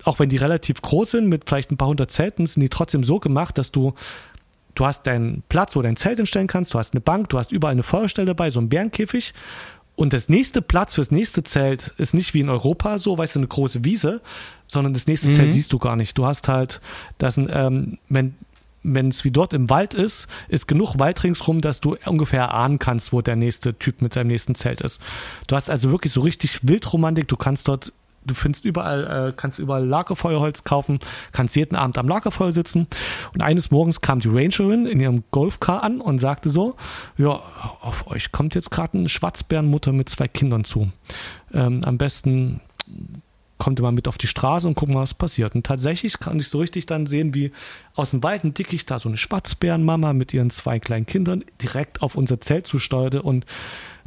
[0.04, 3.04] auch wenn die relativ groß sind, mit vielleicht ein paar hundert Zelten, sind die trotzdem
[3.04, 3.94] so gemacht, dass du
[4.76, 7.38] du hast deinen Platz, wo du dein Zelt hinstellen kannst, du hast eine Bank, du
[7.38, 9.34] hast überall eine Feuerstelle dabei, so ein Bärenkäfig.
[9.96, 13.40] Und das nächste Platz fürs nächste Zelt ist nicht wie in Europa so, weißt du,
[13.42, 14.22] eine große Wiese,
[14.68, 15.34] sondern das nächste mhm.
[15.34, 16.18] Zelt siehst du gar nicht.
[16.18, 16.80] Du hast halt,
[17.18, 18.36] das ähm, wenn
[18.84, 22.80] wenn es wie dort im Wald ist, ist genug Wald ringsrum, dass du ungefähr ahnen
[22.80, 25.02] kannst, wo der nächste Typ mit seinem nächsten Zelt ist.
[25.48, 27.28] Du hast also wirklich so richtig Wildromantik.
[27.28, 27.92] Du kannst dort,
[28.26, 31.00] du findest überall, äh, kannst überall Lagerfeuerholz kaufen,
[31.32, 32.88] kannst jeden Abend am Lagerfeuer sitzen.
[33.34, 36.76] Und eines Morgens kam die Rangerin in ihrem Golfcar an und sagte so:
[37.18, 37.42] Ja,
[37.82, 40.92] auf euch kommt jetzt gerade eine Schwarzbärenmutter mit zwei Kindern zu.
[41.54, 42.62] Ähm, am besten
[43.60, 45.54] kommt immer mit auf die Straße und gucken, was passiert.
[45.54, 47.52] Und tatsächlich kann ich so richtig dann sehen, wie
[47.94, 52.02] aus dem Wald ein Dickicht da so eine Spatzbärenmama mit ihren zwei kleinen Kindern direkt
[52.02, 53.46] auf unser Zelt zusteuerte und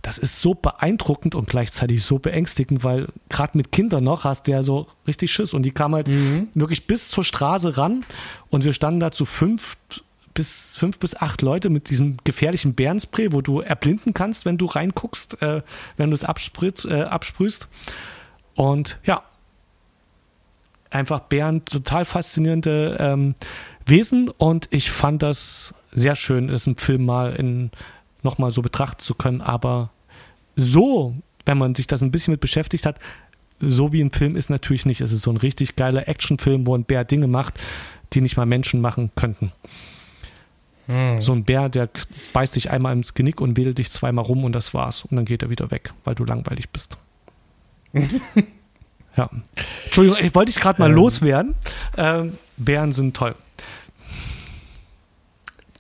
[0.03, 4.53] das ist so beeindruckend und gleichzeitig so beängstigend, weil gerade mit Kindern noch hast du
[4.53, 6.49] ja so richtig Schiss und die kam halt mhm.
[6.55, 8.05] wirklich bis zur Straße ran
[8.51, 9.77] und wir standen da zu fünf
[10.35, 14.67] bis fünf bis acht Leute mit diesem gefährlichen Bärenspray, wo du erblinden kannst, wenn du
[14.67, 15.63] reinguckst, äh,
[15.97, 17.69] wenn du es absprühst, äh, absprühst.
[18.55, 19.23] Und ja,
[20.91, 23.35] einfach Bären total faszinierende ähm,
[23.87, 27.71] Wesen und ich fand das sehr schön, es im Film mal in
[28.23, 29.91] nochmal so betrachten zu können, aber
[30.57, 31.15] so,
[31.45, 32.99] wenn man sich das ein bisschen mit beschäftigt hat,
[33.61, 35.01] so wie im Film ist natürlich nicht.
[35.01, 37.55] Es ist so ein richtig geiler Actionfilm, wo ein Bär Dinge macht,
[38.13, 39.53] die nicht mal Menschen machen könnten.
[40.89, 41.21] Hm.
[41.21, 41.89] So ein Bär, der
[42.33, 45.05] beißt dich einmal ins Genick und wedelt dich zweimal rum und das war's.
[45.05, 46.99] Und dann geht er wieder weg, weil du langweilig bist.
[49.17, 49.29] Ja.
[49.85, 50.97] Entschuldigung, ich wollte ich gerade mal ähm.
[50.97, 51.55] loswerden.
[51.97, 53.35] Ähm, Bären sind toll.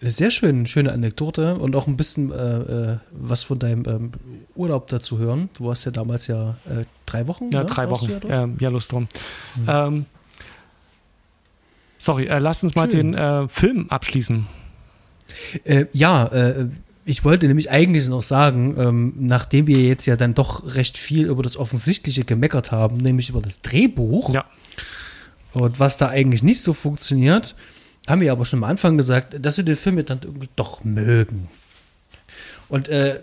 [0.05, 4.12] Sehr schön, schöne Anekdote und auch ein bisschen äh, äh, was von deinem ähm,
[4.57, 5.49] Urlaub dazu hören.
[5.57, 7.51] Du warst ja damals ja äh, drei Wochen.
[7.53, 7.66] Ja, ne?
[7.66, 8.11] drei Wochen.
[8.29, 9.07] Ja, ja, Lust drum.
[9.55, 9.65] Mhm.
[9.69, 10.07] Ähm,
[11.99, 13.12] sorry, äh, lass uns mal schön.
[13.12, 14.47] den äh, Film abschließen.
[15.65, 16.31] Äh, ja,
[17.05, 21.27] ich wollte nämlich eigentlich noch sagen, ähm, nachdem wir jetzt ja dann doch recht viel
[21.27, 24.45] über das Offensichtliche gemeckert haben, nämlich über das Drehbuch ja.
[25.53, 27.55] und was da eigentlich nicht so funktioniert,
[28.09, 30.85] haben wir aber schon am Anfang gesagt, dass wir den Film jetzt dann irgendwie doch
[30.85, 31.49] mögen.
[32.69, 33.20] Und äh,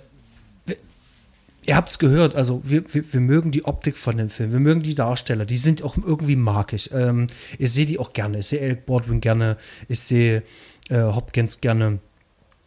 [1.65, 4.60] ihr habt es gehört, also wir, wir, wir, mögen die Optik von dem Film, wir
[4.60, 6.89] mögen die Darsteller, die sind auch irgendwie magisch.
[6.93, 7.27] Ähm,
[7.57, 9.57] ich sehe die auch gerne, ich sehe Eric Baldwin gerne,
[9.88, 10.43] ich sehe
[10.89, 11.99] äh, Hopkins gerne.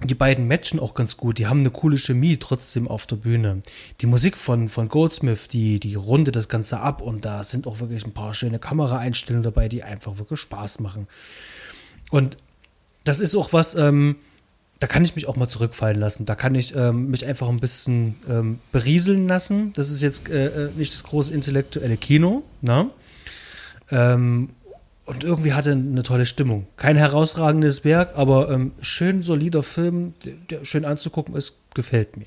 [0.04, 1.38] Die beiden matchen auch ganz gut.
[1.38, 3.62] Die haben eine coole Chemie trotzdem auf der Bühne.
[4.00, 7.78] Die Musik von, von Goldsmith, die, die rundet das Ganze ab und da sind auch
[7.78, 11.06] wirklich ein paar schöne Kameraeinstellungen dabei, die einfach wirklich Spaß machen.
[12.12, 12.36] Und
[13.04, 14.16] das ist auch was, ähm,
[14.78, 16.26] da kann ich mich auch mal zurückfallen lassen.
[16.26, 19.72] Da kann ich ähm, mich einfach ein bisschen ähm, berieseln lassen.
[19.72, 22.42] Das ist jetzt äh, äh nicht das große intellektuelle Kino.
[22.60, 22.90] Ne?
[23.90, 24.50] Ähm,
[25.06, 26.66] und irgendwie hatte eine tolle Stimmung.
[26.76, 32.26] Kein herausragendes Werk, aber ähm, schön solider Film, der, der, schön anzugucken ist, gefällt mir.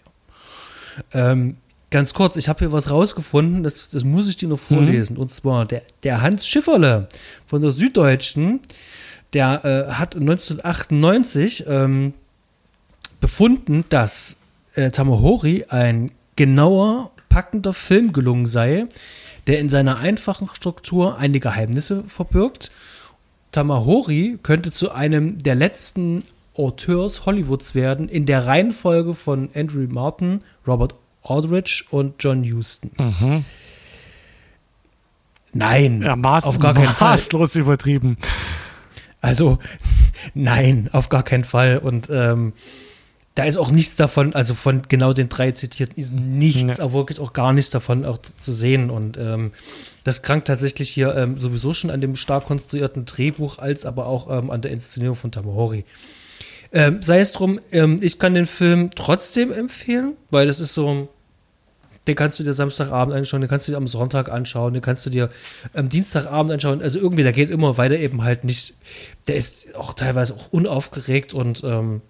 [1.14, 1.58] Ähm,
[1.92, 4.76] ganz kurz, ich habe hier was rausgefunden, das, das muss ich dir noch mhm.
[4.76, 5.14] vorlesen.
[5.18, 5.22] Mhm.
[5.22, 7.08] Und zwar der, der Hans Schifferle
[7.46, 8.62] von der Süddeutschen,
[9.36, 12.14] der äh, hat 1998 ähm,
[13.20, 14.38] befunden, dass
[14.74, 18.88] äh, Tamahori ein genauer, packender Film gelungen sei,
[19.48, 22.72] der in seiner einfachen Struktur einige Geheimnisse verbirgt.
[23.52, 26.24] Tamahori könnte zu einem der letzten
[26.56, 32.92] Auteurs Hollywoods werden, in der Reihenfolge von Andrew Martin, Robert Aldrich und John Huston.
[32.98, 33.46] Mhm.
[35.52, 37.12] Nein, ja, maß, auf gar keinen Fall.
[37.12, 38.18] Maßlos übertrieben.
[39.26, 39.58] Also,
[40.36, 41.80] nein, auf gar keinen Fall.
[41.80, 42.54] Und ähm,
[43.34, 46.80] da ist auch nichts davon, also von genau den drei zitierten ist nichts, nee.
[46.80, 48.92] auch wirklich auch gar nichts davon auch zu sehen.
[48.92, 49.52] Und ähm,
[50.04, 54.30] das krankt tatsächlich hier ähm, sowieso schon an dem stark konstruierten Drehbuch, als aber auch
[54.30, 55.86] ähm, an der Inszenierung von Tamahori.
[56.72, 61.10] Ähm, sei es drum, ähm, ich kann den Film trotzdem empfehlen, weil das ist so,
[62.08, 65.06] den kannst du dir Samstagabend anschauen, den kannst du dir am Sonntag anschauen, den kannst
[65.06, 65.30] du dir
[65.74, 66.82] am Dienstagabend anschauen.
[66.82, 68.76] Also irgendwie, der geht immer weiter eben halt nicht,
[69.28, 72.02] der ist auch teilweise auch unaufgeregt und ähm,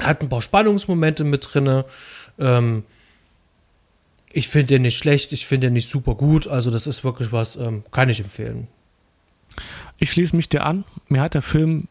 [0.00, 1.84] hat ein paar Spannungsmomente mit drin.
[2.38, 2.84] Ähm,
[4.32, 6.48] ich finde den nicht schlecht, ich finde den nicht super gut.
[6.48, 8.68] Also, das ist wirklich was, ähm, kann ich empfehlen.
[9.98, 10.84] Ich schließe mich dir an.
[11.08, 11.88] Mir hat der Film,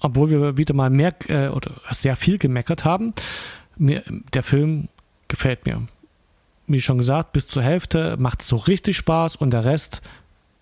[0.00, 3.14] obwohl wir wieder mal mehr äh, oder sehr viel gemeckert haben,
[3.76, 4.02] mir,
[4.34, 4.88] der Film
[5.28, 5.86] gefällt mir.
[6.68, 10.02] Wie schon gesagt, bis zur Hälfte macht es so richtig Spaß und der Rest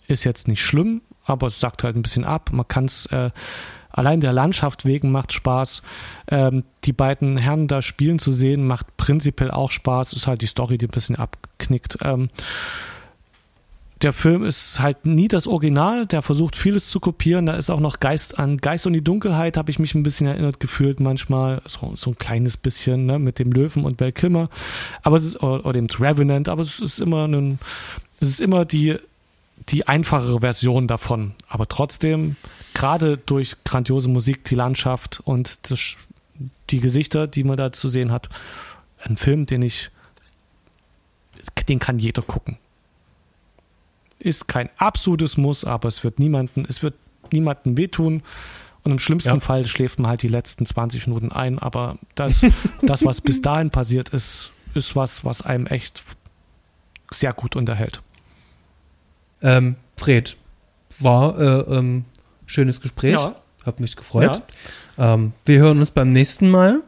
[0.07, 2.51] ist jetzt nicht schlimm, aber es sagt halt ein bisschen ab.
[2.53, 3.31] Man kann es äh,
[3.91, 5.83] allein der Landschaft wegen macht Spaß.
[6.29, 10.13] Ähm, die beiden Herren da spielen zu sehen, macht prinzipiell auch Spaß.
[10.13, 11.99] Ist halt die Story, die ein bisschen abknickt.
[12.03, 12.31] Ähm,
[14.03, 17.47] der Film ist halt nie das Original, der versucht vieles zu kopieren.
[17.47, 20.27] Da ist auch noch Geist an Geist und die Dunkelheit, habe ich mich ein bisschen
[20.27, 21.63] erinnert gefühlt manchmal.
[21.67, 24.51] So, so ein kleines bisschen, ne, mit dem Löwen und Val Kilmer.
[25.03, 27.59] Aber es ist, oder, oder dem Revenant, aber es ist immer ein,
[28.21, 28.97] es ist immer die
[29.69, 31.35] die einfachere Version davon.
[31.49, 32.37] Aber trotzdem,
[32.75, 35.97] gerade durch grandiose Musik, die Landschaft und das,
[36.71, 38.29] die Gesichter, die man da zu sehen hat,
[39.03, 39.91] ein Film, den ich,
[41.69, 42.59] den kann jeder gucken.
[44.27, 46.95] Ist kein absolutes Muss, aber es wird niemanden, es wird
[47.33, 48.25] niemanden wehtun.
[48.83, 49.41] Und im schlimmsten ja.
[49.41, 51.61] Fall schläft man halt die letzten 20 Minuten ein.
[51.61, 52.45] Aber das,
[52.83, 56.03] das, was bis dahin passiert ist, ist was, was einem echt
[57.13, 58.03] sehr gut unterhält.
[59.43, 60.37] Ähm, Fred,
[60.99, 62.05] war äh, ähm,
[62.47, 63.13] schönes Gespräch.
[63.13, 63.37] Ja.
[63.65, 64.43] Hab mich gefreut.
[64.97, 65.15] Ja.
[65.15, 66.81] Ähm, wir hören uns beim nächsten Mal.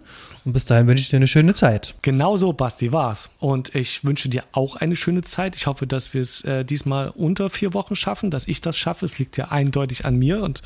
[0.49, 1.95] Und bis dahin wünsche ich dir eine schöne Zeit.
[2.01, 3.29] Genau so, Basti, war's.
[3.39, 5.55] Und ich wünsche dir auch eine schöne Zeit.
[5.57, 9.05] Ich hoffe, dass wir es äh, diesmal unter vier Wochen schaffen, dass ich das schaffe.
[9.05, 10.63] Es liegt ja eindeutig an mir und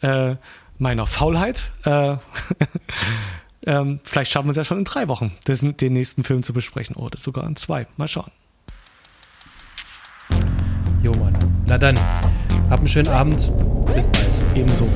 [0.00, 0.36] äh,
[0.78, 1.64] meiner Faulheit.
[1.84, 2.18] Äh,
[3.66, 6.94] ähm, vielleicht schaffen wir es ja schon in drei Wochen, den nächsten Film zu besprechen.
[6.94, 7.88] Oder sogar in zwei.
[7.96, 8.30] Mal schauen.
[11.02, 11.36] Jo, Mann.
[11.66, 11.98] Na dann,
[12.70, 13.50] hab einen schönen Abend.
[13.92, 14.30] Bis bald.
[14.54, 14.88] Ebenso.